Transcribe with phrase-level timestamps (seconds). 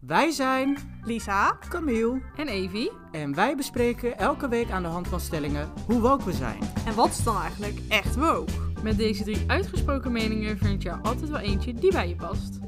[0.00, 1.58] Wij zijn Lisa.
[1.68, 2.90] Camille En Evie.
[3.12, 6.60] en wij bespreken elke week aan de hand van stellingen hoe woke we zijn.
[6.86, 8.52] En wat is dan eigenlijk echt woke?
[8.82, 12.58] Met deze drie uitgesproken meningen vind je er altijd wel eentje die bij je past.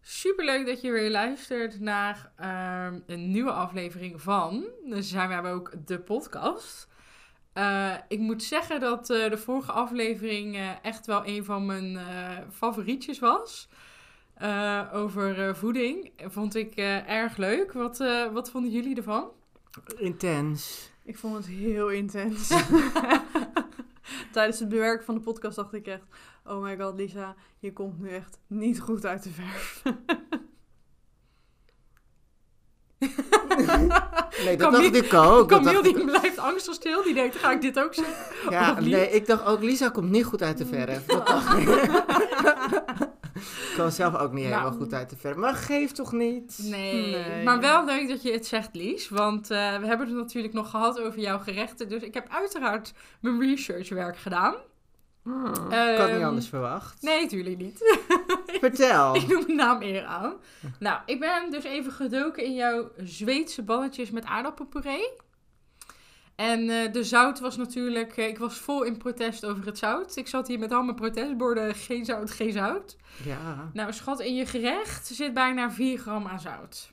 [0.00, 4.64] Superleuk dat je weer luistert naar ehm, een nieuwe aflevering van.
[4.84, 6.88] Dus zijn we hebben ook de podcast.
[7.52, 11.96] Eh, ik moet zeggen dat eh, de vorige aflevering eh, echt wel een van mijn
[11.96, 12.04] eh,
[12.52, 13.68] favorietjes was.
[14.38, 16.12] Eh, over eh, voeding.
[16.16, 17.72] Vond ik eh, erg leuk.
[17.72, 19.28] Wat, eh, wat vonden jullie ervan?
[19.96, 20.90] Intens.
[21.04, 22.48] Ik vond het heel intens.
[24.32, 26.02] Tijdens het bewerken van de podcast dacht ik echt...
[26.44, 29.82] Oh my god, Lisa, je komt nu echt niet goed uit de verf.
[34.44, 35.48] Nee, dat Camille- dacht ik ook.
[35.48, 37.02] Camille dacht die blijft angstig stil.
[37.02, 38.50] Die denkt, ga ik dit ook zeggen?
[38.50, 41.06] ja, nee, ik dacht ook, Lisa komt niet goed uit de verf.
[41.06, 43.08] Dat dacht ik.
[43.38, 44.56] Ik kwam zelf ook niet Nou.
[44.56, 45.36] helemaal goed uit de verf.
[45.36, 46.58] Maar geeft toch niet?
[46.62, 47.10] Nee.
[47.16, 47.44] Nee.
[47.44, 49.08] Maar wel leuk dat je het zegt, Lies.
[49.08, 51.88] Want eh, we hebben het natuurlijk nog gehad over jouw gerechten.
[51.88, 54.54] Dus ik heb uiteraard mijn researchwerk gedaan.
[55.22, 57.02] Hmm, ik had niet Ehm, anders verwacht.
[57.02, 57.98] Nee, natuurlijk niet.
[58.60, 59.14] Vertel.
[59.16, 60.34] Ik noem de naam eer aan.
[60.78, 65.08] Nou, ik ben dus even gedoken in jouw Zweedse balletjes met aardappelpuree.
[66.38, 68.16] En eh, de zout was natuurlijk...
[68.16, 70.16] eh, ik was vol in protest over het zout.
[70.16, 71.74] Ik zat hier met al mijn protestborden.
[71.74, 72.96] Geen zout, geen zout.
[73.24, 73.70] Ja.
[73.72, 76.92] Nou, schat, in je gerecht zit bijna 4 gram aan zout.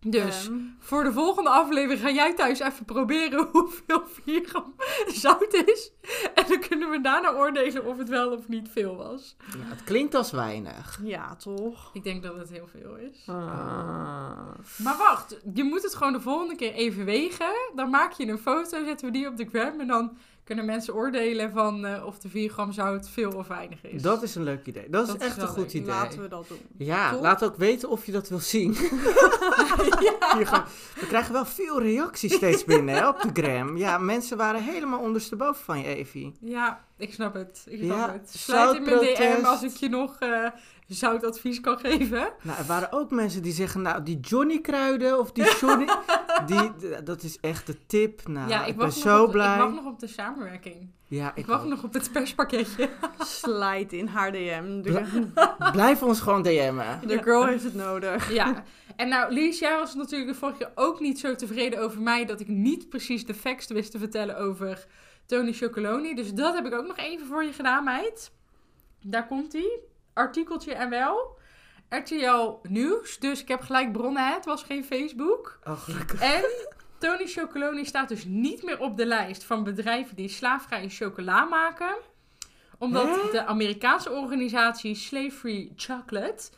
[0.00, 4.74] Dus Ehm, voor de volgende aflevering ga jij thuis even proberen hoeveel 4 gram
[5.06, 5.92] zout is.
[6.34, 9.36] En dan kunnen we daarna oordelen of het wel of niet veel was.
[9.38, 11.00] Ja, het klinkt als weinig.
[11.02, 11.90] ja, toch?
[11.92, 13.24] Ik denk dat het heel veel is.
[13.26, 14.54] Ah.
[14.76, 17.52] Maar wacht, je moet het gewoon de volgende keer even wegen.
[17.74, 19.80] Dan maak je een foto, zetten we die op de gram.
[19.80, 20.16] En dan
[20.48, 24.02] kunnen mensen oordelen van eh, of de 4 gram zout veel of weinig is.
[24.02, 24.88] Dat is een leuk idee.
[24.90, 25.72] Dat is Dat is echt een goed leuk.
[25.72, 25.86] idee.
[25.86, 26.58] Laten we dat doen.
[26.76, 28.74] Ja, laat ook weten of je dat wil zien.
[30.44, 30.64] Gaan-
[31.00, 33.76] we krijgen wel veel reacties steeds binnen hè, op de gram.
[33.76, 36.34] Ja, mensen waren helemaal ondersteboven van je, Evie.
[36.40, 37.64] Ja, ik snap het.
[37.68, 38.30] Ik snap Ja, het.
[38.38, 40.46] Sluit in mijn DM als ik je nog eh
[40.88, 42.32] zoutadvies kan geven.
[42.42, 45.86] Nou, er waren ook mensen die zeggen, nou, die Johnny kruiden of die Johnny,
[46.46, 46.70] die,
[47.04, 48.28] dat is echt de tip.
[48.28, 49.54] Nou, ja, ik, ik ben zo op, de- blij.
[49.54, 50.90] ik wacht nog op de samenwerking.
[51.06, 51.68] Ja, Ik, ik wacht ook.
[51.68, 52.88] nog op het perspakketje.
[53.18, 54.82] Slijt in haar DM.
[55.72, 57.00] Blijf ons gewoon DM'en.
[57.06, 58.32] de girl heeft het nodig.
[58.32, 58.64] ja.
[58.96, 62.24] En nou, Lies, jij was natuurlijk de vorige keer ook niet zo tevreden over mij...
[62.24, 64.86] dat ik niet precies de facts wist te vertellen over
[65.26, 66.14] Tony Chocoloni.
[66.14, 68.30] Dus dat heb ik ook nog even voor je gedaan, meid.
[69.02, 69.78] Daar komt ie.
[70.18, 71.38] Artikeltje en wel.
[71.88, 73.18] RTL Nieuws.
[73.18, 74.34] Dus ik heb gelijk bronnen, hè.
[74.34, 75.58] het was geen Facebook.
[75.64, 76.20] Oh, gelukkig.
[76.20, 76.44] En
[76.98, 81.96] Tony Chocoloni staat dus niet meer op de lijst van bedrijven die slaafvrije chocola maken.
[82.78, 83.30] Omdat Hè?
[83.30, 86.50] de Amerikaanse organisatie Slave Free Chocolate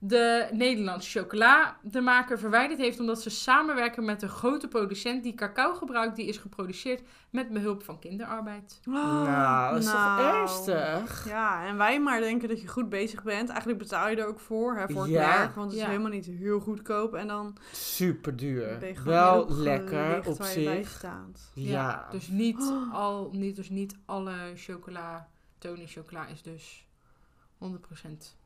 [0.00, 6.16] de Nederlandse chocolademaker verwijderd heeft omdat ze samenwerken met een grote producent die cacao gebruikt
[6.16, 8.80] die is geproduceerd met behulp van kinderarbeid.
[8.84, 10.36] nou, dat is toch nou.
[10.36, 11.26] ernstig?
[11.28, 13.48] Ja, en wij maar denken dat je goed bezig bent.
[13.48, 15.38] Eigenlijk betaal je er ook voor, hè, voor het Ja.
[15.38, 15.54] werk.
[15.54, 15.88] Want het is Ja.
[15.90, 17.14] helemaal niet heel goedkoop.
[17.14, 18.94] En dan Super duur.
[19.04, 20.90] Wel lekker op waar je bij zich.
[20.90, 21.50] staat.
[21.54, 22.08] Ja.
[22.10, 25.28] Dus niet, al, niet, dus niet alle chocola,
[25.58, 26.86] Tony chocola is dus
[27.58, 28.36] 100%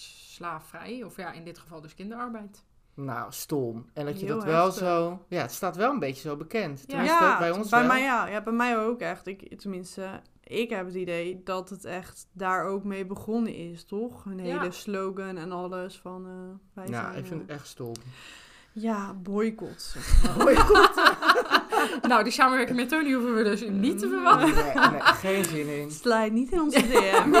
[0.00, 1.02] slaafvrij.
[1.02, 2.64] Of ja, in dit geval dus kinderarbeid.
[2.94, 3.86] Nou, stom.
[3.92, 4.82] En dat je Heel dat wel heftig.
[4.86, 5.24] zo...
[5.28, 6.80] Ja, het staat wel een beetje zo bekend.
[6.80, 6.86] Ja.
[6.86, 7.88] Tenminste, ja, bij ons bij wel.
[7.88, 8.26] mij ja.
[8.26, 9.26] ja, bij mij ook echt.
[9.26, 14.24] Ik, tenminste, ik heb het idee dat het echt daar ook mee begonnen is, toch?
[14.24, 14.58] Een Ja.
[14.58, 16.32] hele slogan en alles van eh
[16.74, 17.92] wij Ja, zijn, ik vind eh, het echt stom.
[18.72, 19.82] Ja, boycott.
[19.82, 22.00] zeg maar.
[22.08, 24.54] nou, die samenwerking met Tony hoeven we dus niet te verwachten.
[24.54, 25.90] Nee, nee, geen zin in.
[25.90, 27.32] Slijt niet in onze DM.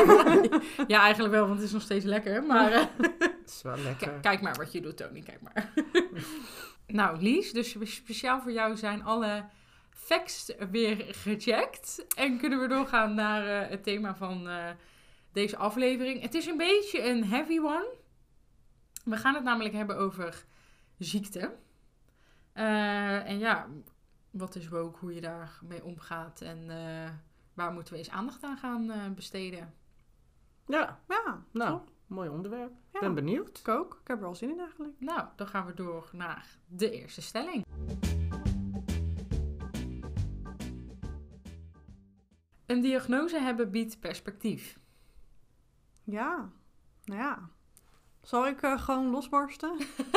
[0.86, 2.42] Ja, eigenlijk wel, want het is nog steeds lekker.
[2.42, 2.84] Maar eh,
[3.18, 4.08] Het is wel lekker.
[4.08, 5.20] k- kijk maar wat je doet, Tony.
[5.22, 5.72] Kijk maar.
[6.86, 9.44] nou, Lies, dus spe- speciaal voor jou zijn alle
[9.90, 12.04] facts weer gecheckt.
[12.16, 14.64] En kunnen we doorgaan naar eh, het thema van eh,
[15.32, 16.22] deze aflevering.
[16.22, 17.86] Het is een beetje een heavy one.
[19.04, 20.44] We gaan het namelijk hebben over
[21.04, 21.56] ziekte.
[22.52, 23.68] Eh, en ja,
[24.30, 27.10] wat is woke, hoe je daarmee omgaat en eh,
[27.54, 29.74] waar moeten we eens aandacht aan gaan eh, besteden.
[30.66, 32.70] Ja, Ja, nou, mooi onderwerp.
[32.70, 33.00] Ik Ja.
[33.00, 33.58] ben benieuwd.
[33.58, 33.98] Ik ook.
[34.02, 35.00] Ik heb er al zin in eigenlijk.
[35.00, 37.64] Nou, dan gaan we door naar de eerste stelling.
[42.66, 44.78] Een diagnose hebben biedt perspectief.
[46.04, 46.50] Ja,
[47.04, 47.50] nou ja.
[48.22, 49.72] Zal ik eh, gewoon losbarsten?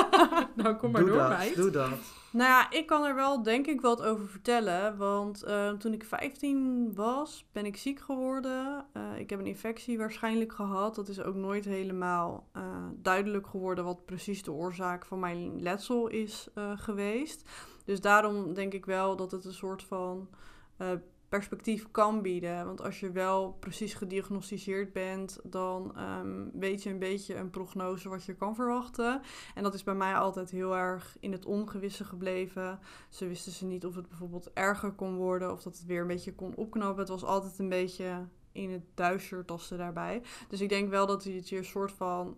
[0.55, 1.55] nou, kom maar doe door, dat, meid.
[1.55, 1.89] doe dat.
[2.31, 4.97] Nou ja, ik kan er wel denk ik wat over vertellen.
[4.97, 8.85] Want eh, toen ik 15 was, ben ik ziek geworden.
[8.93, 10.95] Eh, ik heb een infectie waarschijnlijk gehad.
[10.95, 12.61] Dat is ook nooit helemaal eh,
[12.95, 17.49] duidelijk geworden wat precies de oorzaak van mijn letsel is eh, geweest.
[17.85, 20.29] Dus daarom denk ik wel dat het een soort van
[20.77, 20.91] eh,
[21.37, 22.65] perspectief kan bieden.
[22.65, 28.09] Want als je wel precies gediagnosticeerd bent, dan ehm, weet je een beetje een prognose
[28.09, 29.21] wat je kan verwachten.
[29.55, 32.79] En dat is bij mij altijd heel erg in het ongewisse gebleven.
[33.09, 36.07] Ze wisten ze niet of het bijvoorbeeld erger kon worden of dat het weer een
[36.07, 36.99] beetje kon opknappen.
[36.99, 40.21] Het was altijd een beetje in het duister tasten daarbij.
[40.47, 42.37] Dus ik denk wel dat het je een soort van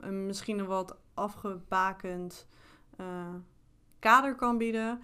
[0.00, 2.46] een, misschien een wat afgebakend
[2.96, 3.34] eh,
[3.98, 5.00] kader kan bieden.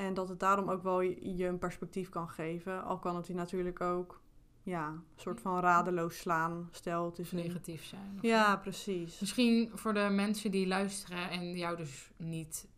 [0.00, 2.84] En dat het daarom ook wel je, een perspectief kan geven.
[2.84, 4.20] Al kan het je natuurlijk ook
[4.62, 6.68] ja, een soort van radeloos slaan.
[6.72, 8.18] Stel, het is negatief zijn.
[8.20, 9.20] Ja, precies.
[9.20, 12.68] Misschien voor de mensen die luisteren en jou dus niet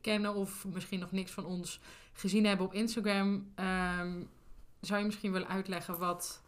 [0.00, 1.80] kennen of misschien nog niks van ons
[2.12, 4.22] gezien hebben op Instagram, ehm,
[4.80, 6.42] zou je misschien willen uitleggen wat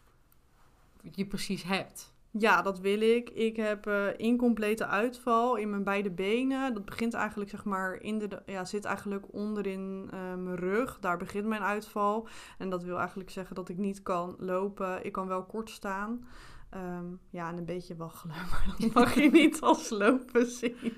[1.13, 2.13] je precies hebt?
[2.33, 3.31] Ja, dat wil ik.
[3.31, 6.75] Ik heb eh, incomplete uitval in mijn beide benen.
[6.75, 10.99] Dat begint eigenlijk, zeg maar, in de, ja, zit eigenlijk onderin eh, mijn rug.
[11.01, 12.29] Daar begint mijn uitval.
[12.59, 15.05] En dat wil eigenlijk zeggen dat ik niet kan lopen.
[15.05, 16.27] Ik kan wel kort staan.
[16.71, 20.93] Ehm, ja, en een beetje waggelen, maar dat mag je niet als lopen zien.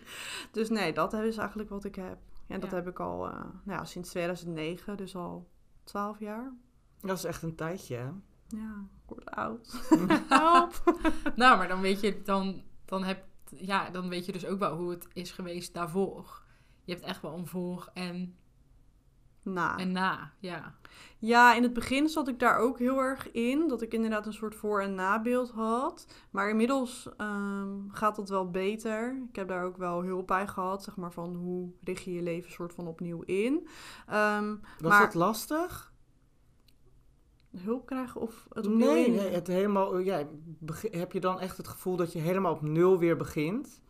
[0.51, 2.19] Dus nee, dat is eigenlijk wat ik heb.
[2.49, 2.77] En dat Ja.
[2.77, 3.33] heb ik al eh,
[3.65, 5.49] nou ja, sinds 2009, dus al
[5.85, 6.53] 12 jaar.
[7.01, 8.09] Dat is echt een tijdje, hè?
[8.53, 9.81] Ja, kort oud.
[10.29, 10.83] Help!
[11.37, 14.77] Nou, maar dan weet je, dan, dan, heb, ja, dan weet je dus ook wel
[14.77, 16.43] hoe het is geweest daarvoor.
[16.85, 18.37] Je hebt echt wel een voor en,
[19.43, 19.81] Nou.
[19.81, 20.75] en na, ja.
[21.19, 23.69] Ja, in het begin zat ik daar ook heel erg in.
[23.69, 26.07] Dat ik inderdaad een soort voor- en nabeeld had.
[26.31, 29.23] Maar inmiddels ehm, gaat dat wel beter.
[29.29, 30.83] Ik heb daar ook wel hulp bij gehad.
[30.83, 33.69] Zeg maar van hoe richt je je leven soort van opnieuw in.
[34.07, 35.92] Ehm, Was Maar- dat lastig?
[37.59, 40.23] Hulp krijgen of het opnieuw Nee, nee, het helemaal, ja,
[40.59, 43.81] begi- heb je dan echt het gevoel dat je helemaal op nul weer begint?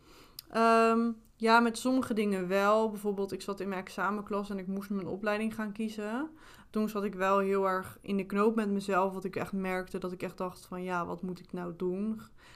[0.49, 2.89] Ehm, ja, met sommige dingen wel.
[2.89, 6.29] Bijvoorbeeld, ik zat in mijn examenklas en ik moest mijn opleiding gaan kiezen.
[6.69, 9.13] Toen zat ik wel heel erg in de knoop met mezelf.
[9.13, 12.07] Wat ik echt merkte dat ik echt dacht van ja, wat moet ik nou doen?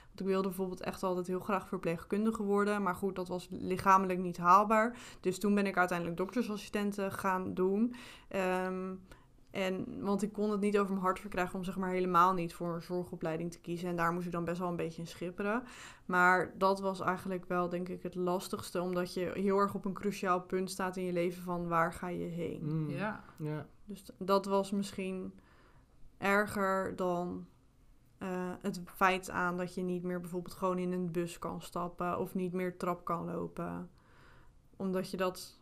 [0.06, 2.82] Want ik wilde bijvoorbeeld echt altijd heel graag verpleegkundige worden.
[2.82, 4.98] Maar goed, dat was lichamelijk niet haalbaar.
[5.20, 7.94] Dus toen ben ik uiteindelijk doktersassistenten gaan doen.
[8.28, 8.94] Ehm,
[9.50, 12.54] en, want ik kon het niet over mijn hart verkrijgen om zeg maar helemaal niet
[12.54, 13.88] voor een zorgopleiding te kiezen.
[13.88, 15.62] En daar moest ik dan best wel een beetje in schipperen.
[16.06, 18.80] Maar dat was eigenlijk wel, denk ik, het lastigste.
[18.80, 22.08] Omdat je heel erg op een cruciaal punt staat in je leven van waar ga
[22.08, 22.60] je heen.
[22.62, 23.66] Mm, Ja, ja.
[23.84, 25.32] Dus dat was misschien
[26.18, 27.46] erger dan
[28.18, 32.18] eh, het feit aan dat je niet meer bijvoorbeeld gewoon in een bus kan stappen.
[32.18, 33.90] Of niet meer trap kan lopen.
[34.76, 35.57] Omdat je dat...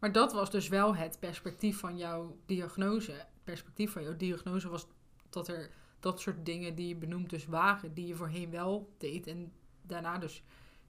[0.00, 3.12] maar dat was dus wel het perspectief van jouw diagnose.
[3.12, 4.86] Het perspectief van jouw diagnose was
[5.28, 5.70] dat er
[6.00, 9.52] dat soort dingen die je benoemd dus waren, die je voorheen wel deed en
[9.82, 10.42] daarna dus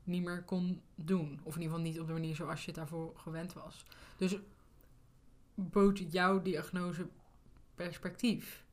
[0.03, 1.39] niet meer kon doen.
[1.43, 3.85] Of in ieder geval niet op de manier zoals je het daarvoor gewend was.
[4.17, 4.37] Dus
[5.55, 7.07] bood jouw diagnose
[7.75, 8.63] perspectief?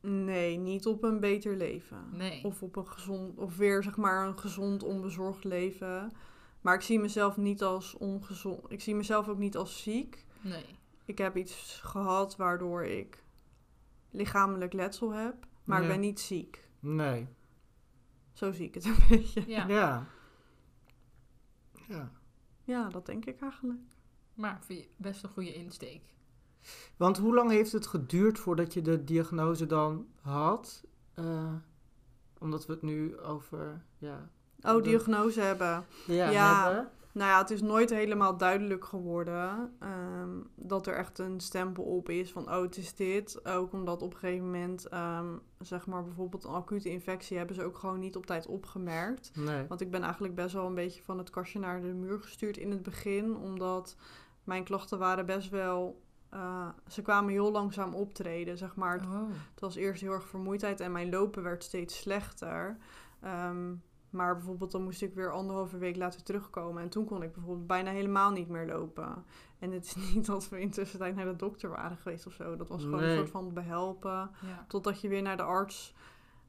[0.00, 2.08] Nee, niet op een beter leven.
[2.12, 2.44] Nee.
[2.44, 6.12] Of op een gezond, of weer zeg maar een gezond, onbezorgd leven.
[6.60, 8.72] Maar ik zie mezelf niet als ongezond.
[8.72, 10.24] Ik zie mezelf ook niet als ziek.
[10.40, 10.64] Nee.
[11.04, 13.22] Ik heb iets gehad waardoor ik
[14.10, 16.68] lichamelijk letsel heb, maar ik ben niet ziek.
[16.80, 17.28] Nee.
[18.32, 19.44] Zo zie ik het een beetje.
[19.46, 19.66] Ja.
[19.68, 20.06] Ja.
[21.88, 22.12] Ja.
[22.64, 23.80] Ja, dat denk ik eigenlijk.
[24.34, 26.02] Maar vind je best een goede insteek.
[26.96, 30.84] Want hoe lang heeft het geduurd voordat je de diagnose dan had?
[31.14, 31.54] Eh,
[32.38, 34.30] omdat we het nu over, ja...
[34.62, 35.84] Oh, diagnose hebben.
[36.06, 36.64] Ja, Ja.
[36.64, 36.88] hebben.
[37.12, 42.08] Nou ja, het is nooit helemaal duidelijk geworden ehm, dat er echt een stempel op
[42.08, 43.46] is van, oh, het is dit.
[43.46, 45.26] Ook omdat op een gegeven moment, ehm,
[45.58, 49.30] zeg maar bijvoorbeeld een acute infectie, hebben ze ook gewoon niet op tijd opgemerkt.
[49.34, 49.64] Nee.
[49.68, 52.56] Want ik ben eigenlijk best wel een beetje van het kastje naar de muur gestuurd
[52.56, 53.36] in het begin.
[53.36, 53.96] Omdat
[54.44, 56.00] mijn klachten waren best wel...
[56.30, 58.92] eh, ze kwamen heel langzaam optreden, zeg maar.
[58.92, 59.28] Het, Oh.
[59.50, 62.76] het was eerst heel erg vermoeidheid en mijn lopen werd steeds slechter.
[63.20, 63.74] Ehm,
[64.18, 66.82] maar bijvoorbeeld dan moest ik weer anderhalve week later terugkomen.
[66.82, 69.24] En toen kon ik bijvoorbeeld bijna helemaal niet meer lopen.
[69.58, 72.56] En het is niet dat we intussen tijd naar de dokter waren geweest of zo.
[72.56, 73.10] Dat was gewoon Nee.
[73.10, 74.30] een soort van behelpen.
[74.40, 74.64] Ja.
[74.68, 75.94] Totdat je weer naar de arts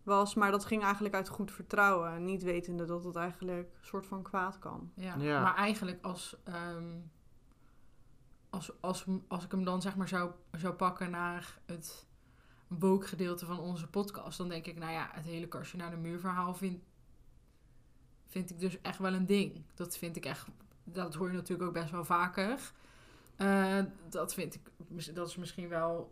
[0.04, 0.36] was.
[0.36, 2.26] Maar dat ging eigenlijk uit goed vertrouwen.
[2.26, 4.92] Niet wetende dat het eigenlijk een soort van kwaad kan.
[4.96, 5.16] Ja.
[5.18, 5.42] Ja.
[5.44, 6.98] Maar eigenlijk als, ehm,
[8.50, 12.08] als, als, als ik hem dan zeg maar zou, zou pakken naar het
[12.68, 15.98] woke gedeelte van onze podcast, dan denk ik, nou ja, het hele kastje naar de
[15.98, 16.84] muur verhaal vind,
[18.30, 19.62] vind ik dus echt wel een ding.
[19.74, 20.48] Dat vind ik echt,
[20.84, 22.72] dat hoor je natuurlijk ook best wel vaker.
[23.36, 24.62] Eh, dat vind ik,
[25.14, 26.12] dat is misschien wel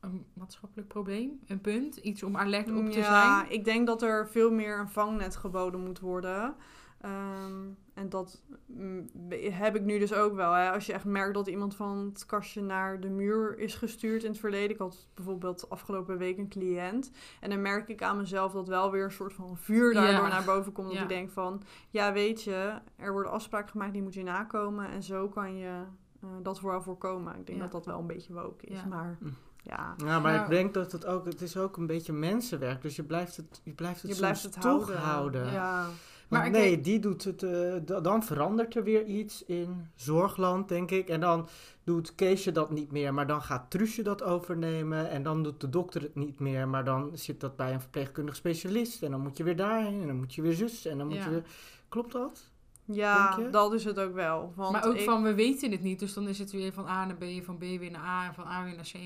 [0.00, 3.52] een maatschappelijk probleem, een punt, iets om alert op te ja, zijn.
[3.52, 6.54] ik denk dat er veel meer een vangnet geboden moet worden.
[7.02, 7.52] Ehm,
[7.94, 9.08] en dat mm,
[9.50, 10.52] heb ik nu dus ook wel.
[10.52, 10.70] Hè.
[10.70, 14.30] Als je echt merkt dat iemand van het kastje naar de muur is gestuurd in
[14.30, 14.70] het verleden.
[14.70, 17.10] Ik had bijvoorbeeld afgelopen week een cliënt.
[17.40, 20.28] En dan merk ik aan mezelf dat wel weer een soort van vuur daardoor Ja.
[20.28, 20.86] naar boven komt.
[20.86, 21.02] Dat Ja.
[21.02, 24.88] ik denk van, ja weet je, er worden afspraken gemaakt die moet je nakomen.
[24.90, 25.80] En zo kan je
[26.20, 27.38] eh, dat vooral voorkomen.
[27.38, 27.64] Ik denk Ja.
[27.64, 28.76] dat dat wel een beetje woke is.
[28.80, 28.86] Ja.
[28.86, 29.26] Maar Hm.
[29.62, 32.82] ja, Ja, maar Nou- ik denk dat het ook, het is ook een beetje mensenwerk.
[32.82, 34.98] Dus je blijft het, je blijft het je soms blijft het toch houden.
[34.98, 35.52] houden.
[35.52, 35.86] Ja.
[36.32, 40.90] Maar nee, die doet het, eh, da- dan verandert er weer iets in zorgland, denk
[40.90, 41.08] ik.
[41.08, 41.48] En dan
[41.84, 45.10] doet Keesje dat niet meer, maar dan gaat Truusje dat overnemen.
[45.10, 48.36] En dan doet de dokter het niet meer, maar dan zit dat bij een verpleegkundig
[48.36, 49.02] specialist.
[49.02, 51.16] En dan moet je weer daarheen, en dan moet je weer zus, en dan moet
[51.16, 51.24] Ja.
[51.24, 51.44] je weer...
[51.88, 52.50] Klopt dat?
[52.84, 54.52] Ja, dat is het ook wel.
[54.56, 55.98] Want maar ook ik- van, we weten het niet.
[55.98, 58.34] Dus dan is het weer van A naar B, van B weer naar A, en
[58.34, 58.96] van A weer naar C.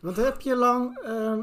[0.00, 1.40] Want heb je lang ehm,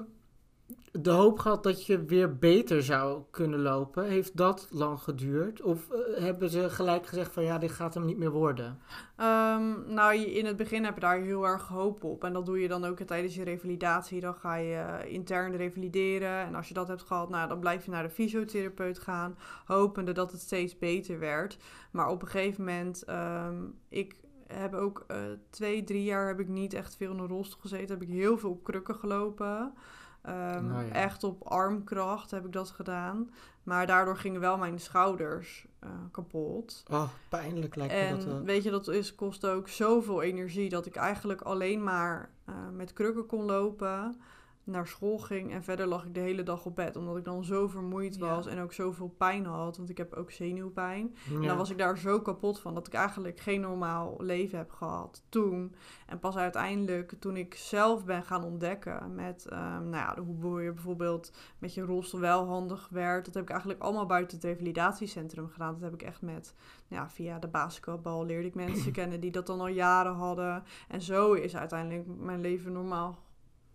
[0.92, 4.06] de hoop gehad dat je weer beter zou kunnen lopen?
[4.06, 5.62] Heeft dat lang geduurd?
[5.62, 8.80] Of eh, hebben ze gelijk gezegd van ja, dit gaat hem niet meer worden?
[9.16, 12.24] Ehm, nou, in het begin heb je daar heel erg hoop op.
[12.24, 14.20] En dat doe je dan ook tijdens je revalidatie.
[14.22, 16.46] Dan ga je eh, intern revalideren.
[16.46, 19.38] En als je dat hebt gehad, nou, dan blijf je naar de fysiotherapeut gaan.
[19.66, 21.58] Hopende dat het steeds beter werd.
[21.92, 23.56] Maar op een gegeven moment, ehm,
[23.90, 24.16] ik
[24.54, 25.18] heb ook eh,
[25.50, 28.00] twee, drie jaar heb ik niet echt veel in een rolstoel gezeten.
[28.00, 29.74] Heb ik heel veel op krukken gelopen.
[30.22, 30.92] Ehm, Nou ja.
[30.92, 33.32] Echt op armkracht heb ik dat gedaan.
[33.64, 36.84] Maar daardoor gingen wel mijn schouders eh, kapot.
[36.92, 38.36] Oh, pijnlijk lijkt me dat wel.
[38.36, 42.56] En weet je, dat is, kost ook zoveel energie dat ik eigenlijk alleen maar eh,
[42.74, 44.22] met krukken kon lopen,
[44.64, 46.96] naar school ging en verder lag ik de hele dag op bed.
[46.96, 48.36] Omdat ik dan zo vermoeid Ja.
[48.36, 51.16] was en ook zoveel pijn had, want ik heb ook zenuwpijn.
[51.34, 54.72] En dan was ik daar zo kapot van dat ik eigenlijk geen normaal leven heb
[54.72, 55.76] gehad toen.
[56.06, 60.72] En pas uiteindelijk toen ik zelf ben gaan ontdekken met ehm, nou ja, hoe je
[60.74, 63.26] bijvoorbeeld met je rolstoel wel handig werd.
[63.26, 65.74] Dat heb ik eigenlijk allemaal buiten het revalidatiecentrum gedaan.
[65.74, 66.56] Dat heb ik echt met,
[66.88, 70.64] nou ja, via de basketbal leerde ik mensen kennen die dat dan al jaren hadden.
[70.88, 73.18] En zo is uiteindelijk mijn leven normaal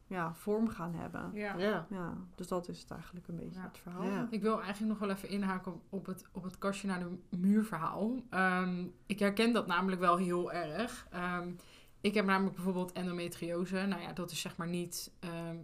[0.06, 1.30] ja, vorm gaan hebben.
[1.34, 1.56] Ja.
[1.58, 1.86] Ja.
[1.90, 3.64] Ja, dus dat is het eigenlijk een beetje Ja.
[3.66, 4.02] het verhaal.
[4.04, 4.26] Ja.
[4.30, 7.64] Ik wil eigenlijk nog wel even inhaken op, het, op het kastje naar de muur
[7.64, 8.20] verhaal.
[8.30, 11.06] Ehm, ik herken dat namelijk wel heel erg.
[11.10, 11.50] Ehm,
[12.00, 13.86] ik heb namelijk bijvoorbeeld endometriose.
[13.86, 15.56] Nou ja, dat is zeg maar niet ehm,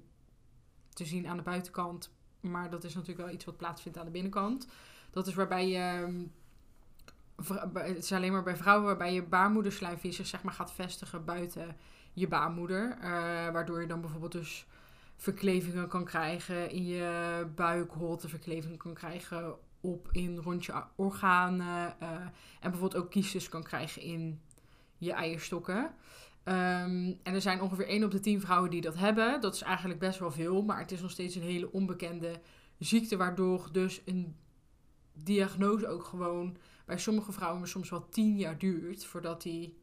[0.88, 2.14] te zien aan de buitenkant.
[2.40, 4.66] Maar dat is natuurlijk wel iets wat plaatsvindt aan de binnenkant.
[5.10, 5.78] Dat is waarbij je...
[5.78, 6.24] ehm,
[7.74, 11.76] Het is alleen maar bij vrouwen waarbij je baarmoederslijmvlies zich zeg maar gaat vestigen buiten
[12.12, 12.90] je baarmoeder.
[13.00, 13.10] Eh,
[13.52, 14.66] waardoor je dan bijvoorbeeld dus
[15.16, 22.10] verklevingen kan krijgen in je buikholte, verklevingen kan krijgen op in rond je organen eh,
[22.60, 24.40] en bijvoorbeeld ook kiestes kan krijgen in
[24.98, 25.94] je eierstokken.
[26.44, 29.40] Ehm, en er zijn ongeveer 1 op de 10 vrouwen die dat hebben.
[29.40, 32.40] Dat is eigenlijk best wel veel, maar het is nog steeds een hele onbekende
[32.78, 34.36] ziekte, waardoor dus een
[35.12, 39.78] diagnose ook gewoon bij sommige vrouwen soms wel 10 jaar duurt voordat die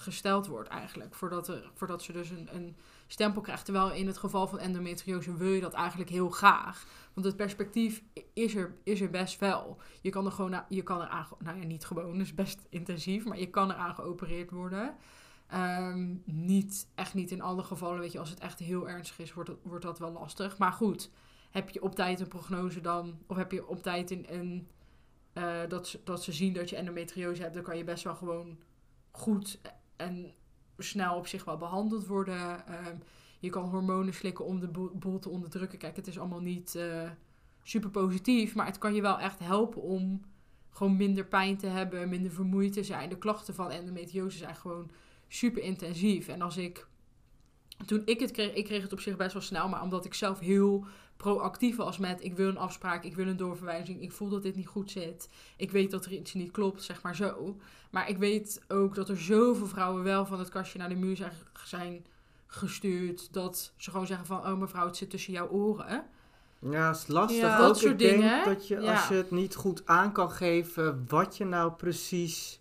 [0.00, 1.14] gesteld wordt eigenlijk.
[1.14, 2.76] Voordat, er, voordat ze dus een, een
[3.06, 3.64] stempel krijgt.
[3.64, 6.86] Terwijl in het geval van endometriose wil je dat eigenlijk heel graag.
[7.12, 8.02] Want het perspectief
[8.32, 9.80] is er, is er best wel.
[10.00, 13.38] Je kan er gewoon, je kan er nou ja, niet gewoon, dus best intensief, maar
[13.38, 14.96] je kan eraan geopereerd worden.
[15.46, 19.32] Ehm, niet, echt niet in alle gevallen, weet je, als het echt heel ernstig is,
[19.32, 20.58] wordt, wordt dat wel lastig.
[20.58, 21.10] Maar goed,
[21.50, 24.68] heb je op tijd een prognose dan, of heb je op tijd een, een
[25.32, 28.14] eh, dat, ze, dat ze zien dat je endometriose hebt, dan kan je best wel
[28.14, 28.58] gewoon
[29.10, 29.60] goed
[30.00, 30.34] en
[30.78, 32.66] snel op zich wel behandeld worden.
[32.66, 32.96] Ehm,
[33.38, 35.78] je kan hormonen slikken om de boel, te onderdrukken.
[35.78, 37.10] Kijk, het is allemaal niet eh,
[37.62, 40.24] super positief, maar het kan je wel echt helpen om
[40.70, 43.08] gewoon minder pijn te hebben, minder vermoeid te zijn.
[43.08, 44.90] De klachten van endometriose zijn gewoon
[45.28, 46.28] super intensief.
[46.28, 46.86] En als ik,
[47.86, 50.14] toen ik het kreeg, ik kreeg het op zich best wel snel, maar omdat ik
[50.14, 54.28] zelf heel proactief was met ik wil een afspraak, ik wil een doorverwijzing, ik voel
[54.28, 57.56] dat dit niet goed zit, ik weet dat er iets niet klopt, zeg maar zo.
[57.90, 61.16] Maar ik weet ook dat er zoveel vrouwen wel van het kastje naar de muur
[61.16, 61.32] zijn,
[61.64, 62.06] zijn
[62.46, 66.04] gestuurd, dat ze gewoon zeggen van, oh mevrouw, het zit tussen jouw oren.
[66.58, 67.40] Ja, is lastig.
[67.40, 67.58] Ja.
[67.58, 68.92] Ook Dat soort ik denk dingen, dat je, ja.
[68.92, 72.59] als je het niet goed aan kan geven, wat je nou precies...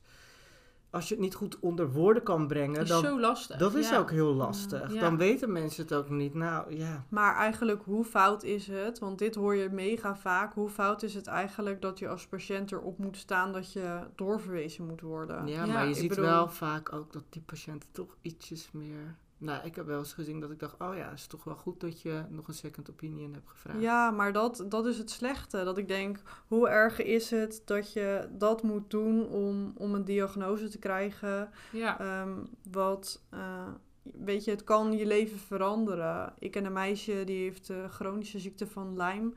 [0.91, 3.01] Als je het niet goed onder woorden kan brengen, Dat is dan...
[3.03, 3.57] zo lastig.
[3.57, 3.97] Dat is ja.
[3.97, 4.93] ook heel lastig.
[4.93, 4.99] Ja.
[4.99, 6.33] Dan weten mensen het ook niet.
[6.33, 7.05] Nou, ja.
[7.09, 8.99] Maar eigenlijk, hoe fout is het?
[8.99, 10.53] Want dit hoor je mega vaak.
[10.53, 14.85] Hoe fout is het eigenlijk dat je als patiënt erop moet staan dat je doorverwezen
[14.85, 15.47] moet worden?
[15.47, 19.15] Ja, Ja, maar je ziet bedoel- wel vaak ook dat die patiënten toch ietsjes meer
[19.41, 21.55] nou, ik heb wel eens gezien dat ik dacht, oh ja, het is toch wel
[21.55, 23.81] goed dat je nog een second opinion hebt gevraagd.
[23.81, 25.63] Ja, maar dat, dat is het slechte.
[25.63, 30.05] Dat ik denk, hoe erg is het dat je dat moet doen om, om een
[30.05, 31.49] diagnose te krijgen?
[31.71, 31.99] Ja.
[31.99, 32.37] Ehm,
[32.71, 33.67] wat, eh,
[34.03, 36.33] weet je, het kan je leven veranderen.
[36.39, 39.31] Ik ken een meisje die heeft de chronische ziekte van Lyme.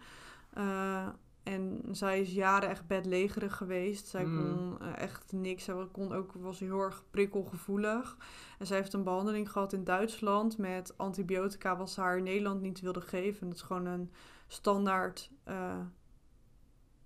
[0.55, 1.09] Eh,
[1.43, 4.07] en zij is jaren echt bedlegerig geweest.
[4.07, 4.37] Zij Mm.
[4.45, 5.65] kon eh, echt niks.
[5.65, 8.17] Zij kon ook, was heel erg prikkelgevoelig.
[8.59, 12.61] En zij heeft een behandeling gehad in Duitsland met antibiotica wat ze haar in Nederland
[12.61, 13.41] niet wilde geven.
[13.41, 14.11] En dat is gewoon een
[14.47, 15.79] standaard eh,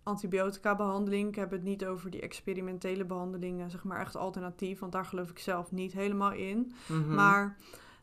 [0.02, 1.28] antibiotica behandeling.
[1.28, 4.78] Ik heb het niet over die experimentele behandelingen, zeg maar echt alternatief.
[4.78, 6.72] Want daar geloof ik zelf niet helemaal in.
[6.88, 7.14] Mhm.
[7.14, 7.56] Maar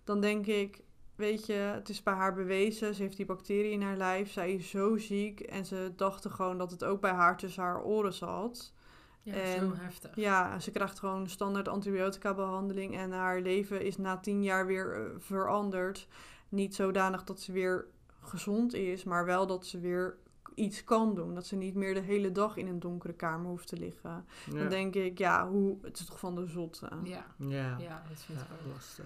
[0.03, 0.81] dan denk ik,
[1.15, 2.95] weet je, het is bij haar bewezen.
[2.95, 4.31] Ze heeft die bacterie in haar lijf.
[4.31, 5.39] Zij is zo ziek.
[5.39, 8.73] En ze dachten gewoon dat het ook bij haar tussen haar oren zat.
[9.21, 10.15] ja, en- zo heftig.
[10.15, 12.97] Ja, ze krijgt gewoon standaard antibiotica behandeling.
[12.97, 16.07] En haar leven is na tien jaar weer eh, veranderd.
[16.49, 17.85] Niet zodanig dat ze weer
[18.21, 20.17] gezond is, maar wel dat ze weer
[20.55, 21.35] iets kan doen.
[21.35, 24.25] Dat ze niet meer de hele dag in een donkere kamer hoeft te liggen.
[24.51, 24.57] ja.
[24.59, 26.89] Dan denk ik, ja, hoe, het is toch van de zotte.
[27.03, 27.77] Ja, ja.
[27.79, 28.73] ja, dat vind ik Ja, ook.
[28.73, 29.05] lastig.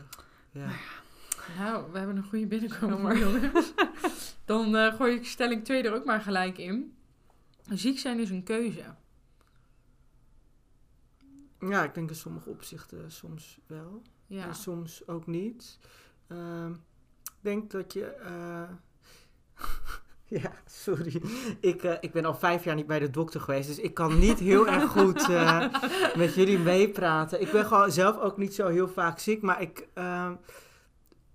[0.52, 0.68] Ja.
[1.58, 3.74] Nou, we hebben een goede binnenkomer, jongens.
[4.46, 6.96] Dan eh, gooi ik stelling 2 er ook maar gelijk in.
[7.70, 8.84] Ziek zijn is een keuze.
[11.60, 14.02] ja, ik denk in sommige opzichten soms wel.
[14.28, 14.48] Ja.
[14.48, 15.80] En soms ook niet.
[16.28, 16.72] Ehm,
[17.24, 18.06] ik denk dat je.
[18.06, 18.70] eh,
[20.42, 21.22] ja, sorry.
[21.60, 23.68] Ik, eh, ik ben al vijf jaar niet bij de dokter geweest.
[23.68, 25.28] Dus ik kan niet heel erg goed
[26.16, 27.42] met jullie meepraten.
[27.42, 29.42] Ik ben gewoon zelf ook niet zo heel vaak ziek.
[29.42, 29.88] Maar ik.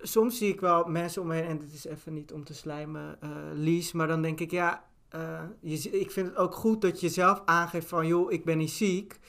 [0.03, 1.45] Soms zie ik wel mensen om me heen.
[1.45, 3.91] En dit is even niet om te slijmen, eh Lies.
[3.91, 4.85] Maar dan denk ik, ja.
[5.09, 8.07] eh, je, ik vind het ook goed dat je zelf aangeeft van.
[8.07, 9.19] joh, ik ben niet ziek.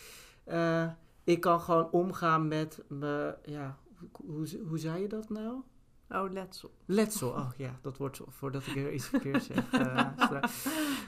[0.45, 0.89] Eh,
[1.25, 3.35] ik kan gewoon omgaan met me.
[3.45, 3.79] Ja,
[4.13, 5.61] hoe, hoe zei je dat nou?
[6.15, 6.71] Oh, letsel.
[6.87, 7.29] Letsel.
[7.29, 9.71] Oh ja, dat wordt zo, voordat ik er iets verkeerd zeg.
[9.73, 10.07] eh,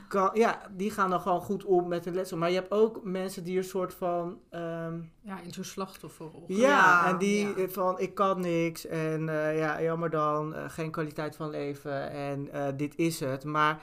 [0.09, 2.37] kan, ja, die gaan dan gewoon goed om met een letsel.
[2.37, 4.39] Maar je hebt ook mensen die een soort van.
[4.51, 6.45] ehm, ja, in zo'n slachtofferrol.
[6.49, 7.55] ja, Ja, en die ja.
[7.55, 12.53] eh, van ik kan niks en eh, ja, jammer dan, geen kwaliteit van leven en
[12.53, 13.45] eh, dit is het.
[13.45, 13.81] Maar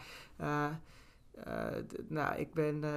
[1.33, 1.67] eh,
[2.07, 2.91] nou, ik ben eh,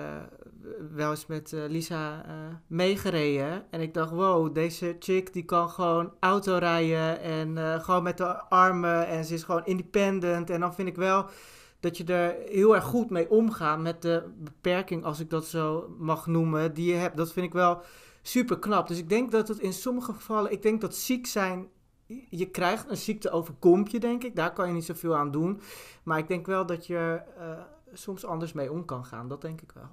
[0.95, 2.25] wel eens met eh, Lisa
[2.67, 8.19] meegereden en ik dacht, wow, deze chick die kan gewoon auto rijden en gewoon met
[8.19, 10.51] de armen en ze is gewoon independent.
[10.51, 11.27] En dan vind ik wel
[11.81, 15.95] dat je er heel erg goed mee omgaat met de beperking, als ik dat zo
[15.99, 17.17] mag noemen, die je hebt.
[17.17, 17.81] Dat vind ik wel
[18.23, 18.89] super knap.
[18.89, 21.69] Dus ik denk dat het in sommige gevallen, ik denk dat ziek zijn,
[22.29, 24.37] je krijgt een ziekte overkomt je, denk ik.
[24.37, 25.61] Daar kan je niet zoveel aan doen.
[26.03, 27.21] Maar ik denk wel dat je
[27.97, 29.29] soms anders mee om kan gaan.
[29.29, 29.89] Dat denk ik wel.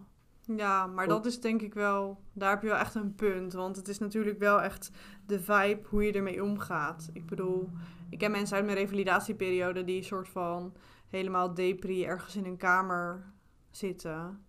[0.45, 3.53] Ja, maar dat is denk ik wel, daar heb je wel echt een punt.
[3.53, 4.91] Want het is natuurlijk wel echt
[5.25, 7.09] de vibe hoe je ermee omgaat.
[7.13, 7.69] Ik bedoel,
[8.09, 10.73] ik ken mensen uit mijn revalidatieperiode die soort van
[11.09, 13.33] helemaal depri ergens in een kamer
[13.71, 14.45] zitten.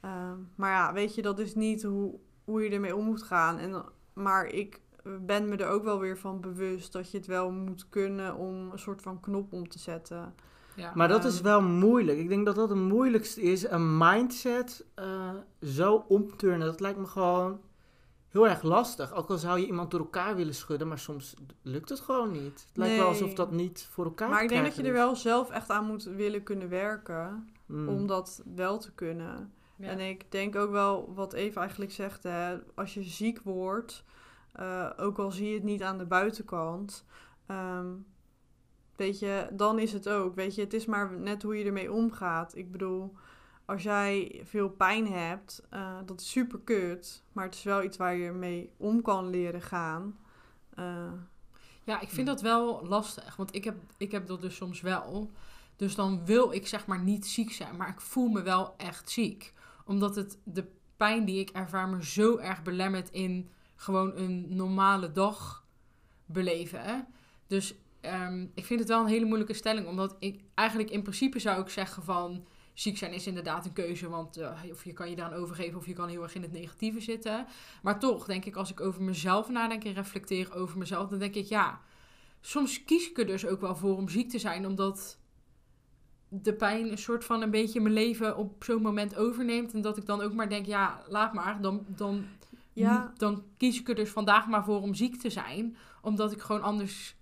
[0.00, 3.58] Ehm, maar ja, weet je, dat is niet hoe, hoe je ermee om moet gaan.
[3.58, 7.50] En, maar ik ben me er ook wel weer van bewust dat je het wel
[7.50, 10.34] moet kunnen om een soort van knop om te zetten.
[10.80, 10.92] Ja.
[10.94, 12.18] Maar dat is wel moeilijk.
[12.18, 13.70] Ik denk dat dat het moeilijkste is.
[13.70, 15.30] Een mindset eh,
[15.62, 16.66] zo omturnen.
[16.66, 17.60] Dat lijkt me gewoon
[18.28, 19.14] heel erg lastig.
[19.14, 20.88] Ook al zou je iemand door elkaar willen schudden.
[20.88, 22.64] Maar soms lukt het gewoon niet.
[22.68, 24.92] Het lijkt wel alsof dat niet voor elkaar Maar te ik denk dat je er
[24.92, 27.48] wel zelf echt aan moet willen kunnen werken.
[27.70, 27.88] Mm.
[27.88, 29.52] om dat wel te kunnen.
[29.76, 29.86] Ja.
[29.86, 34.04] En ik denk ook wel wat Eva eigenlijk zegt, hè, als je ziek wordt,
[34.52, 37.04] eh, ook al zie je het niet aan de buitenkant,
[37.46, 37.86] ehm,
[39.00, 40.34] weet je, dan is het ook.
[40.34, 42.56] Weet je, het is maar net hoe je ermee omgaat.
[42.56, 43.12] Ik bedoel,
[43.64, 47.96] als jij veel pijn hebt, eh, dat is super kut, maar het is wel iets
[47.96, 50.18] waar je mee om kan leren gaan.
[50.74, 51.12] Eh,
[51.84, 53.36] Ja, ik vind dat wel lastig.
[53.36, 55.30] Want ik heb, ik heb dat dus soms wel.
[55.76, 57.76] Dus dan wil ik zeg maar niet ziek zijn.
[57.76, 59.52] Maar ik voel me wel echt ziek.
[59.84, 60.64] Omdat het de
[60.96, 65.64] pijn die ik ervaar me zo erg belemmert in gewoon een normale dag
[66.26, 66.82] beleven.
[66.82, 67.00] hè.
[67.46, 69.86] Dus ehm, ik vind het wel een hele moeilijke stelling.
[69.86, 72.46] Omdat ik eigenlijk in principe zou ik zeggen van...
[72.74, 75.86] Ziek zijn is inderdaad een keuze, want eh, of je kan je daaraan overgeven of
[75.86, 77.46] je kan heel erg in het negatieve zitten.
[77.82, 81.34] Maar toch denk ik, als ik over mezelf nadenk en reflecteer over mezelf, dan denk
[81.34, 81.80] ik ja,
[82.40, 85.18] soms kies ik er dus ook wel voor om ziek te zijn, omdat
[86.28, 89.72] de pijn een soort van een beetje mijn leven op zo'n moment overneemt.
[89.72, 92.24] En dat ik dan ook maar denk, ja, laat maar, dan, dan,
[92.72, 95.76] ja, dan kies ik er dus vandaag maar voor om ziek te zijn.
[96.02, 97.16] Omdat ik gewoon anders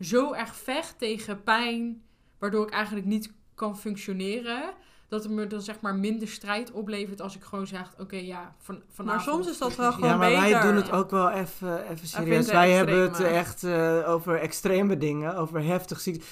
[0.00, 2.02] zo erg vecht tegen pijn,
[2.38, 4.62] waardoor ik eigenlijk niet kan functioneren.
[5.08, 8.52] Dat het me dan zeg maar minder strijd oplevert als ik gewoon zeg, oké, ja,
[8.58, 9.06] van, vanavond...
[9.26, 10.62] Maar soms is dat wel gewoon Ja, maar wij beter.
[10.62, 12.46] doen het ook wel even, even serieus.
[12.50, 13.34] Wij hebben het extreme.
[13.34, 16.24] echt eh, over extreme dingen, over heftig ziek.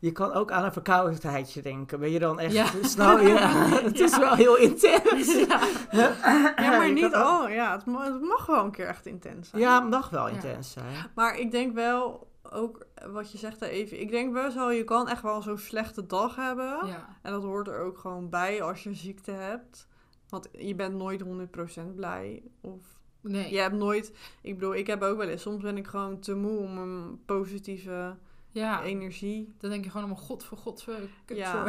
[0.00, 2.00] Je kan ook aan een verkoudheidje denken.
[2.00, 2.66] Ben je dan echt Ja.
[2.82, 3.18] snel?
[3.28, 3.48] Ja,
[3.82, 5.34] het is wel heel intens.
[5.34, 5.60] Ja.
[5.90, 7.48] Ja, maar niet ook- al.
[7.48, 9.62] Ja, het, ma- het mag wel een keer echt intens zijn.
[9.62, 10.32] Ja, het mag wel Ja.
[10.34, 10.94] intens zijn.
[11.14, 14.00] Maar ik denk wel, ook wat je zegt daar even.
[14.00, 16.86] Ik denk best wel, je kan echt wel zo'n slechte dag hebben.
[16.86, 17.16] Ja.
[17.22, 19.86] En dat hoort er ook gewoon bij als je ziekte hebt.
[20.28, 22.42] Want je bent nooit 100% blij.
[22.60, 22.80] Of
[23.20, 23.52] Nee.
[23.52, 24.12] je hebt nooit...
[24.42, 25.42] Ik bedoel, ik heb ook wel eens...
[25.42, 28.16] Soms ben ik gewoon te moe om een positieve
[28.50, 28.82] Ja.
[28.82, 29.54] energie...
[29.58, 30.84] Dan denk je gewoon allemaal, god voor god,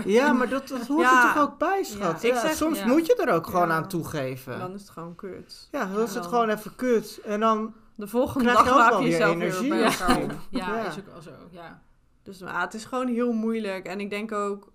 [0.06, 0.34] Ja.
[0.34, 1.28] maar dat, dat hoort Ja.
[1.28, 2.22] er toch ook bij, schat?
[2.22, 2.88] Ja, ik Ja, zeg- soms ja.
[2.88, 3.74] moet je er ook gewoon Ja.
[3.76, 4.60] aan toegeven.
[4.60, 5.68] Dan is het gewoon kut.
[5.72, 7.20] ja, dan is het dan- gewoon even kut.
[7.26, 9.70] En dan, De volgende Krijg dag wel je jezelf weer energie.
[9.70, 9.86] bij Ja.
[9.86, 10.32] elkaar op.
[10.50, 10.88] Ja, Ja.
[10.88, 11.82] is ook wel zo, ja.
[12.24, 13.86] Dus ja, het is gewoon heel moeilijk.
[13.86, 14.72] En ik denk ook,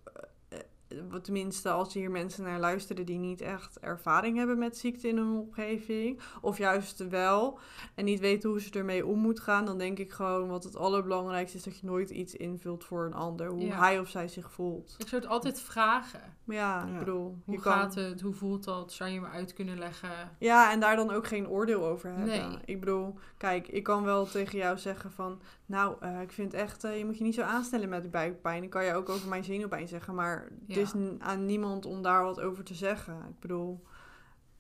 [0.49, 0.59] eh,
[0.89, 5.09] eh, wat tenminste als hier mensen naar luisteren die niet echt ervaring hebben met ziekte
[5.09, 7.59] in hun omgeving, of juist wel,
[7.95, 10.77] en niet weten hoe ze ermee om moet gaan, dan denk ik gewoon wat het
[10.77, 13.79] allerbelangrijkste is dat je nooit iets invult voor een ander, hoe Ja.
[13.79, 14.95] hij of zij zich voelt.
[14.99, 16.21] Ik zou het altijd vragen.
[16.45, 17.73] Ja, ik bedoel, Hoe je kan...
[17.73, 18.21] gaat het?
[18.21, 18.93] Hoe voelt dat?
[18.93, 20.11] Zou je me uit kunnen leggen?
[20.39, 22.27] Ja, en daar dan ook geen oordeel over hebben.
[22.27, 22.59] Nee.
[22.65, 25.41] Ik bedoel, kijk, ik kan wel tegen jou zeggen van...
[25.67, 28.63] Nou, eh, ik vind echt, eh, je moet je niet zo aanstellen met de buikpijn.
[28.63, 30.15] Ik kan je ook over mijn zenuwpijn zeggen.
[30.15, 33.15] Maar het is aan niemand om daar wat over te zeggen.
[33.15, 33.85] Ik bedoel,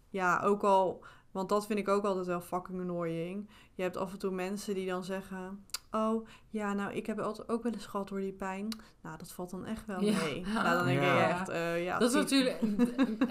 [0.09, 1.05] ja, ook al...
[1.31, 3.51] Want dat vind ik ook altijd wel fucking annoying.
[3.75, 5.65] Je hebt af en toe mensen die dan zeggen...
[5.95, 8.69] Oh, ja, nou, ik heb altijd ook wel eens gehad door die pijn.
[9.03, 10.19] Nou, dat valt dan echt wel Ja.
[10.25, 10.41] mee.
[10.55, 11.19] Nou, dan denk Ja.
[11.19, 11.99] je echt, eh, ja...
[11.99, 12.61] dat is natuurlijk,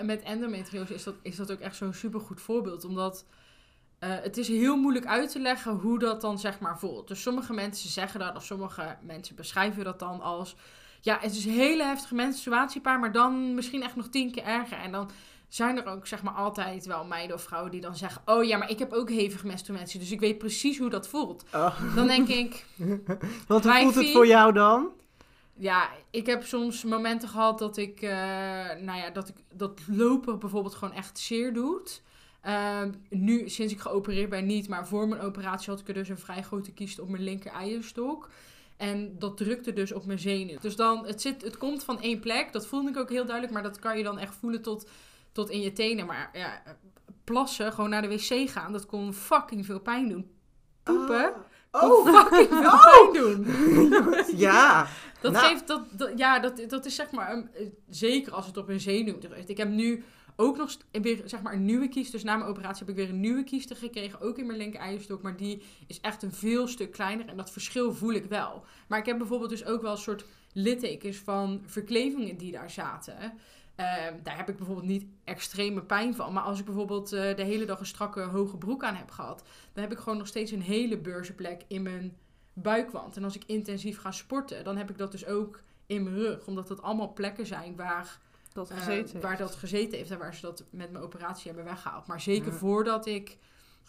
[0.03, 2.85] met endometriose is dat, is dat ook echt zo'n supergoed voorbeeld.
[2.85, 3.25] Omdat
[3.99, 7.07] eh, het is heel moeilijk uit te leggen hoe dat dan zeg maar voelt.
[7.07, 10.55] Dus sommige mensen zeggen dat, of sommige mensen beschrijven dat dan als...
[11.01, 14.77] Ja, het is een hele heftige menstruatiepaar, maar dan misschien echt nog tien keer erger.
[14.77, 15.09] En dan
[15.53, 18.21] zijn er ook zeg maar altijd wel meiden of vrouwen die dan zeggen...
[18.25, 21.43] Oh ja, maar ik heb ook hevige menstruatie, dus ik weet precies hoe dat voelt.
[21.53, 21.95] oh.
[21.95, 22.65] Dan denk ik...
[23.47, 24.89] Hoe voelt het voor jou dan?
[25.53, 28.09] Ja, ik heb soms momenten gehad dat ik, eh,
[28.79, 32.01] nou ja, dat ik dat lopen bijvoorbeeld gewoon echt zeer doet.
[32.41, 34.67] Ehm, nu, sinds ik geopereerd ben, niet.
[34.67, 37.51] Maar voor mijn operatie had ik er dus een vrij grote kiest op mijn linker
[37.51, 38.29] eierstok.
[38.77, 40.57] En dat drukte dus op mijn zenuw.
[40.61, 42.53] Dus dan, het, zit, het komt van één plek.
[42.53, 43.53] Dat voelde ik ook heel duidelijk.
[43.53, 44.89] Maar dat kan je dan echt voelen tot,
[45.31, 46.05] tot in je tenen.
[46.05, 46.61] Maar ja,
[47.23, 50.31] plassen, gewoon naar de wc gaan, dat kon fucking veel pijn doen.
[50.83, 51.33] Poepen,
[51.71, 52.15] Oh, kon oh.
[52.21, 53.45] fucking veel pijn doen.
[54.47, 54.87] ja.
[55.21, 55.45] Dat Nou.
[55.45, 58.69] geeft, dat, dat- ja, dat, dat is zeg maar, een- eh, zeker als het op
[58.69, 59.49] een zenuw drukt.
[59.49, 60.03] Ik heb nu
[60.35, 62.11] ook nog weer, zeg maar, een nieuwe kies.
[62.11, 64.79] Dus na mijn operatie heb ik weer een nieuwe kieste gekregen, ook in mijn linker
[64.79, 65.21] eierstok.
[65.21, 68.63] Maar die is echt een veel stuk kleiner en dat verschil voel ik wel.
[68.87, 73.33] Maar ik heb bijvoorbeeld dus ook wel een soort littekens van verklevingen die daar zaten.
[73.81, 76.33] Ehm, daar heb ik bijvoorbeeld niet extreme pijn van.
[76.33, 79.43] Maar als ik bijvoorbeeld eh, de hele dag een strakke hoge broek aan heb gehad,
[79.73, 82.17] dan heb ik gewoon nog steeds een hele beurzenplek in mijn
[82.53, 83.17] buikwand.
[83.17, 86.45] En als ik intensief ga sporten, dan heb ik dat dus ook in mijn rug.
[86.47, 88.19] Omdat dat allemaal plekken zijn waar,
[88.53, 89.23] dat eh, gezeten heeft.
[89.23, 92.07] waar dat gezeten heeft en waar ze dat met mijn operatie hebben weggehaald.
[92.07, 92.57] Maar zeker Ja.
[92.57, 93.37] voordat ik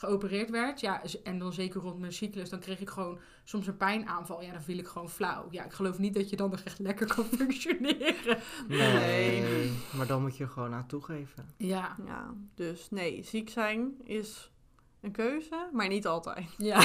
[0.07, 3.77] geopereerd werd, ja, en dan zeker rond mijn cyclus, dan kreeg ik gewoon soms een
[3.77, 4.43] pijnaanval.
[4.43, 5.47] Ja, dan viel ik gewoon flauw.
[5.51, 8.38] Ja, ik geloof niet dat je dan nog echt lekker kan functioneren.
[8.69, 9.73] Nee, Nee.
[9.97, 11.45] maar dan moet je er gewoon aan toegeven.
[11.57, 11.97] Ja.
[12.07, 14.51] Ja, dus nee, ziek zijn is
[15.01, 16.47] een keuze, maar niet altijd.
[16.59, 16.85] Ja.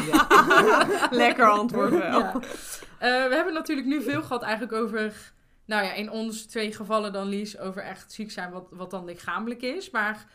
[1.10, 2.20] Lekker antwoord wel.
[2.20, 2.34] Ja.
[2.34, 5.34] Eh, we hebben natuurlijk nu veel gehad eigenlijk over,
[5.66, 9.06] nou ja, in ons twee gevallen dan Lies, over echt ziek zijn, wat, wat dan
[9.06, 9.90] lichamelijk is.
[9.90, 10.26] Maar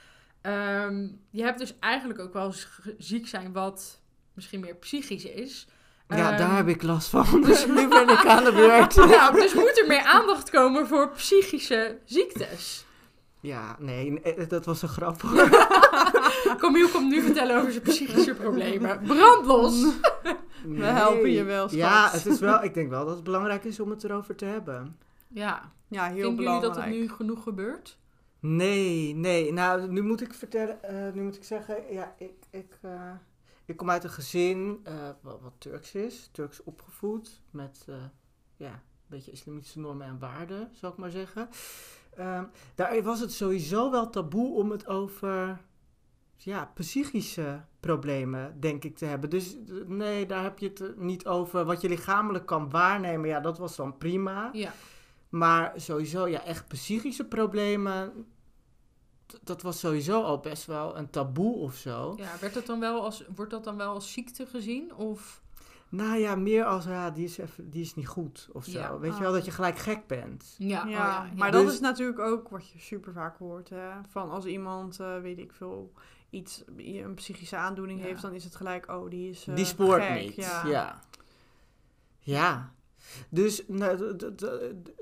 [0.43, 2.55] ehm, je hebt dus eigenlijk ook wel
[2.99, 4.01] ziek zijn wat
[4.35, 5.67] misschien meer psychisch is.
[6.09, 7.41] Ja, Ehm, daar heb ik last van.
[7.47, 8.95] Dus nu ben ik aan de beurt.
[9.43, 12.85] Dus moet er meer aandacht komen voor psychische ziektes.
[13.41, 15.21] Ja, nee, nee, dat was een grap.
[16.59, 19.01] Camille komt nu vertellen over zijn psychische problemen.
[19.07, 19.85] Brandlos!
[20.67, 21.79] We helpen je wel, schat.
[21.81, 24.45] Ja, het is wel, ik denk wel dat het belangrijk is om het erover te
[24.45, 24.97] hebben.
[25.29, 26.75] Ja, Ja, heel vinden jullie belangrijk.
[26.75, 27.99] dat het nu genoeg gebeurt?
[28.43, 29.53] Nee, nee.
[29.53, 33.13] Nou, nu moet ik vertellen, eh, nu moet ik zeggen, ja, ik, ik, eh,
[33.65, 37.87] ik kom uit een gezin eh, wat, wat Turks is, Turks opgevoed, met
[38.57, 41.49] ja, een beetje islamitische normen en waarden, zou ik maar zeggen.
[42.17, 45.61] Ehm, daar was het sowieso wel taboe om het over
[46.37, 49.31] ja, psychische problemen, denk ik, te hebben.
[49.31, 51.65] Dus nee, daar heb je het niet over.
[51.65, 54.51] Wat je lichamelijk kan waarnemen, ja, dat was dan prima.
[54.53, 54.73] Ja.
[55.29, 58.27] Maar sowieso, ja, echt psychische problemen.
[59.43, 62.15] Dat was sowieso al best wel een taboe of zo.
[62.17, 64.95] Ja, werd dat dan wel als, wordt dat dan wel als ziekte gezien?
[64.95, 65.41] Of...
[65.89, 68.79] Nou ja, meer als, ja, die is, even, die is niet goed of zo.
[68.79, 68.99] Ja.
[68.99, 69.23] Weet je Ah.
[69.23, 70.55] wel, dat je gelijk gek bent.
[70.59, 71.31] Ja, Ja, oh ja, ja.
[71.37, 73.69] maar Dus- dat is natuurlijk ook wat je super vaak hoort.
[73.69, 73.91] Hè?
[74.09, 75.93] Van als iemand, eh, weet ik veel,
[76.31, 78.07] iets, een psychische aandoening Ja.
[78.07, 80.21] heeft, dan is het gelijk, oh, die is eh, die spoort gek.
[80.21, 80.35] niet.
[80.35, 81.01] Ja.
[82.21, 82.73] Ja.
[83.29, 84.17] Dus nou,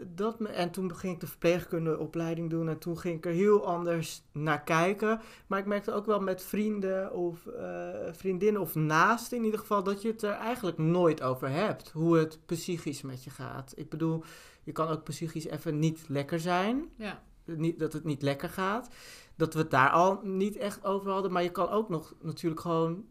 [0.07, 3.67] dat, me- en toen ging ik de verpleegkundeopleiding doen en toen ging ik er heel
[3.67, 5.21] anders naar kijken.
[5.47, 9.83] Maar ik merkte ook wel met vrienden of eh, vriendinnen of naast in ieder geval
[9.83, 11.91] dat je het er eigenlijk nooit over hebt.
[11.91, 13.73] Hoe het psychisch met je gaat.
[13.77, 14.25] Ik bedoel,
[14.63, 16.89] je kan ook psychisch even niet lekker zijn.
[16.97, 17.23] Ja.
[17.45, 18.89] Niet, dat het niet lekker gaat.
[19.37, 21.33] Dat we het daar al niet echt over hadden.
[21.33, 23.05] Maar je kan ook nog natuurlijk gewoon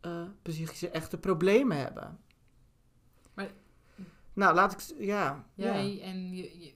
[0.00, 2.18] eh, psychische echte problemen hebben.
[4.38, 4.80] Nou, laat ik...
[4.98, 5.44] Ja.
[5.54, 5.72] ja.
[5.72, 6.74] Jij en je, je,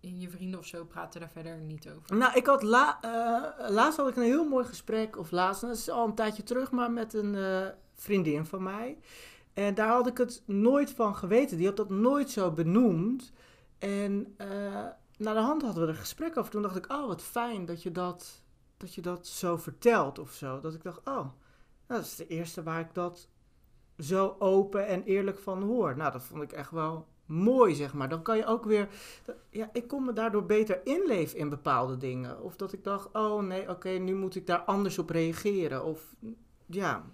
[0.00, 2.16] en je vrienden of zo praten daar verder niet over.
[2.16, 5.76] Nou, ik had la, eh, laatst had ik een heel mooi gesprek, of laatst, dat
[5.76, 8.98] is al een tijdje terug, maar met een eh, vriendin van mij.
[9.52, 11.56] En daar had ik het nooit van geweten.
[11.56, 13.32] Die had dat nooit zo benoemd.
[13.78, 16.50] En eh naar de hand hadden we er een gesprek over.
[16.50, 18.42] Toen dacht ik, oh, wat fijn dat je dat,
[18.76, 20.60] dat je dat zo vertelt of zo.
[20.60, 21.30] Dat ik dacht, oh, nou,
[21.86, 23.28] dat is de eerste waar ik dat
[23.98, 25.96] zo open en eerlijk van hoor.
[25.96, 28.08] Nou, dat vond ik echt wel mooi, zeg maar.
[28.08, 28.88] Dan kan je ook weer
[29.50, 32.42] ja, ik kon me daardoor beter inleven in bepaalde dingen.
[32.42, 35.84] Of dat ik dacht, oh nee, oké, nu moet ik daar anders op reageren.
[35.84, 36.14] Of
[36.66, 37.04] ja,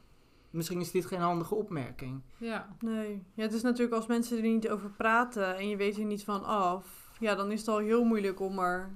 [0.50, 2.22] misschien is dit geen handige opmerking.
[2.36, 2.76] Ja.
[2.80, 3.24] Nee.
[3.34, 6.24] Ja, het is natuurlijk als mensen er niet over praten en je weet er niet
[6.24, 8.90] van af, ja, dan is het al heel moeilijk om er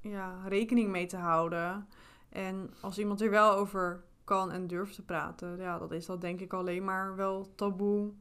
[0.00, 1.88] ja, rekening mee te houden.
[2.28, 6.20] En als iemand er wel over kan en durft te praten, ja, dan is dat
[6.20, 8.12] denk ik alleen maar wel taboe,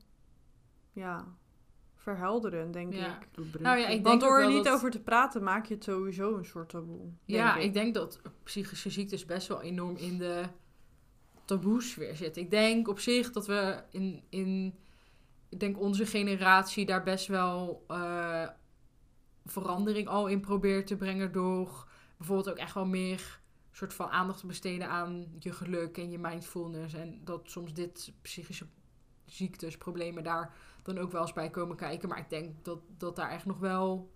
[0.94, 1.26] ja,
[1.96, 3.20] verhelderend, denk Ja.
[3.20, 3.60] ik.
[3.60, 5.84] Nou ja, ik denk Want door er niet dat- over te praten, maak je het
[5.84, 7.12] sowieso een soort taboe.
[7.26, 10.44] Ja, denk ik denk dat psychische ziektes best wel enorm in de
[11.46, 12.42] taboesfeer zitten.
[12.42, 14.76] Ik denk op zich dat we in, in
[15.50, 18.48] ik denk onze generatie daar best wel eh,
[19.46, 23.40] verandering al in probeert te brengen door bijvoorbeeld ook echt wel meer
[23.80, 28.12] soort van aandacht te besteden aan je geluk en je mindfulness en dat soms dit
[28.22, 28.66] psychische
[29.26, 32.10] ziektes, problemen daar dan ook wel eens bij komen kijken.
[32.10, 34.12] Maar ik denk dat, dat daar echt nog wel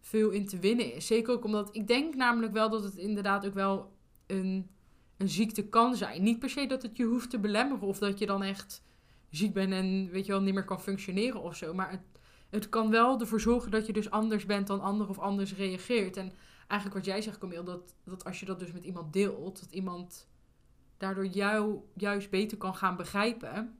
[0.00, 1.06] veel in te winnen is.
[1.06, 3.92] Zeker ook omdat ik denk namelijk wel dat het inderdaad ook wel
[4.26, 4.70] een,
[5.16, 6.22] een ziekte kan zijn.
[6.22, 8.82] Niet per se dat het je hoeft te belemmeren of dat je dan echt
[9.30, 11.74] ziek bent en weet je wel niet meer kan functioneren of zo.
[11.74, 12.02] Maar het,
[12.50, 16.16] het kan wel ervoor zorgen dat je dus anders bent dan anderen of anders reageert.
[16.16, 16.32] En
[16.66, 19.70] eigenlijk wat jij zegt, Camille, dat, dat als je dat dus met iemand deelt, dat
[19.70, 20.28] iemand
[20.96, 23.78] daardoor jou juist beter kan gaan begrijpen.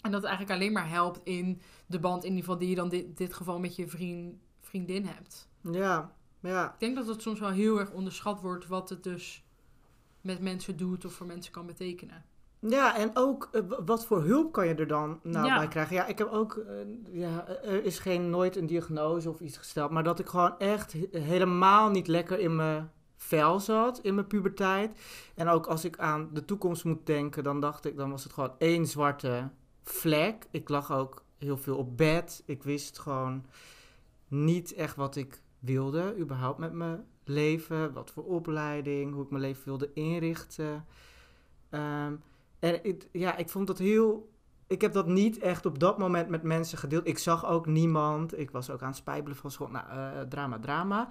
[0.00, 2.74] En dat het eigenlijk alleen maar helpt in de band, in ieder geval die je
[2.74, 5.48] dan dit, dit geval met je vriend, vriendin hebt.
[5.60, 6.72] Ja, ja.
[6.72, 9.44] Ik denk dat het soms wel heel erg onderschat wordt wat het dus
[10.20, 12.24] met mensen doet of voor mensen kan betekenen.
[12.60, 15.56] Ja, en ook eh, wat voor hulp kan je er dan nou Ja.
[15.58, 15.94] bij krijgen?
[15.94, 16.74] Ja, ik heb ook, eh,
[17.10, 20.92] ja, er is geen nooit een diagnose of iets gesteld, maar dat ik gewoon echt
[20.92, 25.00] he- helemaal niet lekker in mijn vel zat in mijn puberteit.
[25.34, 28.32] En ook als ik aan de toekomst moet denken, dan dacht ik, dan was het
[28.32, 29.48] gewoon één zwarte
[29.82, 30.46] vlek.
[30.50, 32.42] Ik lag ook heel veel op bed.
[32.46, 33.44] Ik wist gewoon
[34.28, 39.42] niet echt wat ik wilde, überhaupt met mijn leven, wat voor opleiding, hoe ik mijn
[39.42, 40.84] leven wilde inrichten.
[41.70, 42.12] Ehm,
[42.60, 44.28] en ik, ja, ik vond dat heel.
[44.66, 47.06] Ik heb dat niet echt op dat moment met mensen gedeeld.
[47.06, 48.38] Ik zag ook niemand.
[48.38, 49.68] Ik was ook aan het spijbelen van school.
[49.68, 51.08] Nou, eh, drama, drama.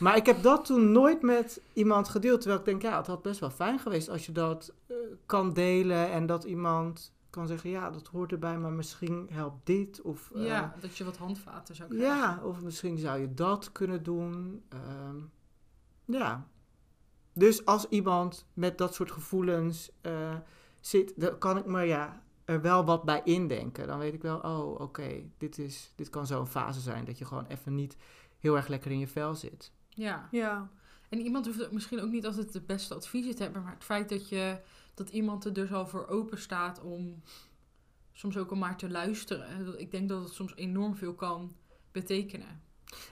[0.00, 2.40] Maar ik heb dat toen nooit met iemand gedeeld.
[2.40, 5.52] Terwijl ik denk, ja, het had best wel fijn geweest als je dat eh, kan
[5.52, 6.10] delen.
[6.10, 10.02] En dat iemand kan zeggen, ja, dat hoort erbij, maar misschien helpt dit.
[10.02, 12.16] Of, eh, ja, dat je wat handvaten zou krijgen.
[12.16, 14.62] ja, of misschien zou je dat kunnen doen.
[14.68, 15.16] Ehm,
[16.04, 16.46] ja.
[17.32, 19.90] Dus als iemand met dat soort gevoelens
[20.80, 23.86] zit, dan kan ik me ja, er wel wat bij indenken.
[23.86, 27.24] Dan weet ik wel, oh, oké, dit dit, dit kan zo'n fase zijn dat je
[27.24, 27.96] gewoon even niet
[28.38, 29.72] heel erg lekker in je vel zit.
[29.88, 30.28] Ja.
[30.30, 30.70] Ja,
[31.08, 34.08] En iemand hoeft misschien ook niet altijd de beste adviezen te hebben, maar het feit
[34.08, 34.60] dat, je,
[34.94, 37.22] dat iemand er dus al voor open staat om
[38.12, 39.78] soms ook om maar te luisteren.
[39.80, 41.56] Ik denk dat het soms enorm veel kan
[41.92, 42.62] betekenen.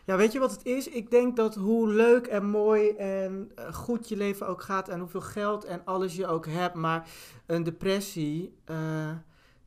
[0.04, 0.88] Ja, weet je wat het is?
[0.88, 5.00] Ik denk dat hoe leuk en mooi en eh, goed je leven ook gaat en
[5.00, 7.08] hoeveel geld en alles je ook hebt, maar
[7.46, 9.10] een depressie, eh,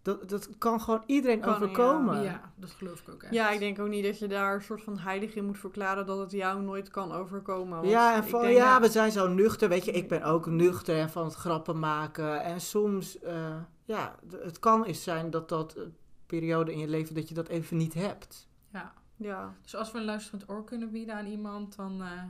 [0.01, 2.23] dat, dat kan gewoon iedereen Kan, overkomen.
[2.23, 3.33] Ja, dat geloof ik ook echt.
[3.33, 6.05] ja, ik denk ook niet dat je daar een soort van heilig in moet verklaren
[6.05, 7.77] dat het jou nooit kan overkomen.
[7.77, 9.69] want Ja, en van, denk, ja, we zijn zo nuchter.
[9.69, 12.43] Weet je, ik ben ook nuchter en van het grappen maken.
[12.43, 15.95] En soms, eh, ja, het kan eens zijn dat dat een
[16.25, 18.47] periode in je leven dat je dat even niet hebt.
[18.73, 18.93] Ja.
[19.21, 22.23] Ja, Dus als we een luisterend oor kunnen bieden aan iemand, dan eh,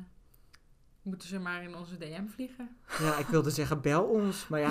[1.03, 2.69] Moeten ze maar in onze DM vliegen.
[2.99, 4.47] Ja, ik wilde zeggen, bel ons.
[4.47, 4.69] Maar ja,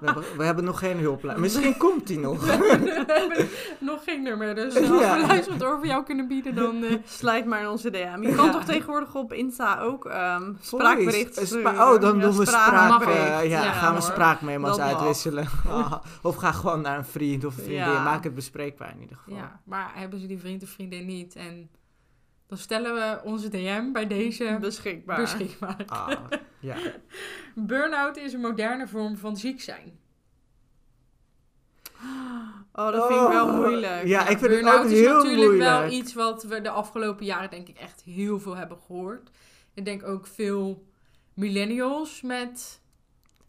[0.00, 1.40] we hebben, we hebben nog geen hulplijn.
[1.40, 2.44] Misschien komt die nog.
[2.46, 3.48] We hebben
[3.80, 5.20] nog geen nummer, dus als Ja.
[5.20, 6.84] we luisteren over jou kunnen bieden, dan...
[6.84, 8.18] eh, Slijt maar in onze DM.
[8.22, 8.52] Je kan Ja.
[8.52, 11.46] toch tegenwoordig op Insta ook ehm spraakbericht Voice.
[11.46, 11.74] sturen?
[11.74, 13.02] Spa- oh, dan doen we spraak.
[13.06, 14.78] eh, ja, gaan we mag.
[14.78, 15.46] uitwisselen.
[15.68, 15.92] Ah,
[16.22, 18.02] of ga gewoon naar een vriend of een vriendin.
[18.02, 19.34] Maak het bespreekbaar in ieder geval.
[19.36, 21.70] ja, maar hebben ze die vriend of vriendin niet en
[22.52, 25.20] dan stellen we onze DM bij deze Beschikbaar.
[25.20, 25.82] beschikbaar.
[25.86, 26.10] Ah,
[26.60, 26.76] ja.
[27.54, 29.98] Burnout is een moderne vorm van ziek zijn.
[32.72, 34.06] Oh, dat vind ik wel Oh, moeilijk.
[34.06, 35.70] Ja, ik vind het Burnout ook is heel natuurlijk moeilijk.
[35.70, 39.30] wel iets wat we de afgelopen jaren denk ik echt heel veel hebben gehoord.
[39.74, 40.86] Ik denk ook veel
[41.34, 42.80] millennials met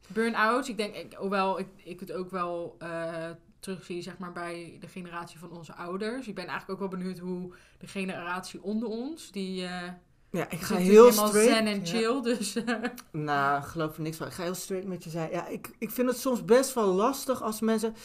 [0.08, 0.70] burn-outs.
[0.70, 3.30] Ik denk, ik, hoewel ik, ik het ook wel eh,
[3.64, 6.28] terugzie zeg maar, bij de generatie van onze ouders.
[6.28, 9.90] Ik ben eigenlijk ook wel benieuwd hoe de generatie onder ons, die eh
[10.30, 11.56] Ja, ik ga heel straight.
[11.56, 11.86] zen en ja.
[11.86, 12.22] chill.
[12.22, 14.28] Dus eh, Nou, geloof er niks van.
[14.28, 15.32] Ik ga heel straight met je zijn.
[15.32, 17.96] Ja, ik, ik vind het soms best wel lastig als mensen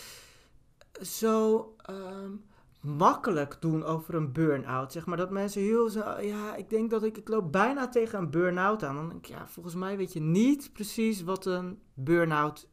[1.03, 2.33] zo ehm,
[2.81, 4.93] makkelijk doen over een burn-out.
[4.93, 8.19] Zeg maar dat mensen heel zo, ja, ik denk dat ik, ik loop bijna tegen
[8.19, 8.95] een burn-out aan.
[8.95, 12.69] Dan denk ik, ja, volgens mij weet je niet precies wat een burn-out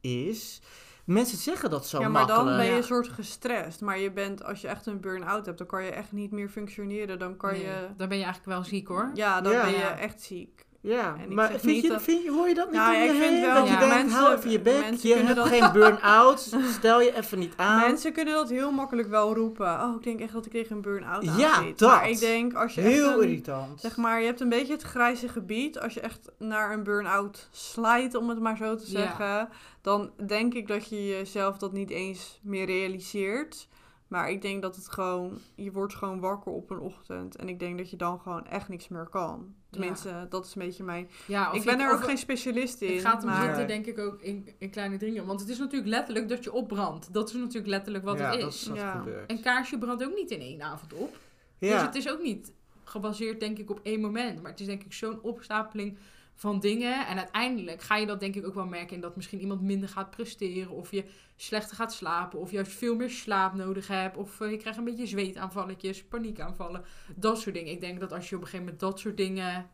[0.00, 0.60] is.
[1.08, 2.46] Mensen zeggen dat zo ja, maar makkelijk.
[2.48, 3.80] dan ben je een soort gestrest.
[3.80, 6.48] Maar je bent, als je echt een burn-out hebt, dan kan je echt niet meer
[6.48, 7.18] functioneren.
[7.18, 7.86] Dan kan nee, je...
[7.96, 9.10] dan ben je eigenlijk wel ziek hoor.
[9.14, 9.62] Ja, dan Ja.
[9.62, 10.66] ben je echt ziek.
[10.80, 13.00] Ja, En maar vind niet je, dat- vind je, hoor je dat niet Nou, om
[13.00, 15.36] ja, je ik vind wel- dat je denkt, mensen- hou even je bek, je hebt
[15.36, 17.80] dat- geen burn-out, stel je even niet aan.
[17.80, 19.80] Mensen kunnen dat heel makkelijk wel roepen.
[19.82, 21.78] Oh, ik denk echt dat ik tegen een burn-out aan Ja, zit.
[21.78, 21.90] dat.
[21.90, 23.80] Maar ik denk, als je echt Heel een- irritant.
[23.80, 25.78] Zeg maar, je hebt een beetje het grijze gebied.
[25.78, 28.98] Als je echt naar een burn-out slijt, om het maar zo te Ja.
[29.00, 29.48] zeggen.
[29.82, 33.68] Dan denk ik dat je jezelf dat niet eens meer realiseert.
[34.08, 35.38] Maar ik denk dat het gewoon...
[35.54, 37.36] Je wordt gewoon wakker op een ochtend.
[37.36, 39.54] En ik denk dat je dan gewoon echt niks meer kan.
[39.70, 41.08] Tenminste, dat is een beetje mijn...
[41.26, 42.92] Ja, ik ben er ook geen specialist in.
[42.92, 43.66] Het gaat hem maar...
[43.66, 45.26] denk ik, ook in, in kleine dingen.
[45.26, 47.12] Want het is natuurlijk letterlijk dat je opbrandt.
[47.12, 48.66] Dat is natuurlijk letterlijk wat ja, het dat is.
[48.66, 48.92] wat Ja.
[48.92, 49.30] gebeurt.
[49.30, 51.16] Een kaarsje brandt ook niet in één avond op.
[51.58, 52.52] Dus het is ook niet
[52.84, 54.42] gebaseerd, denk ik, op één moment.
[54.42, 55.98] Maar het is denk ik zo'n opstapeling
[56.38, 57.06] van dingen.
[57.06, 59.88] En uiteindelijk ga je dat denk ik ook wel merken in dat misschien iemand minder
[59.88, 60.70] gaat presteren.
[60.70, 61.04] Of je
[61.36, 62.38] slechter gaat slapen.
[62.38, 64.16] Of juist veel meer slaap nodig hebt.
[64.16, 66.84] Of eh, je krijgt een beetje zweetaanvalletjes, paniekaanvallen.
[67.16, 67.72] Dat soort dingen.
[67.72, 69.70] Ik denk dat als je op een gegeven moment dat soort dingen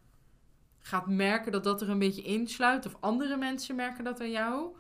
[0.79, 2.87] gaat merken dat dat er een beetje insluit.
[2.87, 4.77] Of andere mensen merken dat aan jou.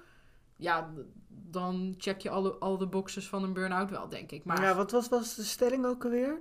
[0.56, 0.90] Ja,
[1.28, 4.44] dan check je alle, al de boxes van een burn-out wel, denk ik.
[4.44, 6.40] Maar ja, wat was, was de stelling ook alweer?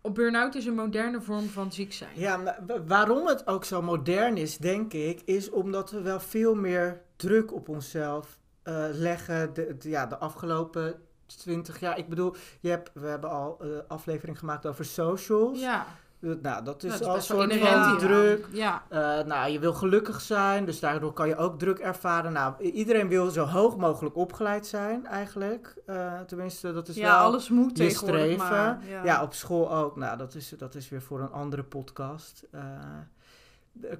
[0.00, 2.10] Op burn-out is een moderne vorm van ziek zijn.
[2.14, 6.20] Ja, maar wa- waarom het ook zo modern is, denk ik, is omdat we wel
[6.20, 11.98] veel meer druk op onszelf eh, leggen de, de- ja, de afgelopen 20 jaar.
[11.98, 15.60] Ik bedoel, je hebt, we hebben al een aflevering gemaakt over socials.
[15.60, 18.46] Ja, Eh, Nou, dat is dat is al een soort van druk.
[18.52, 22.32] Ja, Eh, nou, je wil gelukkig zijn, dus daardoor kan je ook druk ervaren.
[22.32, 25.74] Nou, iedereen wil zo hoog mogelijk opgeleid zijn, eigenlijk.
[25.86, 28.36] Eh, tenminste, dat is ja, wel alles moet je streven.
[28.36, 28.78] maar.
[29.04, 29.22] Ja.
[29.22, 29.96] op school ook.
[29.96, 32.44] Nou, dat is, dat is weer voor een andere podcast.
[32.50, 33.08] Eh, daar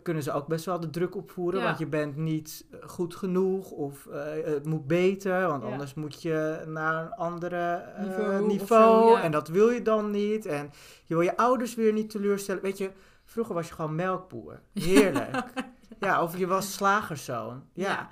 [0.03, 1.67] kunnen ze ook best wel de druk opvoeren, Ja.
[1.67, 5.69] want je bent niet eh, goed genoeg of eh, het moet beter, want Ja.
[5.71, 9.23] anders moet je naar een andere eh, Niveau niveau, of zo, ja.
[9.23, 10.47] en dat wil je dan niet.
[10.47, 10.71] En
[11.05, 12.63] je wil je ouders weer niet teleurstellen.
[12.63, 12.91] Weet je,
[13.25, 14.61] vroeger was je gewoon melkboer.
[14.75, 15.53] Heerlijk.
[16.01, 17.63] ja, of je was slagerszoon.
[17.73, 18.11] Ja,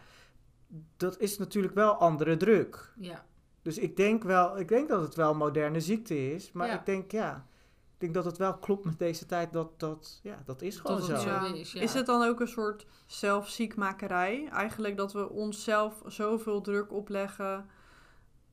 [0.96, 2.92] dat is natuurlijk wel andere druk.
[3.00, 3.24] ja.
[3.62, 6.52] Dus ik denk wel, ik denk dat het wel een moderne ziekte is.
[6.52, 7.46] Maar ik denk, ja,
[7.98, 9.52] ik denk dat het wel klopt met deze tijd.
[9.52, 11.12] Dat, dat, ja, dat is gewoon Dat zo.
[11.12, 11.44] het zo Ja.
[11.54, 11.80] is, ja.
[11.80, 14.48] Is het dan ook een soort zelfziekmakerij?
[14.52, 17.66] Eigenlijk dat we onszelf zoveel druk opleggen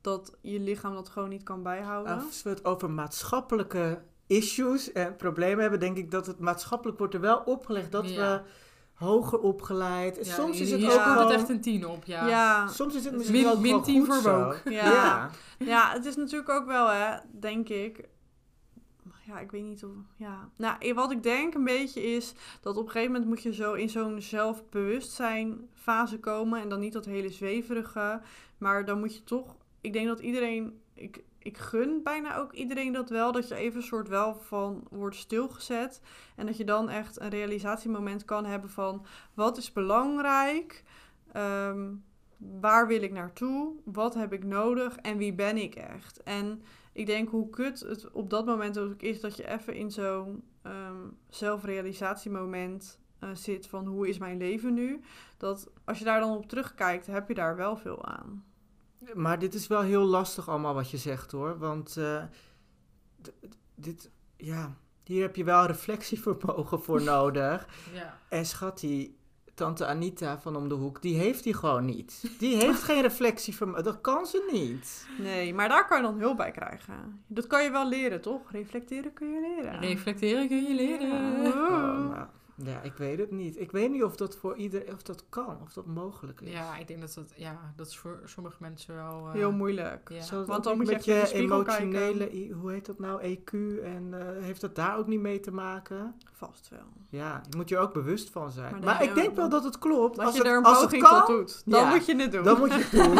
[0.01, 2.23] dat je lichaam dat gewoon niet kan bijhouden?
[2.25, 7.13] Als we het over maatschappelijke issues en problemen hebben, denk ik dat het maatschappelijk wordt
[7.13, 8.43] er wel opgelegd dat Ja.
[8.43, 8.49] we
[8.93, 10.17] hoger opgeleid.
[10.17, 12.27] En Ja, soms is het ook gewoon, het echt een tien op, ja.
[12.27, 12.67] ja.
[12.67, 14.61] soms is het Min- misschien ook min gewoon 10 goed voor.
[14.65, 14.91] Ja.
[14.91, 15.29] ja.
[15.59, 18.07] Ja, het is natuurlijk ook wel, hè, denk ik.
[19.25, 19.91] Ja, ik weet niet of.
[20.15, 20.49] Ja.
[20.57, 23.73] Nou, wat ik denk een beetje is dat op een gegeven moment moet je zo
[23.73, 26.61] in zo'n zelfbewustzijn fase komen.
[26.61, 28.21] En dan niet dat hele zweverige.
[28.57, 29.55] Maar dan moet je toch.
[29.81, 30.81] Ik denk dat iedereen.
[30.93, 33.31] Ik, ik gun bijna ook iedereen dat wel.
[33.31, 36.01] Dat je even een soort wel van wordt stilgezet.
[36.35, 40.83] En dat je dan echt een realisatiemoment kan hebben van wat is belangrijk.
[41.31, 41.91] Ehm,
[42.37, 43.75] waar wil ik naartoe?
[43.83, 44.95] Wat heb ik nodig?
[44.95, 46.23] En wie ben ik echt?
[46.23, 49.91] En ik denk hoe kut het op dat moment ook is dat je even in
[49.91, 55.01] zo'n ehm, zelfrealisatiemoment eh, zit van hoe is mijn leven nu?
[55.37, 58.45] Dat als je daar dan op terugkijkt, heb je daar wel veel aan.
[59.13, 61.57] Maar dit is wel heel lastig allemaal wat je zegt hoor.
[61.57, 62.23] Want eh,
[63.75, 67.67] dit, ja, hier heb je wel reflectievermogen voor nodig.
[67.93, 68.19] Ja.
[68.29, 69.17] En schat, die
[69.53, 72.23] tante Anita van om de hoek, die heeft die gewoon niet.
[72.39, 75.07] Die heeft geen reflectievermogen, dat kan ze niet.
[75.19, 77.23] Nee, maar daar kan je dan hulp bij krijgen.
[77.27, 78.51] Dat kan je wel leren, toch?
[78.51, 79.79] Reflecteren kun je leren.
[79.79, 81.41] Reflecteren kun je leren.
[81.43, 81.49] Ja.
[81.49, 82.27] Oh, nou,
[82.65, 83.59] ja, ik weet het niet.
[83.59, 86.51] Ik weet niet of dat voor iedereen, of dat kan, of dat mogelijk is.
[86.51, 89.27] Ja, ik denk dat dat, ja, dat is voor sommige mensen wel...
[89.27, 90.09] eh, Heel moeilijk.
[90.09, 90.45] Ja.
[90.45, 93.51] Want dan moet je met je emotionele, hoe heet dat nou, EQ,
[93.83, 96.15] en eh, heeft dat daar ook niet mee te maken?
[96.33, 96.79] Vast wel.
[97.09, 98.75] Ja, je moet je ook bewust van zijn.
[98.83, 100.15] Maar ik denk wel dat het klopt.
[100.15, 101.61] Dat als je het, er een als poging kan, tot doet.
[101.65, 102.43] Dan ja, moet je het doen.
[102.43, 103.17] dan moet je het doen.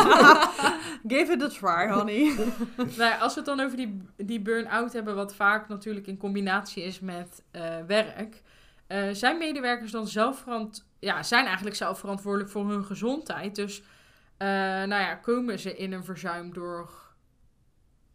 [1.17, 2.35] Give it a try, honey.
[2.97, 6.83] Nou als we het dan over die, die burn-out hebben, wat vaak natuurlijk in combinatie
[6.83, 8.41] is met eh, werk,
[8.93, 10.45] eh, zijn medewerkers dan zelf
[10.99, 13.55] ja, zijn eigenlijk zelf verantwoordelijk voor hun gezondheid.
[13.55, 13.83] Dus
[14.37, 16.91] eh, nou ja, komen ze in een verzuim door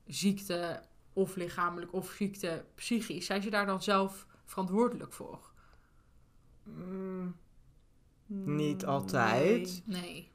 [0.07, 5.51] ziekte of lichamelijk of ziekte psychisch, zijn ze daar dan zelf verantwoordelijk voor?
[6.63, 7.37] Mm,
[8.27, 9.83] Niet altijd.
[9.85, 10.01] Nee.
[10.01, 10.31] Nee.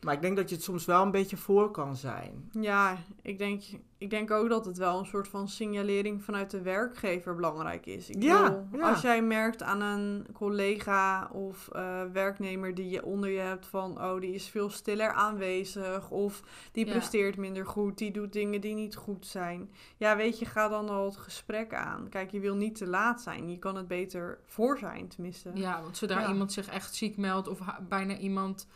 [0.00, 2.48] Maar ik denk dat je het soms wel een beetje voor kan zijn.
[2.60, 3.62] Ja, ik denk,
[3.98, 8.10] ik denk ook dat het wel een soort van signalering vanuit de werkgever belangrijk is.
[8.10, 8.90] Ik Ja, bedoel, ja.
[8.90, 14.02] Als jij merkt aan een collega of eh, werknemer die je onder je hebt van...
[14.02, 16.42] oh, die is veel stiller aanwezig of
[16.72, 16.92] die Ja.
[16.92, 19.70] presteert minder goed, die doet dingen die niet goed zijn.
[19.96, 22.08] Ja, weet je, ga dan al het gesprek aan.
[22.08, 23.50] Kijk, je wil niet te laat zijn.
[23.50, 25.50] Je kan het beter voor zijn, tenminste.
[25.54, 26.28] Ja, want zodra Ja.
[26.28, 28.66] iemand zich echt ziek meldt of bijna iemand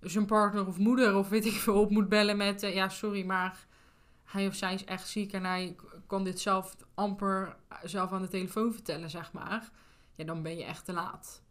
[0.00, 3.24] zijn partner of moeder of weet ik veel op moet bellen met eh, ja sorry
[3.24, 3.66] maar
[4.24, 5.76] hij of zij is echt ziek en hij
[6.06, 9.70] kan dit zelf amper zelf aan de telefoon vertellen zeg maar
[10.14, 11.42] ja dan ben je echt te laat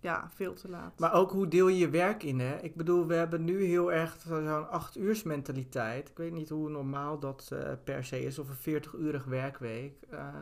[0.00, 0.98] Ja, veel te laat.
[0.98, 2.56] Maar ook hoe deel je je werk in, hè?
[2.62, 6.08] Ik bedoel, we hebben nu heel erg zo'n acht uurs mentaliteit.
[6.08, 10.02] Ik weet niet hoe normaal dat eh, per se is, of een 40-urig werkweek.
[10.10, 10.34] Eh,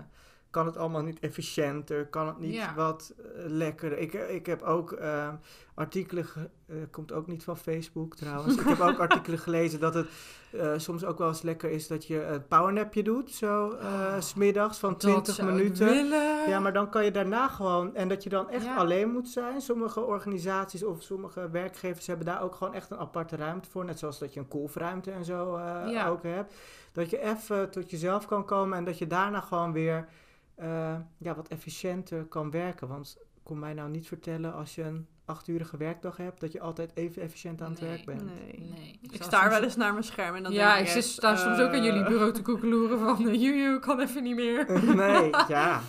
[0.55, 2.07] kan het allemaal niet efficiënter?
[2.07, 2.75] Kan het niet Ja.
[2.75, 3.99] wat eh, lekkerder?
[3.99, 5.29] Ik, ik heb ook eh,
[5.75, 6.27] artikelen,
[6.67, 8.57] eh, komt ook niet van Facebook trouwens.
[8.57, 10.07] ik heb ook artikelen gelezen dat het
[10.53, 14.21] eh, soms ook wel eens lekker is dat je een powernapje doet, zo eh, Oh,
[14.21, 16.07] s smiddags van Dat 20 zou ik minuten.
[16.49, 17.95] Ja, maar dan kan je daarna gewoon...
[17.95, 18.77] En dat je dan echt Ja.
[18.77, 19.61] alleen moet zijn.
[19.61, 23.85] Sommige organisaties of sommige werkgevers hebben daar ook gewoon echt een aparte ruimte voor.
[23.85, 26.09] Net zoals dat je een kolfruimte en zo eh, Ja.
[26.09, 26.55] ook hebt.
[26.93, 30.09] Dat je even tot jezelf kan komen en dat je daarna gewoon weer
[30.55, 32.89] eh, ja, wat efficiënter kan werken.
[32.89, 36.41] Want kom mij nou niet vertellen als je een achturige werkdag hebt...
[36.41, 37.91] dat je altijd even efficiënt aan het Nee.
[37.91, 38.25] werk bent.
[38.25, 38.59] Nee.
[38.75, 40.87] nee Ik sta sta soms- wel eens naar mijn scherm en dan ja denk ik
[40.87, 43.79] ik zit- echt, sta soms ook aan eh, jullie bureau te koekeloeren van uh, juju
[43.79, 45.81] kan even niet meer nee, ja.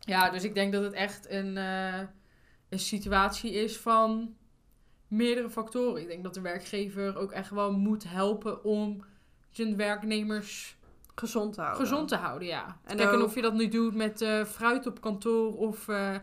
[0.00, 2.00] Ja, dus ik denk dat het echt een, eh,
[2.68, 4.34] een situatie is van
[5.08, 6.00] meerdere factoren.
[6.02, 9.04] Ik denk dat de werkgever ook echt wel moet helpen om
[9.50, 10.78] zijn werknemers
[11.20, 11.80] gezond te houden.
[11.86, 12.48] gezond te houden.
[12.48, 12.78] Ja.
[12.84, 15.88] En Kijk, en ook- of je dat nu doet met eh, fruit op kantoor of
[15.88, 16.14] eh,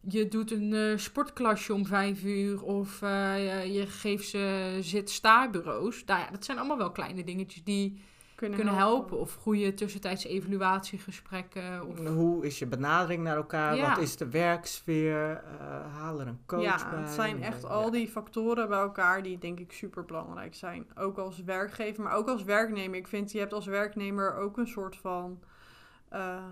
[0.00, 6.04] je doet een eh, sportklasje om vijf uur of je, je geeft ze zit-sta-bureaus.
[6.04, 8.00] Nou ja, dat zijn allemaal wel kleine dingetjes die
[8.36, 9.18] kunnen, kunnen helpen.
[9.18, 11.88] Of goede tussentijdse evaluatiegesprekken.
[11.88, 12.06] Of...
[12.06, 13.76] Hoe is je benadering naar elkaar?
[13.76, 13.88] Ja.
[13.88, 15.42] Wat is de werksfeer?
[15.60, 17.00] Eh haal er een coach ja, bij.
[17.00, 17.90] het zijn echt al ja.
[17.90, 20.86] die factoren bij elkaar die denk ik super belangrijk zijn.
[20.94, 22.98] Ook als werkgever, maar ook als werknemer.
[22.98, 25.40] Ik vind je hebt als werknemer ook een soort van
[26.08, 26.44] eh,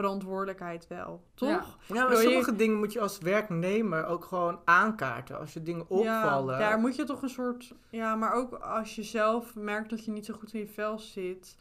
[0.00, 1.48] verantwoordelijkheid wel, toch?
[1.48, 1.94] Ja.
[1.94, 5.38] Ja, maar je- sommige dingen moet je als werknemer ook gewoon aankaarten.
[5.38, 6.58] Als je dingen opvallen.
[6.58, 7.72] Ja, daar moet je toch een soort.
[7.90, 10.98] Ja, maar ook als je zelf merkt dat je niet zo goed in je vel
[10.98, 11.56] zit.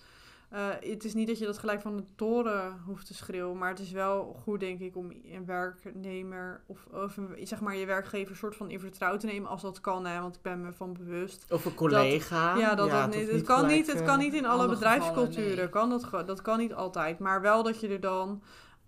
[0.50, 3.58] Eh, het is niet dat je dat gelijk van de toren hoeft te schreeuwen.
[3.58, 7.76] Maar het is wel goed, denk ik, om een werknemer of, of een- zeg maar
[7.76, 9.50] je werkgever een soort van in vertrouwen te nemen.
[9.50, 11.46] Als dat kan, hè, want ik ben me van bewust.
[11.52, 12.58] Of een collega.
[12.58, 13.32] Ja, dat, dat het niet.
[13.32, 15.34] Het, kan niet, het kan niet in alle, bedrijfsculturen.
[15.34, 15.70] gevallen, nee.
[15.70, 17.20] kan dat, dat kan niet altijd.
[17.20, 18.42] Maar wel dat je er dan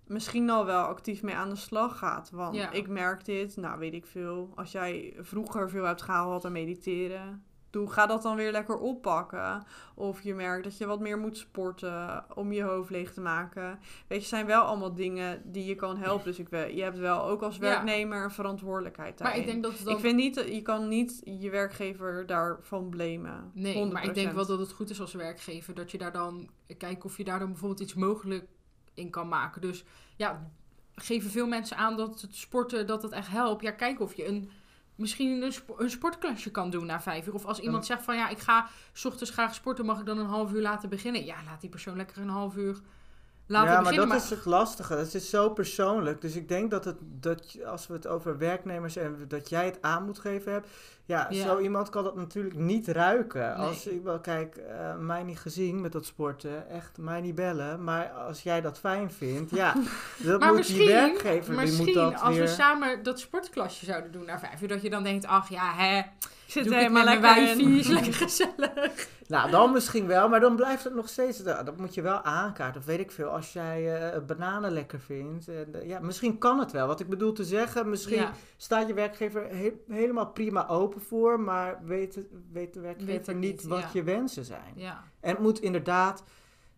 [0.08, 2.30] misschien al wel actief mee aan de slag gaat.
[2.30, 2.72] Want Ja.
[2.72, 4.52] ik merk dit, nou weet ik veel.
[4.56, 7.44] Als jij vroeger veel hebt gehaald aan mediteren.
[7.78, 9.64] Doe, ga dat dan weer lekker oppakken.
[9.96, 13.80] Of je merkt dat je wat meer moet sporten om je hoofd leeg te maken.
[14.08, 16.26] Weet je, zijn wel allemaal dingen die je kan helpen.
[16.26, 19.86] Dus ik, je hebt wel ook als werknemer een verantwoordelijkheid Maar ik denk dat het
[19.86, 23.52] dan Ik vind niet, je kan niet je werkgever daarvan blamen.
[23.54, 24.34] Nee, maar ik denk 100%.
[24.34, 27.40] wel dat het goed is als werkgever dat je daar dan kijkt of je daar
[27.40, 28.46] dan bijvoorbeeld iets mogelijk
[28.94, 29.62] in kan maken.
[29.62, 29.84] Dus
[30.16, 30.52] ja,
[30.96, 33.62] geven veel mensen aan dat het sporten dat het echt helpt.
[33.62, 34.50] Ja, kijk of je een
[34.98, 37.34] misschien een, spo- een sportklasje kan doen na vijf uur.
[37.34, 40.18] Of als iemand zegt van ja, ik ga 's ochtends graag sporten, mag ik dan
[40.18, 41.26] een half uur laten beginnen?
[41.26, 42.82] Ja, laat die persoon lekker een half uur
[43.48, 44.94] laten ja, maar dat is het lastige.
[44.96, 46.22] Het is zo persoonlijk.
[46.22, 49.78] Dus ik denk dat, het, dat als we het over werknemers en dat jij het
[49.82, 50.68] aan moet geven hebt.
[51.06, 51.44] Ja, Ja.
[51.44, 53.58] zo iemand kan dat natuurlijk niet ruiken.
[53.58, 53.68] Nee.
[53.68, 57.84] Als ik wel kijk, eh, mij niet gezien met dat sporten, echt mij niet bellen.
[57.84, 59.74] Maar als jij dat fijn vindt, ja,
[60.26, 62.44] dat maar moet die werkgever, die misschien moet dat als weer...
[62.44, 65.74] we samen dat sportklasje zouden doen naar vijf uur, dat je dan denkt, ach ja,
[65.76, 66.02] hè,
[66.48, 67.46] zit doe er helemaal lekker in.
[67.46, 69.08] wijfie, is lekker gezellig.
[69.28, 71.44] Nou, dan misschien wel, maar dan blijft het nog steeds.
[71.44, 72.82] Dat, dat moet je wel aankaarten.
[72.82, 75.48] Of weet ik veel, als jij eh, bananen lekker vindt.
[75.48, 76.88] En, eh, ja, misschien kan het wel.
[76.88, 81.40] Wat ik bedoel te zeggen, misschien Ja, staat je werkgever he- helemaal prima open voor,
[81.40, 82.20] maar weet,
[82.52, 83.90] weet de werkgever Weet niet, niet, wat ja.
[83.94, 84.74] je wensen zijn.
[84.76, 85.04] ja.
[85.20, 86.24] En het moet inderdaad,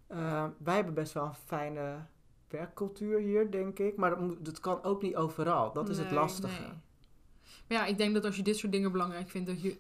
[0.08, 1.96] eh, wij hebben best wel een fijne
[2.50, 3.96] werkcultuur hier, denk ik.
[3.98, 5.74] Maar dat, moet, dat kan ook niet overal.
[5.74, 6.62] Dat is het lastige.
[6.62, 6.72] Nee.
[7.70, 9.78] Maar ja, ik denk dat als je dit soort dingen belangrijk vindt, dat, je,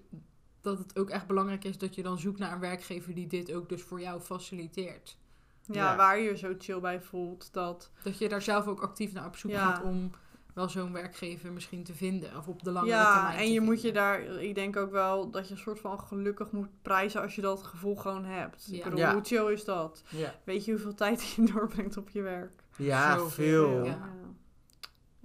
[0.61, 3.53] dat het ook echt belangrijk is dat je dan zoekt naar een werkgever die dit
[3.53, 5.17] ook dus voor jou faciliteert.
[5.65, 5.95] Ja, Ja.
[5.95, 7.49] waar je je zo chill bij voelt.
[7.53, 9.71] Dat, Dat je daar zelf ook actief naar op zoek Ja.
[9.73, 10.11] gaat om
[10.53, 12.37] wel zo'n werkgever misschien te vinden.
[12.37, 14.91] Of op de lange ja, termijn en te je moet je daar, ik denk ook
[14.91, 18.67] wel dat je een soort van gelukkig moet prijzen als je dat gevoel gewoon hebt.
[18.69, 18.77] Ja.
[18.77, 19.13] Ik bedoel, Ja.
[19.13, 20.03] hoe chill is dat?
[20.09, 22.63] Ja, Weet je hoeveel tijd je doorbrengt op je werk?
[22.77, 23.95] ja Zoveel, veel.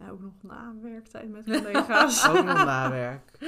[0.04, 0.10] Ja.
[0.10, 2.28] Ja, ook nog na werktijd met collega's.
[2.28, 3.30] Ook nog nawerk.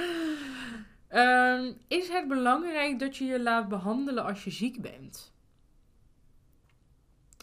[1.07, 5.33] Ehm, is het belangrijk dat je je laat behandelen als je ziek bent?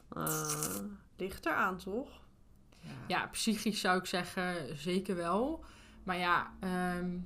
[0.09, 0.79] Eh,
[1.17, 2.23] ligt eraan, toch?
[3.07, 5.65] Ja, psychisch zou ik zeggen zeker wel.
[6.03, 7.19] Maar ja, ehm,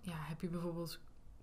[0.00, 1.00] ja heb je bijvoorbeeld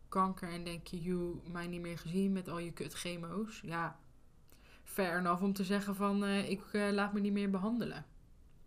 [0.09, 3.61] kanker en denk je, you, mij niet meer gezien met al je kut chemo's?
[3.63, 3.97] Ja,
[4.83, 8.05] fair enough om te zeggen van, eh, ik eh, laat me niet meer behandelen.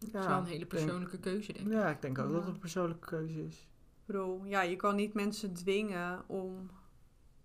[0.00, 1.72] Dat is wel een hele denk- persoonlijke keuze, denk ik.
[1.72, 3.56] Ja, ik denk ook dat het een persoonlijke keuze is.
[3.56, 6.70] Ik bedoel, ja, je kan niet mensen dwingen om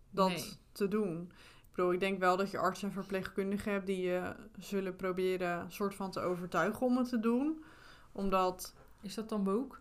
[0.10, 0.46] dat Nee.
[0.72, 1.22] te doen.
[1.70, 5.60] Ik bedoel, ik denk wel dat je arts en verpleegkundigen hebt die je zullen proberen
[5.60, 7.64] een soort van te overtuigen om het te doen.
[8.12, 9.76] Omdat, Is dat dan woke?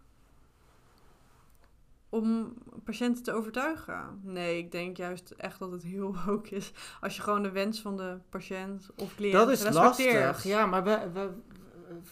[2.08, 2.54] om
[2.84, 4.20] patiënten te overtuigen.
[4.22, 7.80] Nee, ik denk juist echt dat het heel hoog is als je gewoon de wens
[7.80, 10.24] van de patiënt of cliënt Dat is respecteert.
[10.24, 10.50] lastig.
[10.50, 11.30] Ja, maar we, we,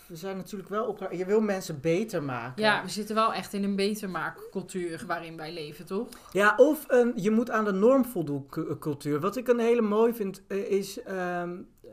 [0.07, 1.09] we zijn natuurlijk wel op.
[1.11, 2.62] Je wil mensen beter maken.
[2.62, 6.09] Ja, we zitten wel echt in een betermaakcultuur waarin wij leven, toch?
[6.32, 9.20] Ja, of een, je moet aan de norm voldoen cu- cultuur.
[9.20, 11.03] Wat ik een hele mooi vind eh, is.
[11.03, 11.90] ehm, eh,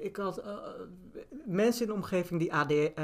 [0.00, 0.56] ik had eh,
[1.46, 2.94] mensen in de omgeving die AD, eh,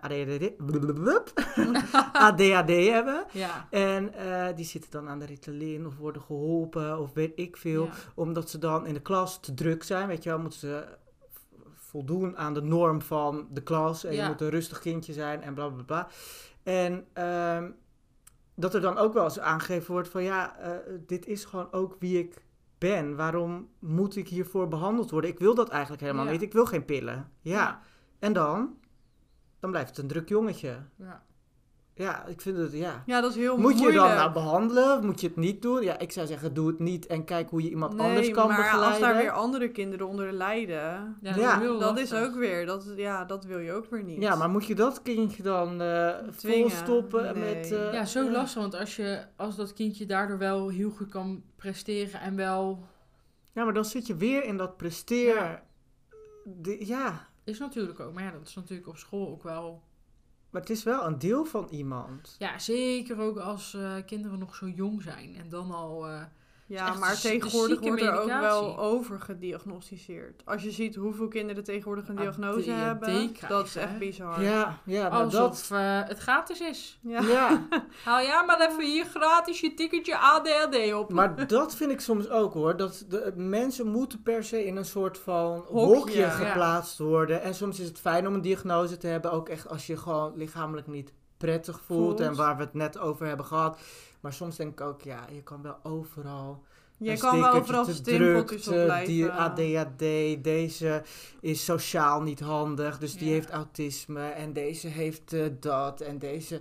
[0.00, 0.50] ADHD,
[2.12, 3.24] ADHD hebben.
[3.32, 3.66] Ja.
[3.70, 7.84] En eh, die zitten dan aan de Ritalin of worden geholpen of weet ik veel.
[7.84, 7.90] Ja.
[8.14, 10.06] Omdat ze dan in de klas te druk zijn.
[10.08, 10.84] Weet je wel, moeten ze
[11.94, 14.04] voldoen aan de norm van de klas.
[14.04, 14.22] En Ja.
[14.22, 16.08] je moet een rustig kindje zijn en bla bla bla.
[16.62, 17.70] En ehm,
[18.54, 20.70] dat er dan ook wel eens aangegeven wordt van ja, eh,
[21.06, 22.42] dit is gewoon ook wie ik
[22.78, 23.16] ben.
[23.16, 25.30] Waarom moet ik hiervoor behandeld worden?
[25.30, 26.30] Ik wil dat eigenlijk helemaal Ja.
[26.30, 26.42] niet.
[26.42, 27.30] Ik wil geen pillen.
[27.40, 27.52] Ja.
[27.52, 27.80] Ja.
[28.18, 28.78] En dan?
[29.60, 30.76] Dan blijft het een druk jongetje.
[30.96, 31.22] Ja.
[31.96, 33.02] Ja, ik vind het, ja.
[33.06, 34.04] Ja, dat is heel Moet je moeilijk.
[34.06, 35.04] dan nou behandelen?
[35.06, 35.82] Moet je het niet doen?
[35.82, 38.48] Ja, ik zou zeggen, doe het niet en kijk hoe je iemand nee, anders kan
[38.48, 38.88] maar begeleiden.
[38.90, 42.92] als daar weer andere kinderen onder lijden, Ja, Ja, dat is dat ook weer, dat,
[42.96, 44.22] ja, dat wil je ook weer niet.
[44.22, 46.70] Ja, maar moet je dat kindje dan eh Dwingen?
[46.70, 47.54] volstoppen Nee.
[47.54, 47.72] met...
[47.72, 48.60] eh, Ja, zo lastig.
[48.60, 52.84] Want als, je, als dat kindje daardoor wel heel goed kan presteren en wel...
[53.52, 55.34] Ja, maar dan zit je weer in dat presteer...
[55.34, 55.62] Ja.
[56.44, 58.12] De- ja, Is natuurlijk ook.
[58.14, 59.82] Maar ja, dat is natuurlijk op school ook wel...
[60.54, 62.36] maar het is wel een deel van iemand.
[62.38, 65.36] Ja, zeker ook als eh, kinderen nog zo jong zijn.
[65.36, 66.08] En dan al...
[66.08, 66.22] eh,
[66.66, 70.42] Ja, echt maar tegenwoordig wordt er ook wel overgediagnosticeerd.
[70.44, 73.80] Als je ziet hoeveel kinderen tegenwoordig een ADHD diagnose hebben, krijgen, dat is hè?
[73.80, 74.42] echt bizar.
[74.42, 75.40] Ja, ja, nou dat...
[75.40, 76.98] alsof eh, het gratis is.
[77.02, 77.22] Ja.
[77.22, 77.66] Ja,
[78.04, 81.12] Haal jij maar even hier gratis je ticketje ADHD op.
[81.12, 82.76] maar dat vind ik soms ook hoor.
[82.76, 86.30] Dat de, mensen moeten per se in een soort van Hokje, hokje, ja.
[86.30, 87.42] geplaatst worden.
[87.42, 89.32] En soms is het fijn om een diagnose te hebben.
[89.32, 92.00] Ook echt als je gewoon lichamelijk niet prettig voelt.
[92.00, 92.20] Voelt.
[92.20, 93.78] En waar we het net over hebben gehad.
[94.24, 96.64] Maar soms denk ik ook, ja, je kan wel overal...
[96.96, 99.12] Je kan wel overal te stempeltjes op blijven.
[99.12, 99.98] Die ADHD,
[100.44, 101.02] deze
[101.40, 104.28] is sociaal niet handig, dus die heeft autisme.
[104.28, 106.00] En deze heeft eh, dat.
[106.00, 106.60] En deze...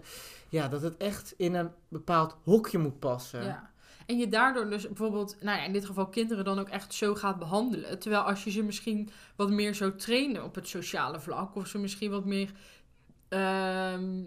[0.49, 3.43] Ja, dat het echt in een bepaald hokje moet passen.
[3.43, 3.71] Ja.
[4.05, 7.15] En je daardoor dus bijvoorbeeld, nou ja, in dit geval kinderen dan ook echt zo
[7.15, 7.99] gaat behandelen.
[7.99, 11.77] Terwijl als je ze misschien wat meer zou trainen op het sociale vlak, of ze
[11.77, 12.51] misschien wat meer,
[13.29, 14.23] ehm,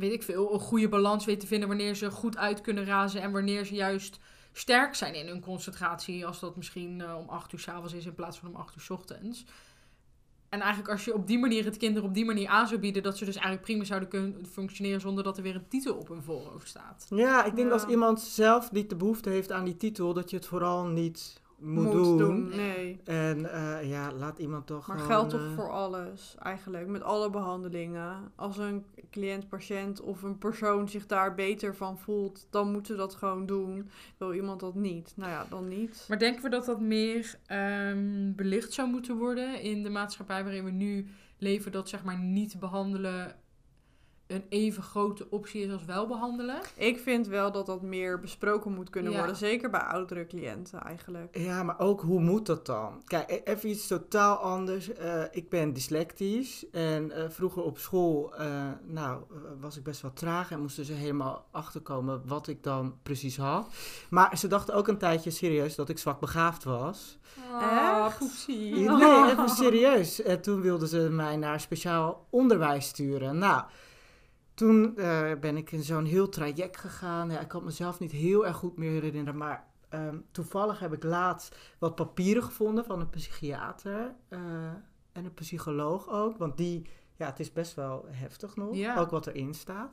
[0.00, 3.22] weet ik veel, een goede balans weten te vinden wanneer ze goed uit kunnen razen
[3.22, 4.18] en wanneer ze juist
[4.52, 8.14] sterk zijn in hun concentratie, als dat misschien eh, om acht uur s'avonds is in
[8.14, 9.44] plaats van om acht uur 's ochtends.
[10.48, 13.02] En eigenlijk als je op die manier het kinderen op die manier aan zou bieden,
[13.02, 16.08] dat ze dus eigenlijk prima zouden kunnen functioneren zonder dat er weer een titel op
[16.08, 17.06] hun voorhoofd staat.
[17.10, 17.72] Ja, ik denk Ja.
[17.74, 21.40] als iemand zelf niet de behoefte heeft aan die titel, dat je het vooral niet
[21.60, 22.48] moet, moet doen.
[22.48, 23.00] Nee.
[23.04, 27.02] En eh, ja, laat iemand toch Maar gewoon, geldt toch eh, voor alles eigenlijk, met
[27.02, 28.32] alle behandelingen.
[28.34, 32.98] Als een cliënt, patiënt of een persoon zich daar beter van voelt, dan moeten we
[32.98, 33.90] dat gewoon doen.
[34.16, 35.12] Wil iemand dat niet?
[35.16, 36.04] Nou ja, dan niet.
[36.08, 40.64] Maar denken we dat dat meer ehm, belicht zou moeten worden in de maatschappij waarin
[40.64, 41.06] we nu
[41.38, 41.72] leven?
[41.72, 43.36] Dat zeg maar niet behandelen
[44.30, 46.60] een even grote optie is als wel behandelen?
[46.76, 49.18] Ik vind wel dat dat meer besproken moet kunnen Ja.
[49.18, 49.36] worden.
[49.36, 51.38] Zeker bij oudere cliënten eigenlijk.
[51.38, 53.02] Ja, maar ook hoe moet dat dan?
[53.04, 54.92] Kijk, e- even iets totaal anders.
[54.92, 58.46] Eh, ik ben dyslectisch en eh, vroeger op school eh,
[58.86, 59.22] nou,
[59.60, 63.68] was ik best wel traag en moesten ze helemaal achterkomen wat ik dan precies had.
[64.10, 67.18] Maar ze dachten ook een tijdje serieus dat ik zwak begaafd was.
[67.60, 68.18] Echt?
[68.18, 68.74] poepsie.
[68.74, 70.22] Nee, even serieus.
[70.22, 73.38] En toen wilden ze mij naar speciaal onderwijs sturen.
[73.38, 73.62] Nou,
[74.60, 77.30] toen eh, ben ik in zo'n heel traject gegaan.
[77.30, 81.02] Ja, ik kan mezelf niet heel erg goed meer herinneren, maar ehm, toevallig heb ik
[81.02, 84.38] laatst wat papieren gevonden van een psychiater eh,
[85.12, 86.36] en een psycholoog ook.
[86.38, 86.86] Want die,
[87.16, 88.96] ja, het is best wel heftig nog, Ja.
[88.98, 89.92] ook wat erin staat.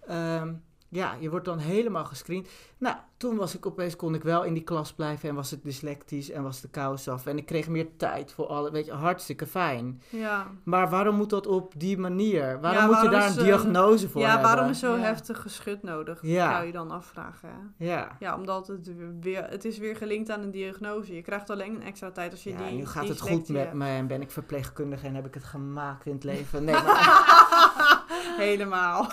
[0.00, 0.54] Ehm,
[0.88, 2.48] ja, je wordt dan helemaal gescreend.
[2.78, 5.64] Nou, toen was ik opeens, kon ik wel in die klas blijven en was het
[5.64, 7.26] dyslectisch en was de kous af.
[7.26, 10.02] En ik kreeg meer tijd voor alle, weet je, hartstikke fijn.
[10.08, 12.60] Ja, Maar waarom moet dat op die manier?
[12.60, 14.46] Waarom Ja, moet je daar een eh, diagnose voor ja hebben?
[14.50, 14.96] waarom is Ja.
[14.98, 16.18] heftig geschut nodig?
[16.22, 16.50] Ja.
[16.52, 17.48] Zou je dan afvragen.
[17.48, 17.84] hè?
[17.86, 18.16] Ja.
[18.18, 21.14] Ja, omdat het weer, het is weer gelinkt aan een diagnose.
[21.14, 23.62] Je krijgt alleen een extra tijd als je ja, die nu gaat het goed met
[23.62, 23.74] hebt.
[23.74, 26.64] me en ben ik verpleegkundige en heb ik het gemaakt in het leven.
[26.64, 27.72] Nee, maar,
[28.46, 29.12] Helemaal.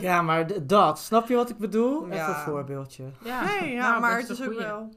[0.00, 2.08] ja, maar dat, snap je wat ik bedoel?
[2.10, 3.04] Even een voorbeeldje.
[3.24, 4.58] Ja, Nee, ja, nou, maar het is ook goeie.
[4.66, 4.88] wel...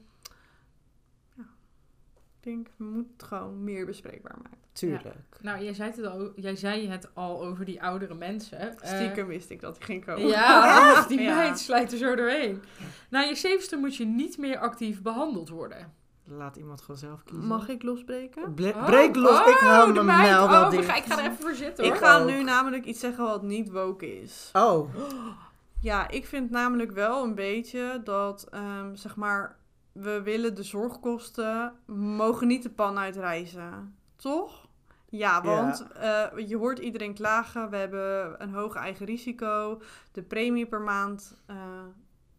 [1.36, 1.42] Ja.
[1.42, 4.58] Ik denk, we moeten het gewoon meer bespreekbaar maken.
[4.72, 5.16] Tuurlijk.
[5.40, 8.58] Nou, jij zei, het al, jij zei het al over die oudere mensen.
[8.80, 10.26] Eh, Stiekem wist ik dat hij ging komen.
[10.26, 11.34] Ja, die Ja.
[11.34, 12.62] meid slijt er zo doorheen.
[13.10, 15.92] Na je zevenste moet je niet meer actief behandeld worden.
[16.24, 17.46] Laat iemand gewoon zelf kiezen.
[17.46, 18.54] Mag ik losbreken?
[18.54, 20.84] Ble- Oh, breek los, oh, ik hou de mijn mijl wel oh, dicht.
[20.88, 21.94] ga- Ik ga er even voor zitten hoor.
[21.94, 24.50] Ik ga nu namelijk iets zeggen wat niet woke is.
[24.52, 24.88] Oh,
[25.80, 29.56] Ja, ik vind namelijk wel een beetje dat, ehm, zeg maar,
[29.92, 33.96] we willen de zorgkosten, mogen niet de pan uitreizen.
[34.16, 34.66] Toch?
[35.08, 37.70] Ja, want eh, je hoort iedereen klagen.
[37.70, 39.80] We hebben een hoog eigen risico.
[40.12, 41.56] De premie per maand eh,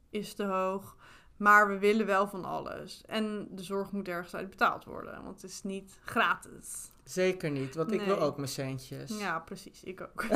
[0.10, 0.96] is te hoog.
[1.44, 3.04] Maar we willen wel van alles.
[3.06, 5.24] En de zorg moet ergens uit betaald worden.
[5.24, 6.92] Want het is niet gratis.
[7.04, 9.20] zeker niet, want ik wil ook mijn centjes.
[9.20, 9.84] Ja, precies.
[9.84, 10.24] Ik ook.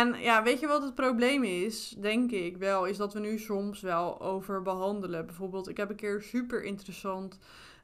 [0.00, 1.96] en ja, weet je wat het probleem is?
[1.98, 5.26] Denk ik wel, is dat we nu soms wel over behandelen.
[5.26, 7.38] Bijvoorbeeld, ik heb een keer super interessant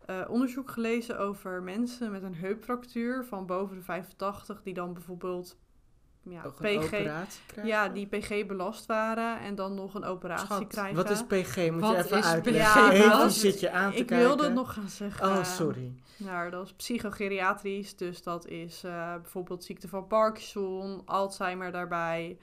[0.06, 5.56] eh, onderzoek gelezen over mensen met een heupfractuur van boven de 85, die dan bijvoorbeeld
[6.22, 7.72] ja, Ook een PG, operatie krijgen?
[7.72, 10.94] ja, die PG belast waren en dan nog een operatie Schat, krijgen.
[10.96, 11.70] Wat is PG?
[11.70, 13.26] Moet Wat je even is uitleggen.
[13.26, 13.30] PG?
[13.30, 14.26] Zit je aan te ik kijken.
[14.26, 15.26] wilde het nog gaan zeggen.
[15.28, 15.92] Oh, sorry.
[16.16, 17.96] Nou, dat is psychogeriatrisch.
[17.96, 22.38] Dus dat is eh, bijvoorbeeld ziekte van Parkinson, Alzheimer daarbij.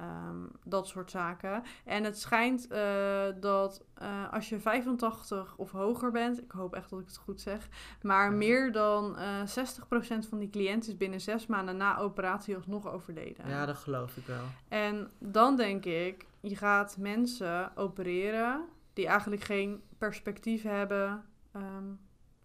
[0.00, 1.62] Ehm, dat soort zaken.
[1.84, 6.90] En het schijnt eh, dat eh, als je 85 of hoger bent, ik hoop echt
[6.90, 7.68] dat ik het goed zeg,
[8.02, 12.88] maar meer dan eh 60% van die cliënten is binnen zes maanden na operatie alsnog
[12.92, 13.48] overleden.
[13.48, 14.44] Ja, dat geloof ik wel.
[14.68, 21.84] En dan denk ik, je gaat mensen opereren die eigenlijk geen perspectief hebben ehm,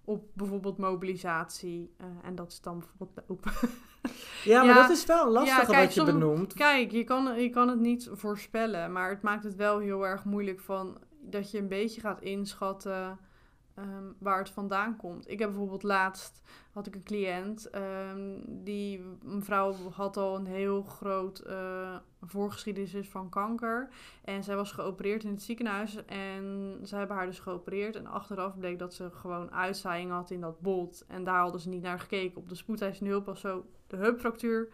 [0.06, 1.94] op bijvoorbeeld mobilisatie.
[1.98, 3.52] eh, en dat is dan bijvoorbeeld lopen.
[4.44, 4.82] Ja, maar Ja.
[4.82, 6.54] dat is wel lastig Ja, kijk, wat je som- benoemt.
[6.54, 10.24] Kijk, je kan, je kan het niet voorspellen, maar het maakt het wel heel erg
[10.24, 13.20] moeilijk van dat je een beetje gaat inschatten
[13.76, 15.30] ehm, waar het vandaan komt.
[15.30, 16.42] Ik heb bijvoorbeeld laatst
[16.76, 21.96] had ik een cliënt, ehm, die mevrouw had al een heel groot eh
[22.28, 23.90] voorgeschiedenis van kanker.
[24.24, 27.96] En zij was geopereerd in het ziekenhuis en ze hebben haar dus geopereerd.
[27.96, 31.06] En achteraf bleek dat ze gewoon uitzaaiing had in dat bot.
[31.08, 32.38] En daar hadden ze niet naar gekeken.
[32.38, 34.68] Op de spoedeisende hulp was zo de heupfractuur.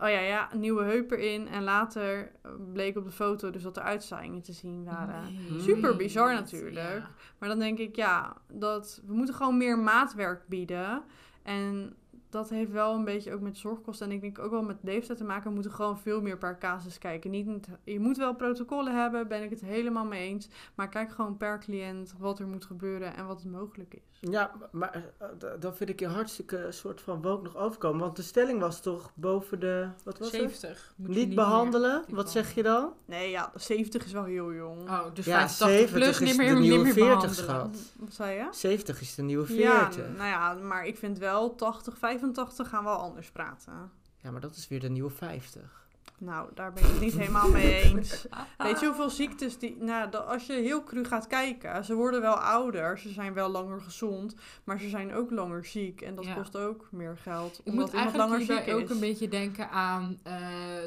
[0.00, 1.48] Oh ja, ja, een nieuwe heup erin.
[1.48, 5.22] En later eh, bleek op de foto dus dat er uitzaaiingen te zien waren.
[5.50, 5.60] Nee.
[5.60, 6.38] Super bizar Ja.
[6.38, 7.02] natuurlijk.
[7.38, 11.02] Maar dan denk ik, ja, dat we moeten gewoon meer maatwerk bieden.
[11.48, 11.96] En
[12.28, 15.18] dat heeft wel een beetje ook met zorgkosten en ik denk ook wel met leeftijd
[15.18, 15.48] te maken.
[15.48, 17.30] We moeten gewoon veel meer per casus kijken.
[17.30, 20.48] Niet, je moet wel protocollen hebben, ben ik het helemaal mee eens.
[20.74, 24.07] Maar kijk gewoon per cliënt wat er moet gebeuren en wat mogelijk is.
[24.20, 25.04] Ja, maar
[25.38, 28.00] d- dan vind ik je hartstikke soort van woke nog overkomen.
[28.00, 30.36] Want de stelling was toch boven de, wat was het?
[30.40, 30.92] 70.
[30.96, 32.04] Moet je Niet meer behandelen?
[32.08, 32.92] Wat zeg je dan?
[33.04, 34.80] Nee, ja, 70 is wel heel jong.
[34.90, 37.74] Oh, dus Ja, 85 70 plus is niet de meer, nieuwe niet meer 40 behandelen.
[37.84, 37.92] schat.
[37.98, 38.48] Wat zei je?
[38.50, 40.16] 70 is de nieuwe Ja, 40.
[40.16, 43.90] nou ja, maar ik vind wel 80, 85 gaan we al anders praten.
[44.16, 45.86] Ja, maar dat is weer de nieuwe 50.
[46.20, 48.26] Nou, daar ben ik het niet helemaal mee eens.
[48.58, 49.76] Weet je hoeveel ziektes die...
[49.80, 53.80] Nou, als je heel cru gaat kijken, ze worden wel ouder, ze zijn wel langer
[53.80, 56.00] gezond, maar ze zijn ook langer ziek.
[56.00, 56.34] En dat Ja.
[56.34, 58.82] kost ook meer geld, Ik moet iemand eigenlijk langer hierbij ziek is.
[58.82, 60.36] ook een beetje denken aan eh,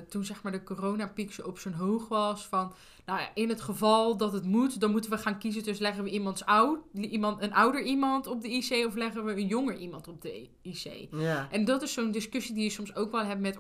[0.09, 2.47] toen zeg maar de coronapiek zo op zijn hoog was.
[2.47, 2.73] Van,
[3.05, 6.03] nou ja, in het geval dat het moet, dan moeten we gaan kiezen tussen leggen
[6.03, 9.75] we iemands oud, iemand, een ouder iemand op de IC of leggen we een jonger
[9.77, 11.07] iemand op de IC.
[11.11, 11.47] Ja.
[11.51, 13.57] En dat is zo'n discussie die je soms ook wel hebt met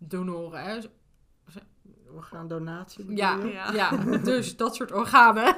[0.00, 0.64] orgaandonoren.
[0.64, 0.78] Hè.
[2.14, 3.44] Orgaandonatie Ja?
[3.44, 3.72] Ja.
[3.72, 4.16] ja.
[4.18, 5.54] dus dat soort organen.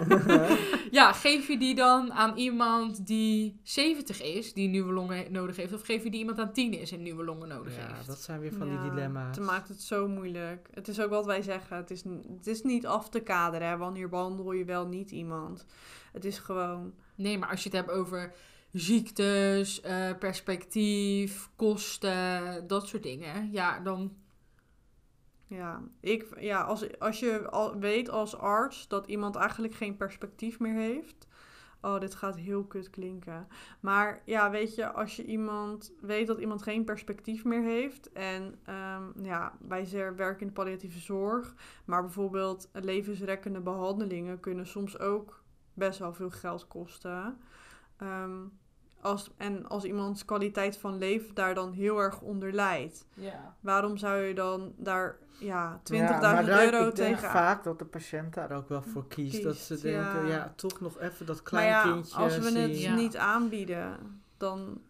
[0.90, 5.72] ja, geef je die dan aan iemand die 70 is, die nieuwe longen nodig heeft,
[5.72, 8.06] of geef je die iemand aan 10 is en nieuwe longen nodig Ja, heeft?
[8.06, 9.36] dat zijn weer van Ja, die dilemma's.
[9.36, 10.68] Het maakt het zo moeilijk.
[10.74, 11.76] Het is ook wat wij zeggen.
[11.76, 12.02] Het is,
[12.36, 13.68] het is niet af te kaderen.
[13.68, 13.76] Hè?
[13.76, 15.66] Wanneer behandel je wel niet iemand?
[16.12, 16.92] Het is gewoon...
[17.14, 18.32] Nee, maar als je het hebt over
[18.72, 24.20] ziektes, eh, perspectief, kosten, dat soort dingen, ja, dan.
[25.52, 30.58] Ja, ik, ja als, als je al weet als arts dat iemand eigenlijk geen perspectief
[30.58, 31.26] meer heeft.
[31.80, 33.48] Oh, dit gaat heel kut klinken.
[33.80, 38.12] Maar ja, weet je, als je iemand weet dat iemand geen perspectief meer heeft.
[38.12, 41.54] En ehm, ja, wij werken in de palliatieve zorg.
[41.84, 45.42] Maar bijvoorbeeld levensrekkende behandelingen kunnen soms ook
[45.74, 47.38] best wel veel geld kosten.
[47.96, 48.40] Ehm,
[49.02, 53.06] als, en als iemands kwaliteit van leven daar dan heel erg onder lijdt.
[53.14, 53.54] Ja.
[53.60, 57.84] Waarom zou je dan daar ja, 20.000 Ja, euro ik denk tegen vaak dat de
[57.84, 59.42] patiënt daar ook wel voor kiest.
[59.42, 60.34] dat ze denken, ja.
[60.34, 60.52] ja.
[60.56, 62.94] toch nog even dat klein ja, kindje als we het zien.
[62.94, 64.80] Niet aanbieden, dan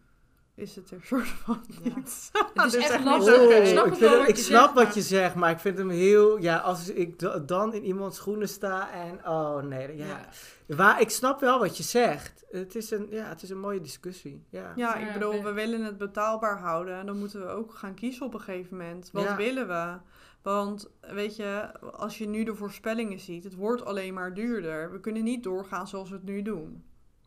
[0.55, 1.79] is het er soort van Ja.
[1.95, 2.29] niet.
[2.55, 3.37] Het is Dus echt lastig.
[3.39, 5.51] Oh, ik snap, ik vind wat ik je snap zegt, wat maar- je zegt, maar
[5.51, 6.37] ik vind hem heel...
[6.37, 9.27] Ja, als ik da- dan in iemands schoenen sta en...
[9.27, 10.05] Oh nee, ja.
[10.05, 10.75] Ja.
[10.75, 12.43] Waar, ik snap wel wat je zegt.
[12.51, 14.45] Het is een, ja, het is een mooie discussie.
[14.49, 14.71] Ja.
[14.75, 16.95] Ja, ik bedoel, we willen het betaalbaar houden.
[16.99, 19.09] En dan moeten we ook gaan kiezen op een gegeven moment.
[19.11, 19.35] Wat Ja.
[19.35, 19.97] willen we?
[20.41, 24.91] Want weet je, als je nu de voorspellingen ziet, het wordt alleen maar duurder.
[24.91, 26.83] We kunnen niet doorgaan zoals we het nu doen.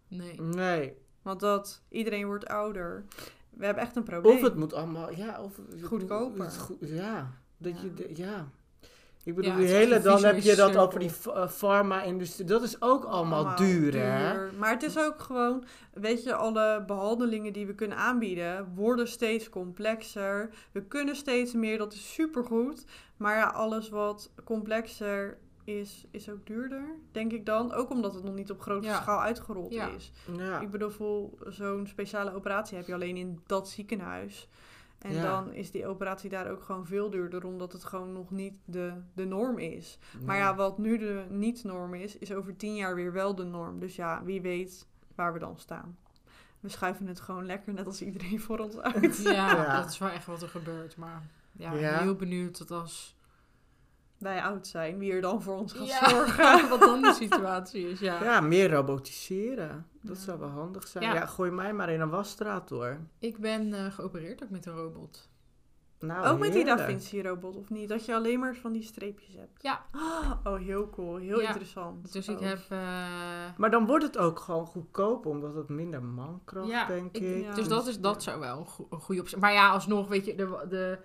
[0.09, 0.41] Nee.
[0.41, 0.97] Nee.
[1.27, 3.05] Want dat iedereen wordt ouder.
[3.51, 4.35] We hebben echt een probleem.
[4.37, 5.13] Of het moet allemaal...
[5.13, 5.53] Ja, of,
[5.83, 6.45] Goedkoper.
[6.45, 7.31] het goed- ja.
[7.59, 7.87] Dat je...
[7.87, 7.93] Ja.
[7.95, 8.49] de- ja.
[9.25, 10.01] Ik bedoel, Ja, die hele...
[10.01, 12.47] Dan heb je dat over die f- eh, farma-industrie.
[12.47, 14.53] Dat is ook allemaal, duur, hè?
[14.59, 19.49] Maar het is ook gewoon, weet je, alle behandelingen die we kunnen aanbieden worden steeds
[19.49, 20.51] complexer.
[20.73, 22.85] We kunnen steeds meer, dat is supergoed.
[23.17, 27.73] Maar ja, alles wat complexer is, is ook duurder, denk ik dan.
[27.73, 29.01] Ook omdat het nog niet op grote Ja.
[29.01, 29.89] schaal uitgerold Ja.
[29.89, 30.13] is.
[30.37, 30.61] Ja.
[30.61, 34.49] Ik bedoel, voor zo'n speciale operatie heb je alleen in dat ziekenhuis.
[34.99, 35.23] En Ja.
[35.23, 38.93] dan is die operatie daar ook gewoon veel duurder, omdat het gewoon nog niet de,
[39.15, 39.99] de norm is.
[40.25, 43.79] Maar ja, wat nu de niet-norm is, is over tien jaar weer wel de norm.
[43.81, 45.97] Dus ja, wie weet waar we dan staan.
[46.61, 49.17] We schuiven het gewoon lekker, net als iedereen voor ons uit.
[49.23, 49.81] Ja, Ja.
[49.81, 50.97] dat is wel echt wat er gebeurt.
[50.97, 51.99] Maar ja, Ja.
[51.99, 53.16] heel benieuwd tot als...
[54.19, 56.69] Wij oud zijn, wie er dan voor ons gaat Ja, zorgen.
[56.69, 58.23] wat dan de situatie is, ja.
[58.23, 59.87] Ja, meer robotiseren.
[60.03, 60.23] Dat Ja.
[60.23, 61.05] zou wel handig zijn.
[61.05, 61.15] Ja.
[61.15, 61.27] Ja.
[61.27, 62.99] gooi mij maar in een wasstraat hoor.
[63.19, 65.29] Ik ben eh, geopereerd ook met een robot.
[65.99, 66.79] Nou, Ook met die Da.
[66.79, 67.89] Vinci-robot, of niet?
[67.89, 69.63] Dat je alleen maar van die streepjes hebt.
[69.63, 69.85] Ja.
[70.45, 71.17] Oh, heel cool.
[71.17, 71.47] Heel Ja.
[71.47, 72.13] interessant.
[72.13, 72.45] Dus ik Oh.
[72.45, 72.59] heb...
[72.69, 72.79] eh,
[73.57, 77.45] Maar dan wordt het ook gewoon goedkoper, omdat het minder mankracht, Ja, denk ik- ik.
[77.45, 77.55] ja.
[77.55, 80.65] Dus dat, is, dat zou wel een goede optie Maar ja, alsnog, weet je, de,
[80.69, 80.99] de,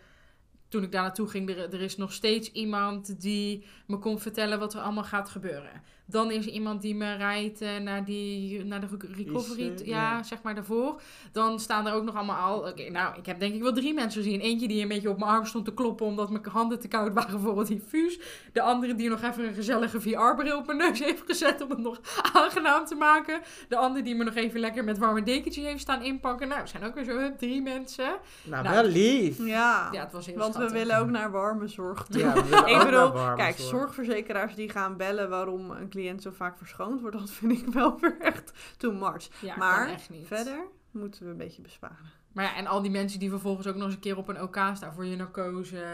[0.72, 4.74] toen ik daar naartoe ging, er, is nog steeds iemand die me kon vertellen wat
[4.74, 5.82] er allemaal gaat gebeuren.
[6.12, 9.80] Dan is er iemand die me rijdt eh, naar, die, naar de rec- recovery, IC,
[9.80, 10.24] ja, ja.
[10.24, 11.02] zeg maar daarvoor.
[11.32, 12.70] Dan staan er ook nog allemaal al...
[12.70, 14.40] Oké, nou, ik heb denk ik wel drie mensen gezien.
[14.40, 17.14] Eentje die een beetje op mijn arm stond te kloppen omdat mijn handen te koud
[17.14, 18.20] waren voor het infuus.
[18.54, 21.80] De andere die nog even een gezellige VR-bril op mijn neus heeft gezet om het
[21.80, 22.00] nog
[22.34, 23.42] aangenaam te maken.
[23.70, 26.48] De andere die me nog even lekker met warme dekentje heeft staan inpakken.
[26.48, 28.06] Nou, er zijn ook weer zo drie mensen.
[28.44, 29.38] Nou, Nou, wel lief.
[29.46, 32.20] Ja, Ja, het was heel want we willen ook naar warme zorg toe.
[32.22, 33.70] Ja, we willen Ik ook bedoel, naar warme Kijk, zorg.
[33.70, 38.00] zorgverzekeraars die gaan bellen waarom een cliënt zo vaak verschoond wordt, dat vind ik wel
[38.00, 39.28] weer echt too much.
[39.42, 40.28] Ja, maar kan echt niet.
[40.28, 42.20] Verder moeten we een beetje besparen.
[42.32, 44.42] Maar ja, en al die mensen die vervolgens ook nog eens een keer op een
[44.42, 45.86] OK staan voor je narcose.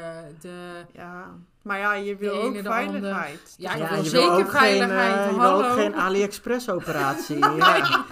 [0.41, 0.85] De...
[0.93, 3.55] Ja, maar ja, je wil ook veiligheid.
[3.57, 7.37] Ja, je wil zeker ook veiligheid, Geen, eh, je wil ook geen AliExpress-operatie.
[7.57, 8.05] ja.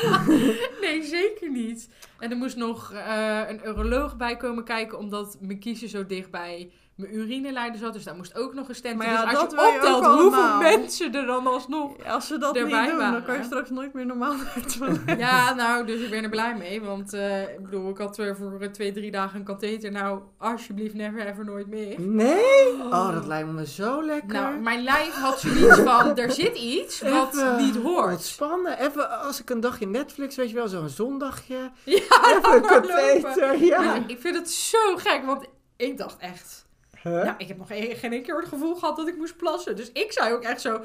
[0.80, 1.88] nee, zeker niet.
[2.18, 6.30] En er moest nog eh, een uroloog bij komen kijken, omdat mijn kiezen zo dicht
[6.30, 7.92] bij mijn urineleider zat.
[7.92, 8.96] Dus daar moest ook nog een stent.
[8.96, 9.12] Maar in.
[9.12, 10.60] ja, dus als dat je optelt hoeveel allemaal.
[10.60, 12.04] mensen er dan alsnog...
[12.04, 13.24] Als ze dat niet doen, dan waren.
[13.24, 14.34] kan je straks nooit meer normaal
[14.78, 15.18] toilet.
[15.18, 16.82] Ja, nou, dus ik ben er blij mee.
[16.82, 19.90] Want eh, ik bedoel, ik had eh, voor eh, twee, drie dagen een katheter.
[19.90, 22.00] Nou, alsjeblieft, never ever nooit meer.
[22.00, 22.72] Nee?
[22.82, 24.32] Oh, dat lijkt me zo lekker.
[24.40, 28.12] Nou, mijn lijf had zoiets van, er zit iets wat Even niet hoort.
[28.12, 28.80] Ontspannen.
[28.80, 31.54] Even als ik een dagje Netflix, weet je wel, zo'n zondagje.
[31.84, 33.94] Ja, Even een katheter, ja.
[34.06, 36.65] Ik vind het zo gek, want ik dacht echt,
[37.06, 37.24] Huh?
[37.24, 39.76] Nou, ik heb nog geen, geen één keer het gevoel gehad dat ik moest plassen.
[39.76, 40.84] Dus ik zei ook echt zo,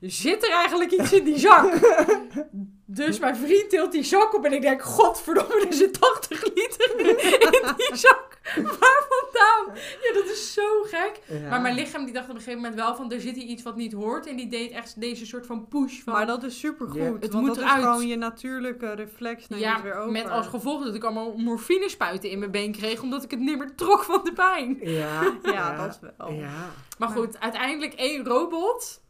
[0.00, 1.72] zit er eigenlijk iets in die zak?
[2.86, 6.98] dus mijn vriend tilt die zak op en ik denk, godverdomme, er zit 80 liter
[6.98, 8.31] in die zak.
[8.80, 9.76] Waar vandaan?
[10.02, 11.20] Ja, dat is zo gek.
[11.26, 11.48] Ja.
[11.48, 13.62] Maar mijn lichaam die dacht op een gegeven moment wel van, er zit hier iets
[13.62, 14.26] wat niet hoort.
[14.26, 16.12] En die deed echt deze soort van push van...
[16.12, 16.96] Maar dat is supergoed.
[16.96, 17.12] Ja.
[17.20, 17.78] Het want moet dat eruit.
[17.78, 19.46] is gewoon je natuurlijke reflex.
[19.48, 20.12] je ja, weer over.
[20.12, 23.40] met als gevolg dat ik allemaal morfine spuiten in mijn been kreeg, omdat ik het
[23.40, 24.78] niet meer trok van de pijn.
[24.92, 26.32] Ja, Ja, dat wel.
[26.32, 26.70] Ja.
[26.98, 29.01] Maar goed, uiteindelijk één robot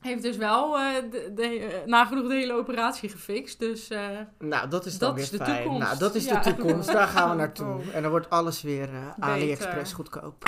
[0.00, 3.58] heeft dus wel eh, de, de, eh, nagenoeg de hele operatie gefixt.
[3.58, 5.62] Dus eh, Nou, dat is dan Dat weer is de fijn.
[5.62, 5.86] toekomst.
[5.86, 6.40] Nou, dat is Ja.
[6.40, 6.92] de toekomst.
[6.92, 7.66] Daar gaan we naartoe.
[7.66, 7.94] Oh.
[7.94, 8.88] En dan wordt alles weer
[9.18, 10.44] AliExpress goedkoop.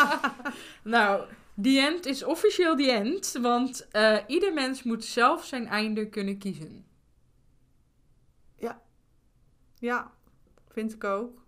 [0.82, 1.22] nou,
[1.62, 3.38] the end is officieel the end.
[3.40, 6.84] Want eh, ieder mens moet zelf zijn einde kunnen kiezen.
[9.78, 10.10] Ja,
[10.68, 11.42] vind ik ook.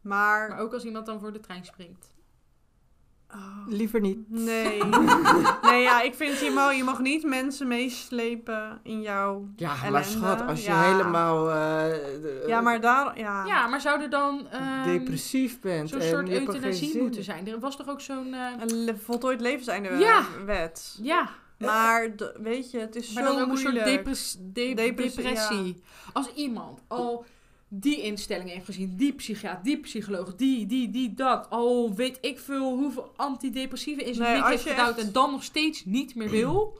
[0.00, 0.48] Maar...
[0.48, 2.11] Maar ook als iemand dan voor de trein springt.
[3.34, 4.18] Oh, Liever niet.
[4.28, 4.82] nee.
[5.62, 9.48] nee, ja, ik vind je mag, je mag niet mensen meeslepen in jouw...
[9.56, 10.82] Ja, maar schat, als je Ja.
[10.82, 11.54] helemaal eh,
[12.22, 13.18] de- Ja, maar daar...
[13.18, 17.48] Ja, Ja, maar zou er dan ehm, depressief bent zo'n soort euthanasie zin moeten zijn?
[17.48, 18.34] Er was toch ook zo'n...
[18.34, 20.22] eh, een le- voltooid levenseinde Ja.
[20.46, 20.98] wet.
[21.02, 21.28] ja,
[21.58, 25.22] Maar de- weet je, het is maar zo dan ook een soort depres- de- Depressie,
[25.22, 25.82] depressie.
[26.12, 27.24] Als iemand al
[27.74, 32.38] die instellingen heeft gezien, die psychiater, die psycholoog, die, die, die, dat, al weet ik
[32.38, 36.30] veel hoeveel antidepressieve in zijn Nee, heeft gedouwd echt- en dan nog steeds niet meer
[36.30, 36.78] wil.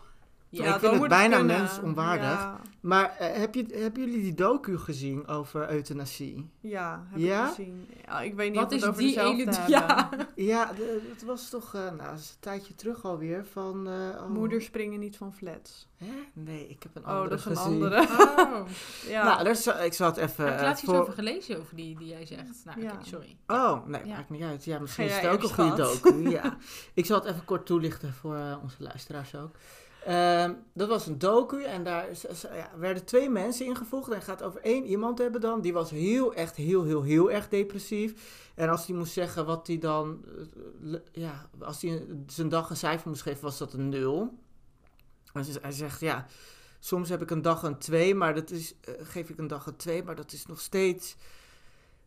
[0.60, 1.58] Ja, ik vind het bijna kunnen.
[1.58, 2.24] mensonwaardig.
[2.24, 6.50] Ja, Maar eh, heb je, hebben jullie die docu gezien over euthanasie?
[6.60, 7.42] ja heb Ja?
[7.42, 7.88] ik gezien.
[8.06, 9.44] Ja, ik weet niet Wat of is het over die ene...
[9.52, 9.68] hebben.
[9.68, 10.08] Ja.
[10.34, 13.86] Ja, de- het was toch, eh, nou, is een tijdje terug alweer, van...
[13.88, 13.92] eh,
[14.22, 14.28] oh.
[14.28, 15.88] Moeders springen niet van flats.
[15.96, 16.06] Hè?
[16.32, 17.72] Nee, ik heb een Oh, andere dat is een gezien.
[17.72, 18.06] andere.
[18.52, 18.68] Oh.
[19.08, 19.24] Ja.
[19.42, 19.48] Nou,
[19.84, 20.44] ik zal het even...
[20.44, 22.64] Heb ik laatst iets voor- over gelezen over die, die jij zegt?
[22.64, 23.36] Nou, sorry.
[23.46, 24.14] Oh, nee, Ja.
[24.16, 24.64] maakt niet uit.
[24.64, 26.28] Ja, misschien is het ook een goede docu.
[26.30, 26.56] Ja.
[26.94, 29.50] Ik zal het even kort toelichten voor onze luisteraars ook.
[30.06, 32.08] Ehm, dat was een docu en daar
[32.54, 34.10] ja, werden twee mensen ingevoegd.
[34.10, 35.60] En gaat over één iemand hebben dan.
[35.60, 38.40] Die was heel, echt heel, heel, heel erg depressief.
[38.54, 40.24] En als hij moest zeggen wat hij dan...
[40.84, 44.38] eh, ja, als hij zijn dag een cijfer moest geven, was dat een nul.
[45.32, 46.26] Hij zegt, ja,
[46.80, 48.74] soms heb ik een dag een twee, maar dat is...
[48.80, 51.16] eh, geef ik een dag een twee, maar dat is nog steeds...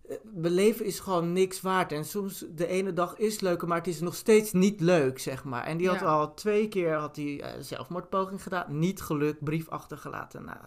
[0.10, 1.92] eh, Mijn leven is gewoon niks waard.
[1.92, 5.44] En soms de ene dag is leuker, maar het is nog steeds niet leuk, zeg
[5.44, 5.64] maar.
[5.64, 6.06] En die had Ja.
[6.06, 8.80] al twee keer had hij, eh, zelfmoordpoging gedaan.
[8.80, 10.44] Niet gelukt, brief achtergelaten.
[10.46, 10.58] Nou,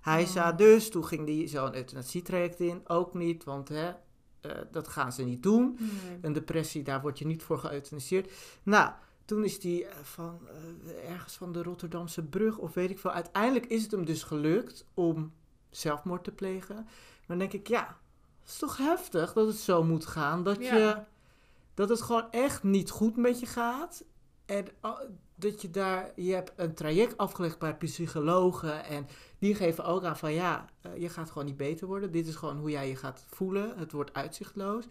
[0.00, 0.28] hij Oh.
[0.28, 2.80] zei dus, toen ging hij zo'n euthanasietraject in.
[2.88, 3.90] Ook niet, want hè,
[4.40, 5.76] eh, dat gaan ze niet doen.
[5.78, 6.18] Nee.
[6.22, 8.32] Een depressie, daar word je niet voor geëuthaniseerd.
[8.62, 8.92] Nou,
[9.24, 10.38] toen is hij eh, van
[10.86, 13.10] eh, ergens van de Rotterdamse brug of weet ik veel.
[13.10, 15.32] Uiteindelijk is het hem dus gelukt om
[15.70, 16.74] zelfmoord te plegen.
[16.76, 17.98] Maar dan denk ik, ja,
[18.48, 20.42] het is toch heftig dat het zo moet gaan.
[20.42, 20.76] Dat, Ja.
[20.76, 20.96] je,
[21.74, 24.04] dat het gewoon echt niet goed met je gaat.
[24.46, 24.66] En
[25.34, 28.84] dat je daar, je hebt een traject afgelegd bij psychologen.
[28.84, 29.06] En
[29.38, 32.12] die geven ook aan van ja, eh, je gaat gewoon niet beter worden.
[32.12, 33.78] Dit is gewoon hoe jij je gaat voelen.
[33.78, 34.84] Het wordt uitzichtloos.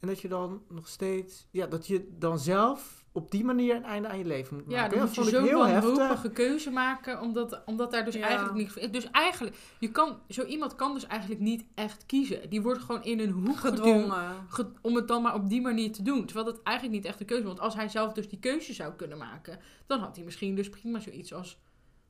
[0.00, 3.84] En dat je dan nog steeds, ja, dat je dan zelf op die manier een
[3.84, 4.98] einde aan je leven moet Ja, maken.
[4.98, 5.96] dan Dat moet je zo'n heel heftig.
[5.96, 8.26] wanhopige keuze maken, omdat, omdat daar dus Ja.
[8.26, 8.92] eigenlijk niet...
[8.92, 12.50] Dus eigenlijk, je kan, zo iemand kan dus eigenlijk niet echt kiezen.
[12.50, 14.46] Die wordt gewoon in een hoek Gedwongen.
[14.48, 16.24] ge- om het dan maar op die manier te doen.
[16.26, 17.52] Terwijl dat eigenlijk niet echt een keuze was.
[17.52, 20.68] Want als hij zelf dus die keuze zou kunnen maken, dan had hij misschien dus
[20.68, 21.58] prima zoiets als...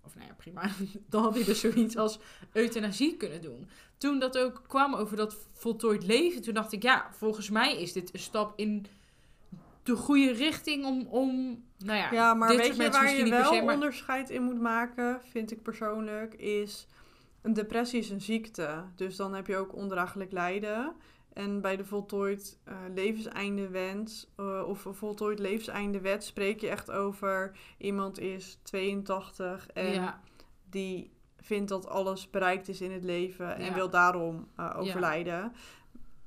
[0.04, 0.62] Of nou ja, prima.
[1.10, 2.18] Dan had hij dus zoiets als
[2.52, 3.68] euthanasie kunnen doen.
[3.98, 7.92] Toen dat ook kwam over dat voltooid leven, toen dacht ik, ja, volgens mij is
[7.92, 8.86] dit een stap in
[9.90, 13.52] de goede richting om, om nou ja, Ja, maar dit weet je waar je wel
[13.52, 16.86] se, maar- onderscheid in moet maken, vind ik persoonlijk, is
[17.42, 18.84] een depressie is een ziekte.
[18.96, 20.92] Dus dan heb je ook ondraaglijk lijden.
[21.32, 26.68] En bij de voltooid eh levenseinde wens eh, of een voltooid levenseinde wet spreek je
[26.68, 30.20] echt over iemand is 82 en ja,
[30.70, 33.74] die vindt dat alles bereikt is in het leven en Ja.
[33.74, 35.52] wil daarom eh, overlijden.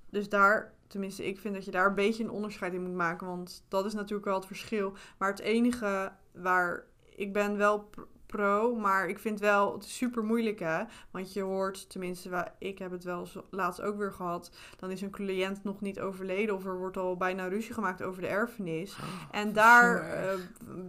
[0.09, 3.27] Dus daar, tenminste, ik vind dat je daar een beetje een onderscheid in moet maken,
[3.27, 4.93] want dat is natuurlijk wel het verschil.
[5.17, 6.85] Maar het enige waar
[7.15, 7.89] ik ben wel
[8.33, 12.91] pro, maar ik vind wel het super moeilijk hè, want je hoort, tenminste, ik heb
[12.91, 16.77] het wel laatst ook weer gehad, dan is een cliënt nog niet overleden of er
[16.77, 18.97] wordt al bijna ruzie gemaakt over de erfenis.
[19.31, 20.33] En daar, eh,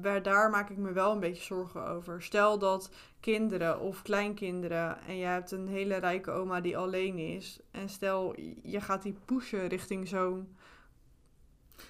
[0.03, 2.23] waar- daar maak ik me wel een beetje zorgen over.
[2.23, 2.91] Stel dat
[3.21, 7.61] kinderen of kleinkinderen en je hebt een hele rijke oma die alleen is.
[7.71, 10.57] En stel je gaat die pushen richting zo'n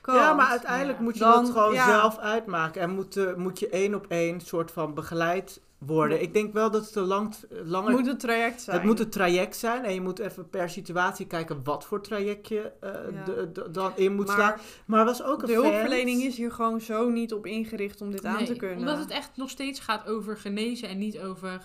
[0.01, 0.18] kant.
[0.18, 1.05] Ja, maar uiteindelijk Ja.
[1.05, 1.87] moet je Dan- dat gewoon ja.
[1.87, 2.80] zelf uitmaken.
[2.80, 6.22] En moet, eh, moet je één op één soort van begeleid worden.
[6.22, 7.89] Ik denk wel dat het een lang, langer...
[7.91, 8.76] Het moet een traject zijn.
[8.76, 9.85] het moet een traject zijn.
[9.85, 13.24] En je moet even per situatie kijken wat voor traject je eh, Ja.
[13.24, 14.39] de- de- dan in moet slaan.
[14.39, 18.01] maar Maar er was ook een de hulpverlening is hier gewoon zo niet op ingericht
[18.01, 18.78] om dit aan te kunnen.
[18.78, 21.62] Omdat het echt nog steeds gaat over genezen en niet over...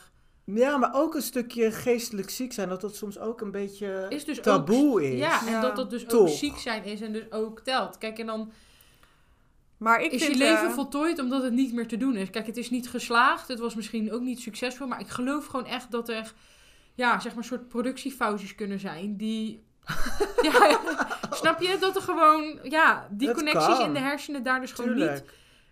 [0.53, 2.69] Ja, maar ook een stukje geestelijk ziek zijn.
[2.69, 5.19] Dat dat soms ook een beetje Is dus taboe ook, is.
[5.19, 5.61] Ja, en Ja.
[5.61, 7.97] dat dat dus ook ziek zijn is en dus ook telt.
[7.97, 8.51] Kijk, en dan
[9.77, 12.29] maar ik is vind je leven eh, voltooid omdat het niet meer te doen is.
[12.29, 13.47] Kijk, het is niet geslaagd.
[13.47, 14.87] Het was misschien ook niet succesvol.
[14.87, 16.33] Maar ik geloof gewoon echt dat er,
[16.93, 19.63] ja, zeg maar, soort productiefoutjes kunnen zijn die...
[20.41, 20.79] ja,
[21.31, 21.77] snap je?
[21.79, 23.85] Dat er gewoon, ja, die Dat connecties kan.
[23.85, 25.23] in de hersenen daar dus gewoon niet.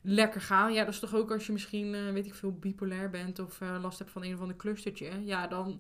[0.02, 0.74] Lekker gaan.
[0.74, 3.62] Ja, dat is toch ook als je misschien, eh, weet ik veel, bipolair bent of
[3.62, 5.10] eh, last hebt van een of ander clustertje.
[5.26, 5.80] Ja, dan...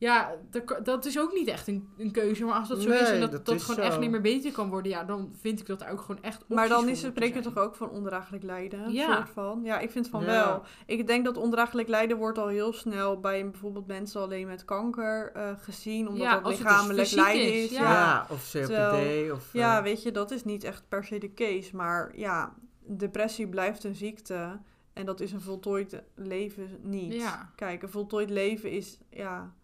[0.00, 2.44] Ja, dat- dat is ook niet echt een, een keuze.
[2.44, 3.90] Maar als dat zo is en dat dat dat, is gewoon zo.
[3.90, 4.90] echt niet meer beter kan worden...
[4.92, 7.42] Ja, dan vind ik dat er ook gewoon echt Maar dan is het, zijn.
[7.42, 8.92] toch ook van ondraaglijk lijden?
[8.92, 9.14] Ja.
[9.14, 9.60] Soort van.
[9.64, 10.26] Ja, ik vind van Ja.
[10.26, 10.62] wel.
[10.86, 15.32] Ik denk dat ondraaglijk lijden wordt al heel snel bij bijvoorbeeld mensen alleen met kanker
[15.34, 16.08] eh, gezien.
[16.08, 17.70] Omdat Ja, dat dus lichamelijk lijden is, is.
[17.70, 17.82] ja.
[17.92, 18.26] Ja.
[18.30, 18.66] of COPD.
[18.66, 21.76] Terwijl- of, Ja, weet je, dat is niet echt per se de case.
[21.76, 22.54] Maar ja,
[22.96, 24.60] depressie blijft een ziekte.
[24.92, 27.12] En dat is een voltooid leven niet.
[27.14, 27.52] Ja.
[27.54, 29.54] Kijk, een voltooid leven is, ja...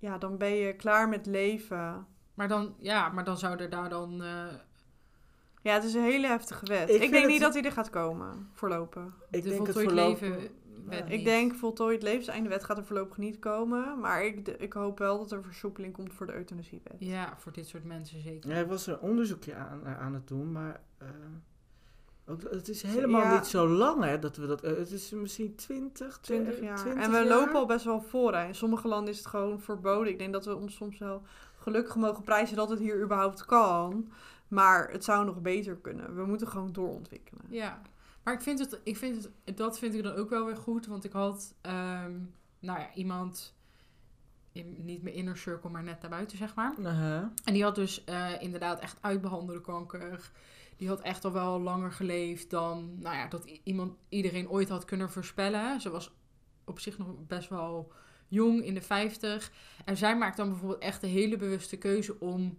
[0.00, 2.06] Ja, dan ben je klaar met leven.
[2.34, 4.22] Maar dan, ja, maar dan zou er daar dan...
[4.22, 4.46] eh,
[5.62, 6.90] Ja, het is een hele heftige wet.
[6.90, 9.26] Ik denk het- niet dat hij er gaat komen, voorlopig.
[9.30, 10.20] ik de denk het voltooid voorlopig...
[10.20, 10.48] leven
[10.84, 11.04] wet Ja.
[11.14, 14.00] Ik denk voltooid levenseinde wet gaat er voorlopig niet komen.
[14.00, 16.96] Maar ik, ik hoop wel dat er versoepeling komt voor de euthanasiewet.
[16.98, 18.50] Ja, voor dit soort mensen zeker.
[18.50, 21.08] Ja, er was een onderzoekje aan, aan het doen, maar eh,
[22.50, 23.34] het is helemaal Ja.
[23.34, 24.62] niet zo lang hè, dat we dat...
[24.62, 26.76] eh, het is misschien 20, 20 jaar.
[26.76, 27.26] 20 en we jaar?
[27.26, 28.34] lopen al best wel voor.
[28.34, 28.46] Hè.
[28.46, 30.12] In sommige landen is het gewoon verboden.
[30.12, 31.22] Ik denk dat we ons soms wel
[31.56, 34.12] gelukkig mogen prijzen dat het hier überhaupt kan.
[34.48, 36.14] Maar het zou nog beter kunnen.
[36.16, 37.44] We moeten gewoon doorontwikkelen.
[37.48, 37.80] Ja,
[38.24, 40.86] maar ik vind het, ik vind het, dat vind ik dan ook wel weer goed,
[40.86, 42.12] want ik had, ehm,
[42.58, 43.54] nou ja, iemand,
[44.52, 46.74] in, niet mijn inner circle, maar net daarbuiten, zeg maar.
[47.44, 50.30] En die had dus eh, inderdaad echt uitbehandelde kanker.
[50.78, 54.84] Die had echt al wel langer geleefd dan, nou ja, dat iemand, iedereen ooit had
[54.84, 55.80] kunnen voorspellen.
[55.80, 56.12] Ze was
[56.64, 57.92] op zich nog best wel
[58.28, 59.52] jong, in de 50.
[59.84, 62.56] En zij maakt dan bijvoorbeeld echt de hele bewuste keuze om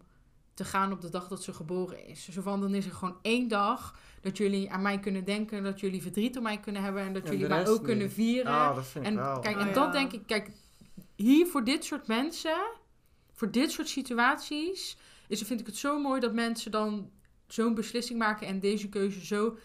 [0.54, 2.30] te gaan op de dag dat ze geboren is.
[2.30, 5.80] Zo van, dan is er gewoon één dag dat jullie aan mij kunnen denken, dat
[5.80, 8.52] jullie verdriet om mij kunnen hebben en dat En jullie mij ook kunnen vieren.
[8.52, 9.40] Oh, dat vind ik En wel.
[9.40, 9.74] kijk, Oh, en ja.
[9.74, 10.52] dat denk ik, kijk,
[11.16, 12.58] hier voor dit soort mensen,
[13.34, 14.98] voor dit soort situaties,
[15.28, 17.12] is, vind ik het zo mooi dat mensen dan
[17.54, 19.58] zo'n beslissing maken en deze keuze zo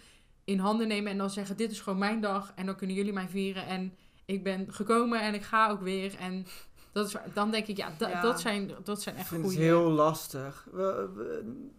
[0.44, 3.12] in handen nemen en dan zeggen: Dit is gewoon mijn dag en dan kunnen jullie
[3.12, 3.66] mij vieren.
[3.66, 6.14] En ik ben gekomen en ik ga ook weer.
[6.18, 6.46] En
[6.92, 8.20] dat is, waar- dan denk ik, ja, da- Ja.
[8.20, 9.44] Dat, zijn, dat zijn echt goede.
[9.46, 10.66] het heel lastig.
[10.72, 11.72] We- we-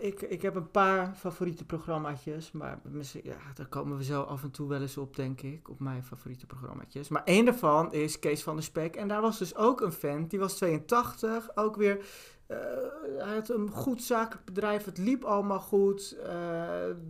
[0.00, 4.42] ik, ik heb een paar favoriete programmaatjes, maar misschien, ja, daar komen we zo af
[4.42, 7.08] en toe wel eens op, denk ik, op mijn favoriete programmaatjes.
[7.08, 8.96] Maar één daarvan is Kees van der Spek.
[8.96, 12.04] En daar was dus ook een vent, die was 82, ook weer...
[12.50, 12.56] eh,
[13.26, 16.16] hij had een goed zakelijk bedrijf, het liep allemaal goed.
[16.24, 16.28] Eh,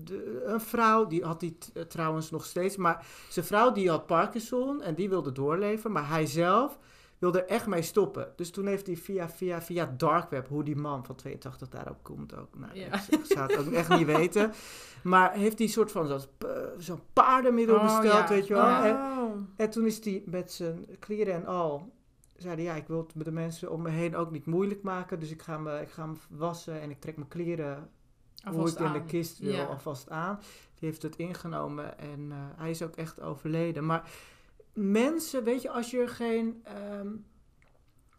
[0.05, 4.07] de- een vrouw, die had die t- trouwens nog steeds, maar zijn vrouw die had
[4.07, 6.78] Parkinson en die wilde doorleven, maar hij zelf
[7.18, 8.32] wilde er echt mee stoppen.
[8.36, 12.03] Dus toen heeft hij via, via, via dark web, hoe die man van 82 daarop
[12.03, 12.59] komt ook.
[12.59, 12.86] Nou, Ja.
[13.11, 14.53] ik, zou het ook echt niet weten.
[15.03, 16.20] Maar heeft hij een soort van zo'n
[16.78, 18.34] zo'n paardenmiddel Oh, besteld, ja.
[18.34, 18.64] weet je wel.
[18.82, 19.30] En, Oh.
[19.57, 21.93] en toen is hij met zijn kleren en al,
[22.43, 24.82] zei hij, ja, ik wil het met de mensen om me heen ook niet moeilijk
[24.82, 25.20] maken.
[25.20, 27.91] Dus ik ga me, ik ga me wassen en ik trek mijn kleren
[28.45, 29.64] hoe Alvast ik in de kist wil Ja.
[29.64, 30.38] alvast aan.
[30.78, 33.86] Die heeft het ingenomen en eh, hij is ook echt overleden.
[33.86, 34.11] Maar
[34.72, 37.09] mensen, weet je, als je er geen ehm,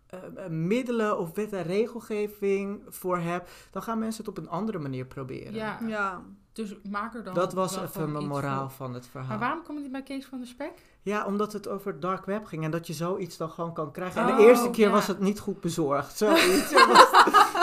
[0.08, 4.50] eh, eh, middelen of wet en regelgeving voor hebt, dan gaan mensen het op een
[4.50, 5.54] andere manier proberen.
[5.54, 6.22] Ja, Ja.
[6.54, 7.34] dus maak er dan.
[7.34, 8.78] Dat was even mijn moraal voor.
[8.78, 9.30] van het verhaal.
[9.30, 10.72] Maar waarom komt die bij Kees van der Spek?
[11.04, 14.22] Ja, omdat het over dark web ging en dat je zoiets dan gewoon kan krijgen.
[14.22, 14.92] En Oh, de eerste keer ja.
[14.92, 16.18] was het niet goed bezorgd.
[16.18, 16.72] Zoiets.
[16.72, 17.12] er, was,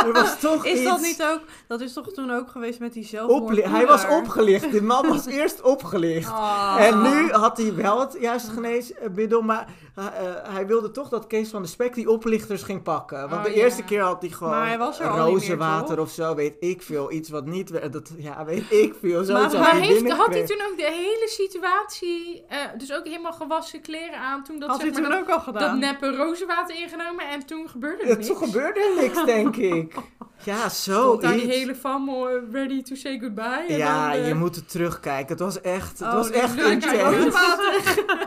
[0.06, 1.06] er was toch Is dat iets...
[1.08, 1.40] niet ook...
[1.68, 3.70] Dat is toch toen ook geweest met die zelfmoordpoeder?
[3.70, 4.70] hij was opgelicht.
[4.70, 6.28] Die man was eerst opgelicht.
[6.30, 6.76] Oh.
[6.78, 10.12] En nu had hij wel het juiste geneesmiddel, maar eh, eh,
[10.52, 13.18] hij wilde toch dat Kees van de Spek die oplichters ging pakken.
[13.28, 13.86] Want Oh, de eerste ja.
[13.86, 17.12] keer had hij gewoon hij er meer, rozenwater of zo, weet ik veel.
[17.12, 19.24] Iets wat niet, dat, ja, weet ik veel.
[19.24, 23.04] Zo Maar- had Maar heeft, had hij toen ook de hele situatie, eh, dus ook
[23.04, 25.62] helemaal gewassen kleren aan, toen dat, Had zeg maar, toen dat, ook al gedaan?
[25.80, 28.26] dat neppe rozenwater ingenomen en toen gebeurde er Ja, niks.
[28.26, 29.94] toen gebeurde er niks, denk ik.
[30.44, 32.14] Ja, zo Stond daar die hele fam eh,
[32.52, 33.64] ready to say goodbye.
[33.68, 35.28] En Ja, dan, eh, je moet het terugkijken.
[35.28, 37.34] Het was echt, het Oh, was echt intens.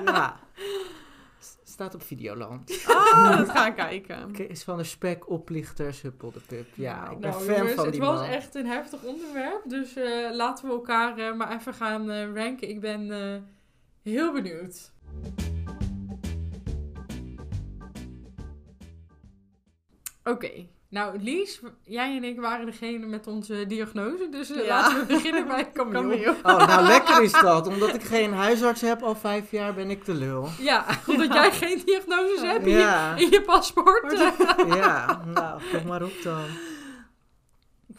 [0.05, 0.39] Ja.
[1.63, 2.83] staat op Videoland.
[2.87, 4.31] Ah, dat ga ik kijken.
[4.31, 6.67] Kees van der Spek, oplichters, Huppel de Pup.
[6.75, 8.29] Ja, ik ben Nou, fan jongens, van het die was man.
[8.29, 9.61] echt een heftig onderwerp.
[9.65, 12.69] Dus eh, laten we elkaar eh, maar even gaan eh, ranken.
[12.69, 13.41] Ik ben eh,
[14.03, 14.91] heel benieuwd.
[20.23, 20.49] Oké.
[20.89, 24.29] Nou, Lies, jij en ik waren degene met onze diagnose.
[24.31, 24.67] Dus eh, Ja.
[24.81, 26.35] laten we beginnen bij Camille.
[26.43, 27.67] Oh, nou lekker is dat.
[27.67, 30.47] Omdat ik geen huisarts heb al vijf jaar, ben ik de lul.
[30.59, 33.15] Ja, omdat jij geen diagnoses hebt in, Ja.
[33.15, 34.33] je, in je paspoort.
[34.75, 36.41] Ja, nou, kom maar op dan.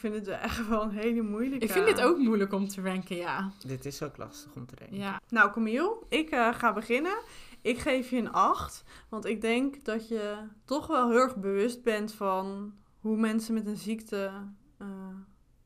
[0.03, 1.65] Ik vind het echt wel een hele moeilijke.
[1.65, 3.51] Ik vind dit ook moeilijk om te ranken, ja.
[3.67, 4.97] Dit is ook lastig om te denken.
[4.97, 7.19] Ja, Nou, Camille, ik eh, ga beginnen.
[7.61, 8.85] Ik geef je een 8.
[9.09, 13.67] Want ik denk dat je toch wel heel erg bewust bent van hoe mensen met
[13.67, 14.31] een ziekte,
[14.79, 14.87] eh,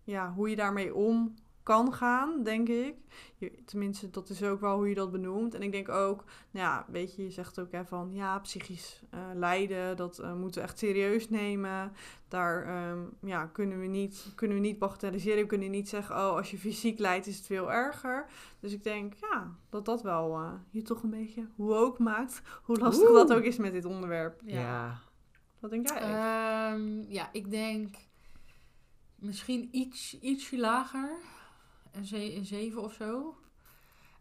[0.04, 1.34] ja, hoe je daarmee om
[1.66, 2.94] kan gaan, denk ik.
[3.36, 5.54] Je, tenminste, dat is ook wel hoe je dat benoemt.
[5.54, 9.02] En ik denk ook, nou ja, weet je, je zegt ook hè, van ja, psychisch
[9.10, 11.92] eh, lijden, dat eh, moeten we echt serieus nemen.
[12.28, 15.42] Daar ehm, ja, kunnen, we niet, kunnen we niet bagatelliseren.
[15.42, 18.26] We kunnen niet zeggen, oh, als je fysiek lijdt is het veel erger.
[18.60, 22.42] Dus ik denk, ja, dat dat wel eh, je toch een beetje woke maakt.
[22.62, 23.16] Hoe lastig Oeh.
[23.16, 24.40] dat ook is met dit onderwerp.
[24.44, 24.60] Ja.
[24.60, 24.98] ja.
[25.60, 26.00] Wat denk jij?
[26.00, 27.96] Ehm, ja, ik denk
[29.14, 31.34] misschien iets, ietsje lager.
[31.96, 33.36] Een, ze- een 7 of zo.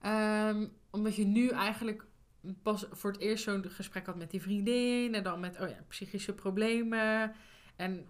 [0.02, 2.06] Ehm, omdat je nu eigenlijk
[2.64, 5.14] pas voor het eerst zo'n gesprek had met die vriendin.
[5.16, 7.36] En dan met oh ja, psychische problemen.
[7.76, 8.08] En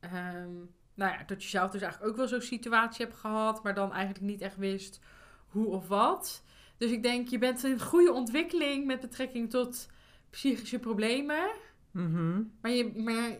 [0.00, 0.52] ehm,
[0.94, 3.62] nou ja, dat je zelf dus eigenlijk ook wel zo'n situatie hebt gehad.
[3.62, 5.00] Maar dan eigenlijk niet echt wist
[5.48, 6.42] hoe of wat.
[6.76, 9.88] Dus ik denk, je bent een goede ontwikkeling met betrekking tot
[10.30, 11.50] psychische problemen.
[11.90, 12.42] Mhm.
[12.60, 13.36] Maar je, maar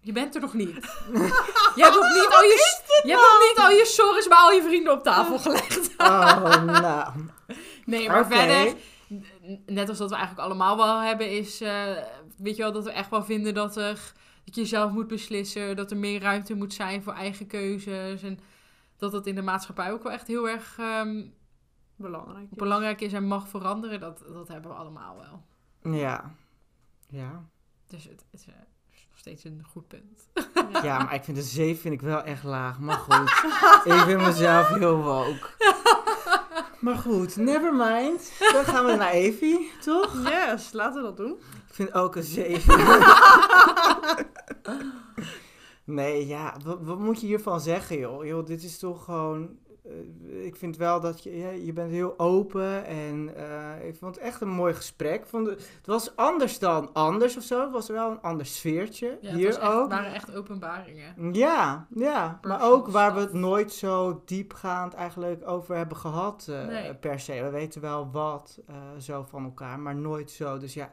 [0.00, 0.74] je bent er nog niet.
[1.76, 4.52] je hebt nog niet al je, je, hebt nog niet al je sorry's bij al
[4.52, 5.90] je vrienden op tafel gelegd.
[5.98, 7.12] Oh, nou.
[7.84, 8.74] Nee, maar verder,
[9.66, 11.96] net als dat we eigenlijk allemaal wel hebben, is, eh,
[12.36, 14.12] weet je wel, dat we echt wel vinden dat, er,
[14.44, 18.22] dat je zelf moet beslissen, dat er meer ruimte moet zijn voor eigen keuzes.
[18.22, 18.38] En
[18.96, 21.22] dat dat in de maatschappij ook wel echt heel erg ehm,
[21.96, 22.50] Belangrijk.
[22.50, 22.56] is.
[22.56, 24.00] belangrijk is en mag veranderen.
[24.00, 25.42] Dat, dat hebben we allemaal wel.
[25.92, 26.34] Ja.
[27.08, 27.44] Ja.
[27.86, 28.46] Dus het, het
[29.24, 30.28] steeds een goed punt.
[30.82, 32.78] Ja, maar ik vind de 7 vind ik wel echt laag.
[32.78, 33.30] Maar goed,
[33.84, 35.48] ik vind mezelf heel woke.
[36.80, 38.32] Maar goed, never mind.
[38.52, 40.28] Dan gaan we naar Evie, toch?
[40.28, 41.32] Yes, laten we dat doen.
[41.68, 42.78] Ik vind ook een 7.
[45.84, 48.24] Nee, ja, wat, wat moet je hiervan zeggen, joh?
[48.24, 49.58] joh dit is toch gewoon...
[49.84, 51.38] eh, ik vind wel dat je...
[51.38, 55.26] Ja, je bent heel open en eh, ik vond het echt een mooi gesprek.
[55.26, 57.60] Vond het, het was anders dan anders of zo.
[57.60, 59.18] Het was wel een ander sfeertje.
[59.20, 59.88] Ja, het Hier echt, ook.
[59.90, 61.32] waren echt openbaringen.
[61.32, 62.38] Ja, ja.
[62.42, 66.94] Maar ook waar we het nooit zo diepgaand eigenlijk over hebben gehad eh, Nee.
[66.94, 67.42] per se.
[67.42, 68.58] We weten wel wat
[68.98, 70.58] zo van elkaar, maar nooit zo.
[70.58, 70.92] Dus ja,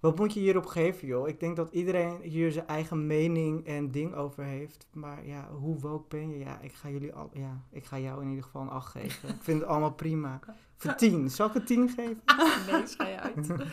[0.00, 1.28] wat moet je hierop geven, joh?
[1.28, 4.86] Ik denk dat iedereen hier zijn eigen mening en ding over heeft.
[4.92, 6.38] Maar ja, hoe woke ben je?
[6.38, 9.28] Ja, ik ga jullie al, ja, ik ga jou in ieder geval een 8 geven.
[9.28, 10.40] ik vind het allemaal prima.
[10.76, 11.30] Voor 10.
[11.30, 12.20] Zal ik een 10 geven?
[12.70, 13.48] Nee, je uit.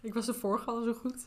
[0.00, 1.26] Ik was de vorige al zo goed.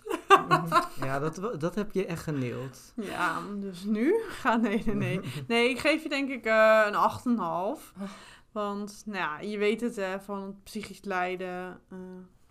[1.01, 2.93] ja, dat, dat heb je echt geneeld.
[2.95, 4.15] Ja, dus nu?
[4.27, 5.19] Ga, nee, nee, nee.
[5.47, 6.87] Nee, ik geef je denk ik eh,
[7.25, 7.39] een
[7.79, 8.03] 8,5.
[8.51, 11.79] Want, nou ja, je weet het hè, van het psychisch lijden.
[11.89, 11.97] eh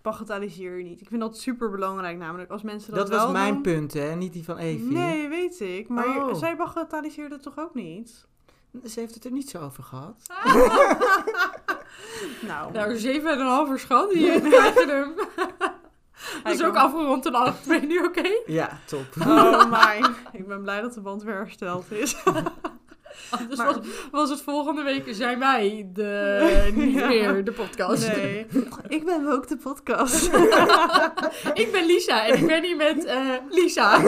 [0.03, 1.01] bagatelliseer je niet.
[1.01, 2.51] Ik vind dat super belangrijk namelijk.
[2.51, 4.15] Als mensen dat, Dat was mijn doen- punt, hè?
[4.15, 4.93] Niet die van Evie.
[4.93, 5.89] Nee, weet ik.
[5.89, 6.35] Maar je- Oh.
[6.35, 8.27] zij bagatelliseerde het toch ook niet?
[8.85, 10.23] Ze heeft het er niet zo over gehad.
[12.47, 12.97] Nou, Nou,
[13.77, 14.13] 7,5 schat.
[14.13, 15.15] Hier krijg je hem.
[16.43, 17.67] Dat is Hij ook kan- afgerond een 8.
[17.67, 18.29] Ben je nu oké?
[18.47, 19.07] Ja, top.
[19.21, 20.05] Oh mijn.
[20.33, 22.17] Ik ben blij dat de band weer hersteld is.
[23.31, 27.07] Anders Maar- was, was het volgende week zijn wij de, niet Ja.
[27.09, 28.17] meer de podcast.
[28.17, 28.47] Nee.
[28.89, 30.27] Ik ben ook de podcast.
[31.55, 33.99] Ik ben Lisa en ik ben hier met eh, Lisa.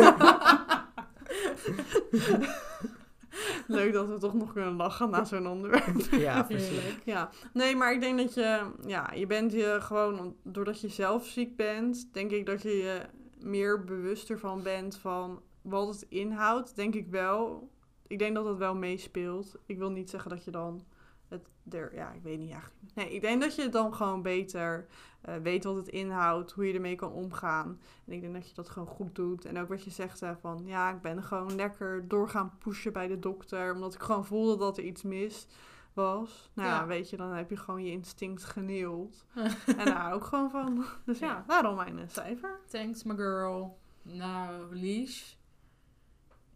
[3.66, 5.96] Leuk dat we toch nog kunnen lachen na zo'n onderwerp.
[6.10, 6.78] Ja, precies.
[7.04, 11.26] Ja, nee, maar ik denk dat je, ja, je bent je gewoon, doordat je zelf
[11.26, 13.00] ziek bent, denk ik dat je je
[13.40, 17.70] meer bewust ervan bent van wat het inhoudt, denk ik wel.
[18.12, 19.56] Ik denk dat dat wel meespeelt.
[19.66, 20.84] Ik wil niet zeggen dat je dan
[21.28, 22.80] het er, ja, ik weet niet eigenlijk.
[22.94, 24.86] Nee, ik denk dat je dan gewoon beter
[25.20, 27.80] eh, weet wat het inhoudt, hoe je ermee kan omgaan.
[28.04, 29.44] En ik denk dat je dat gewoon goed doet.
[29.44, 33.08] En ook wat je zegt hè, van, ja, ik ben gewoon lekker doorgaan pushen bij
[33.08, 35.46] de dokter, omdat ik gewoon voelde dat er iets mis
[35.92, 36.50] was.
[36.52, 39.26] Nou ja, weet je, dan heb je gewoon je instinct geneeld.
[39.78, 40.84] en daar ook gewoon van.
[41.04, 42.60] Dus ja, daarom mijn eh, cijfer.
[42.70, 43.78] Thanks, my girl.
[44.02, 45.40] Nou, Lies.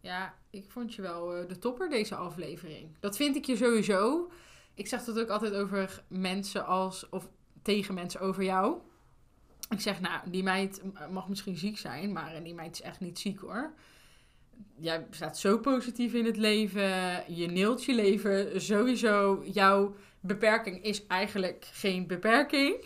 [0.01, 2.95] Ja, ik vond je wel eh, de topper deze aflevering.
[2.99, 4.31] Dat vind ik je sowieso.
[4.73, 7.09] Ik zeg dat ook altijd over mensen als...
[7.09, 7.29] Of
[7.61, 8.77] tegen mensen over jou.
[9.69, 10.81] Ik zeg, nou, die meid
[11.11, 13.73] mag misschien ziek zijn, maar die meid is echt niet ziek hoor.
[14.75, 17.23] Jij staat zo positief in het leven.
[17.35, 18.61] Je neelt je leven.
[18.61, 22.85] Sowieso, jouw beperking is eigenlijk geen beperking.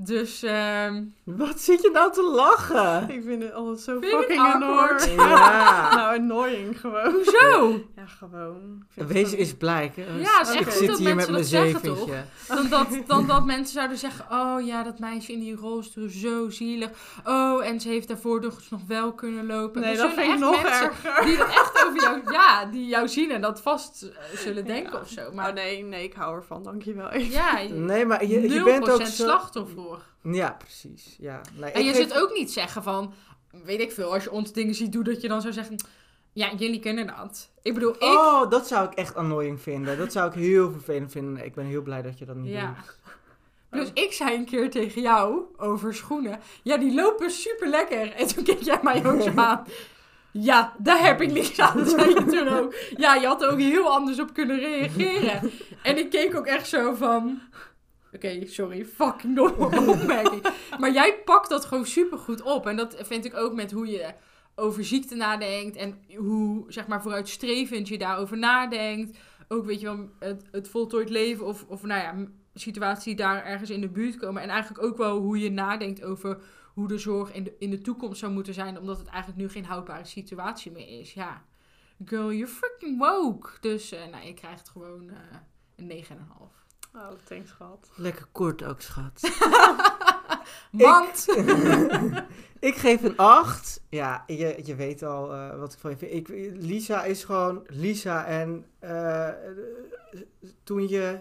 [0.00, 3.10] Dus, ehm Wat zit je nou te lachen?
[3.10, 5.20] Ik vind het altijd zo Vind je fucking annoying.
[5.30, 5.94] Ja.
[5.94, 7.12] nou, annoying gewoon.
[7.12, 7.80] hoezo?
[7.96, 8.56] Ja, gewoon.
[8.78, 9.92] Ik vind het Wees is blij.
[9.94, 10.02] hè?
[10.18, 12.24] Ja, het is ik echt goed zit dat hier met mensen dat zeggen, zeventje.
[12.48, 16.50] Dan dat, dan dat mensen zouden zeggen: Oh ja, dat meisje in die rolstoel, zo
[16.50, 16.90] zielig.
[17.24, 19.80] Oh, en ze heeft daarvoor dus nog wel kunnen lopen.
[19.80, 21.24] Nee, Er dat vind ik echt nog mensen erger.
[21.24, 24.92] Die dat echt over jou, ja, die jou zien en dat vast eh, zullen denken
[24.92, 25.00] Ja.
[25.00, 25.32] of zo.
[25.34, 27.16] Maar oh, nee, nee, ik hou ervan, dankjewel.
[27.18, 29.22] ja, Nee, maar je, je 0% bent ook zo...
[29.24, 29.86] slachtoffer.
[30.22, 31.16] Ja, precies.
[31.18, 31.40] Ja.
[31.54, 33.14] Nee, En je geef- zult ook niet zeggen van,
[33.64, 35.76] weet ik veel, als je ons dingen ziet doen, dat je dan zou zeggen,
[36.32, 37.50] ja, jullie kunnen dat.
[37.62, 38.02] Ik bedoel, ik...
[38.02, 39.98] Oh, dat zou ik echt annoying vinden.
[39.98, 41.44] Dat zou ik heel vervelend vinden.
[41.44, 42.74] Ik ben heel blij dat je dat niet ja.
[42.74, 42.96] doet.
[43.70, 48.12] Plus ik zei een keer tegen jou over schoenen, ja, die lopen super lekker.
[48.12, 49.64] En toen keek jij mij ook zo aan.
[50.32, 52.74] Ja, daar heb ik niks aan, zei je toen ook.
[52.96, 55.50] Ja, je had er ook heel anders op kunnen reageren.
[55.82, 57.40] En ik keek ook echt zo van...
[58.12, 60.42] Oké, sorry, fucking domme opmerking.
[60.78, 62.66] Maar jij pakt dat gewoon super goed op.
[62.66, 64.14] En dat vind ik ook met hoe je
[64.54, 65.76] over ziekte nadenkt.
[65.76, 69.18] En hoe, zeg maar, vooruitstrevend je daarover nadenkt.
[69.48, 73.70] Ook, weet je wel, het, het voltooid leven of, of, nou ja, die daar ergens
[73.70, 74.42] in de buurt komen.
[74.42, 76.38] En eigenlijk ook wel hoe je nadenkt over
[76.74, 78.78] hoe de zorg in de, in de toekomst zou moeten zijn.
[78.78, 81.12] Omdat het eigenlijk nu geen houdbare situatie meer is.
[81.12, 81.44] Ja,
[82.04, 83.50] girl, you're freaking woke.
[83.60, 85.16] Dus, eh nou, je krijgt gewoon eh
[85.76, 86.67] een 9,5.
[86.94, 87.90] Oh, thanks, schat.
[87.94, 89.20] Lekker kort ook, schat.
[90.70, 91.26] Want!
[92.70, 93.82] ik geef een 8.
[93.88, 96.12] Ja, je, je weet al eh, wat ik van je vind.
[96.12, 96.28] Ik,
[96.62, 98.24] Lisa is gewoon Lisa.
[98.24, 99.28] En eh,
[100.62, 101.18] toen, je,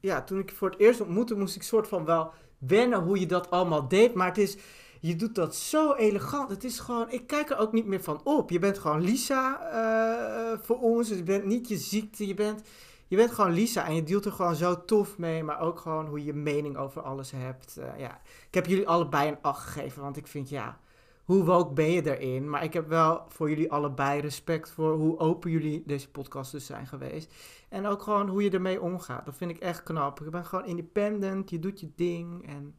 [0.00, 3.20] ja, toen ik je voor het eerst ontmoette, moest ik soort van wel wennen hoe
[3.20, 4.14] je dat allemaal deed.
[4.14, 4.56] Maar het is,
[5.00, 6.50] je doet dat zo elegant.
[6.50, 8.50] Het is gewoon, ik kijk er ook niet meer van op.
[8.50, 11.08] Je bent gewoon Lisa eh, voor ons.
[11.08, 12.26] Dus je bent niet je ziekte.
[12.26, 12.62] Je bent,
[13.06, 13.86] je bent gewoon Lisa.
[13.86, 15.42] En je deelt er gewoon zo tof mee.
[15.44, 17.76] Maar ook gewoon hoe je mening over alles hebt.
[17.76, 18.20] Eh, ja.
[18.48, 20.02] Ik heb jullie allebei een 8 gegeven.
[20.02, 20.78] Want ik vind, ja,
[21.24, 22.50] hoe woke ben je erin?
[22.50, 26.66] Maar ik heb wel voor jullie allebei respect voor hoe open jullie deze podcast dus
[26.66, 27.34] zijn geweest.
[27.68, 29.24] En ook gewoon hoe je ermee omgaat.
[29.24, 30.18] Dat vind ik echt knap.
[30.18, 31.50] Je bent gewoon independent.
[31.50, 32.46] Je doet je ding.
[32.48, 32.74] En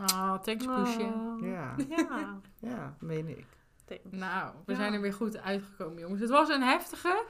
[0.00, 1.00] Oh, thanks, Poesje.
[1.40, 3.46] Ja, Ja, ja, meen ik.
[3.84, 4.02] thanks.
[4.10, 4.78] Nou, we Ja.
[4.78, 6.20] zijn er weer goed uitgekomen, jongens.
[6.20, 7.24] Het was een heftige.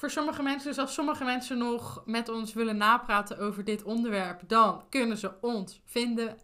[0.00, 4.40] Voor sommige mensen, dus als sommige mensen nog met ons willen napraten over dit onderwerp,
[4.46, 6.38] dan kunnen ze ons vinden.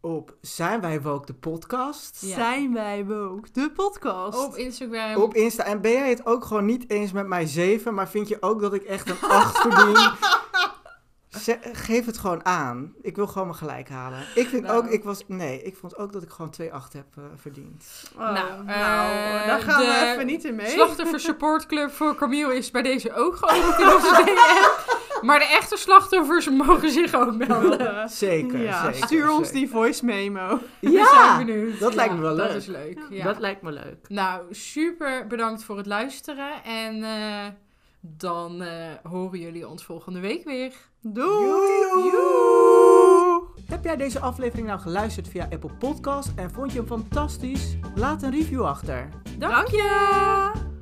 [0.00, 2.20] Op Zijn Wij Woke de podcast?
[2.20, 2.34] Ja.
[2.34, 3.48] Zijn wij woke?
[3.52, 4.46] De podcast.
[4.46, 5.22] Op Instagram.
[5.22, 5.64] Op Insta.
[5.64, 8.60] En ben jij het ook gewoon niet eens met mij 7, maar vind je ook
[8.60, 10.10] dat ik echt een 8 verdien?
[11.36, 12.94] Ze- geef het gewoon aan.
[13.02, 14.18] Ik wil gewoon mijn gelijk halen.
[14.34, 14.76] Ik vind Nou.
[14.84, 17.84] ook, ik was, nee, ik vond ook dat ik gewoon 2-8 heb eh, verdiend.
[18.14, 18.34] Oh, Nou,
[18.64, 20.68] nou, eh, daar gaan we even niet in mee.
[20.68, 24.94] Slachtoffer Support Club voor Camille is bij deze ook geopend in onze DM.
[25.26, 28.08] Maar de echte slachtoffers mogen zich ook melden.
[28.08, 29.60] Zeker, ja, zeker, stuur ons zeker.
[29.60, 30.58] die voice memo.
[30.80, 31.80] We Ja, zijn benieuwd.
[31.80, 32.56] dat lijkt Ja, me wel Dat leuk.
[32.56, 32.98] is leuk.
[33.10, 33.24] Ja.
[33.24, 34.08] dat lijkt me leuk.
[34.08, 36.64] Nou, super bedankt voor het luisteren.
[36.64, 37.44] En eh,
[38.00, 38.70] dan eh,
[39.02, 40.72] horen jullie ons volgende week weer.
[41.12, 42.10] Doei!
[43.66, 47.76] Heb jij deze aflevering nou geluisterd via Apple Podcast en vond je hem fantastisch?
[47.94, 49.08] Laat een review achter.
[49.38, 50.75] Dank je!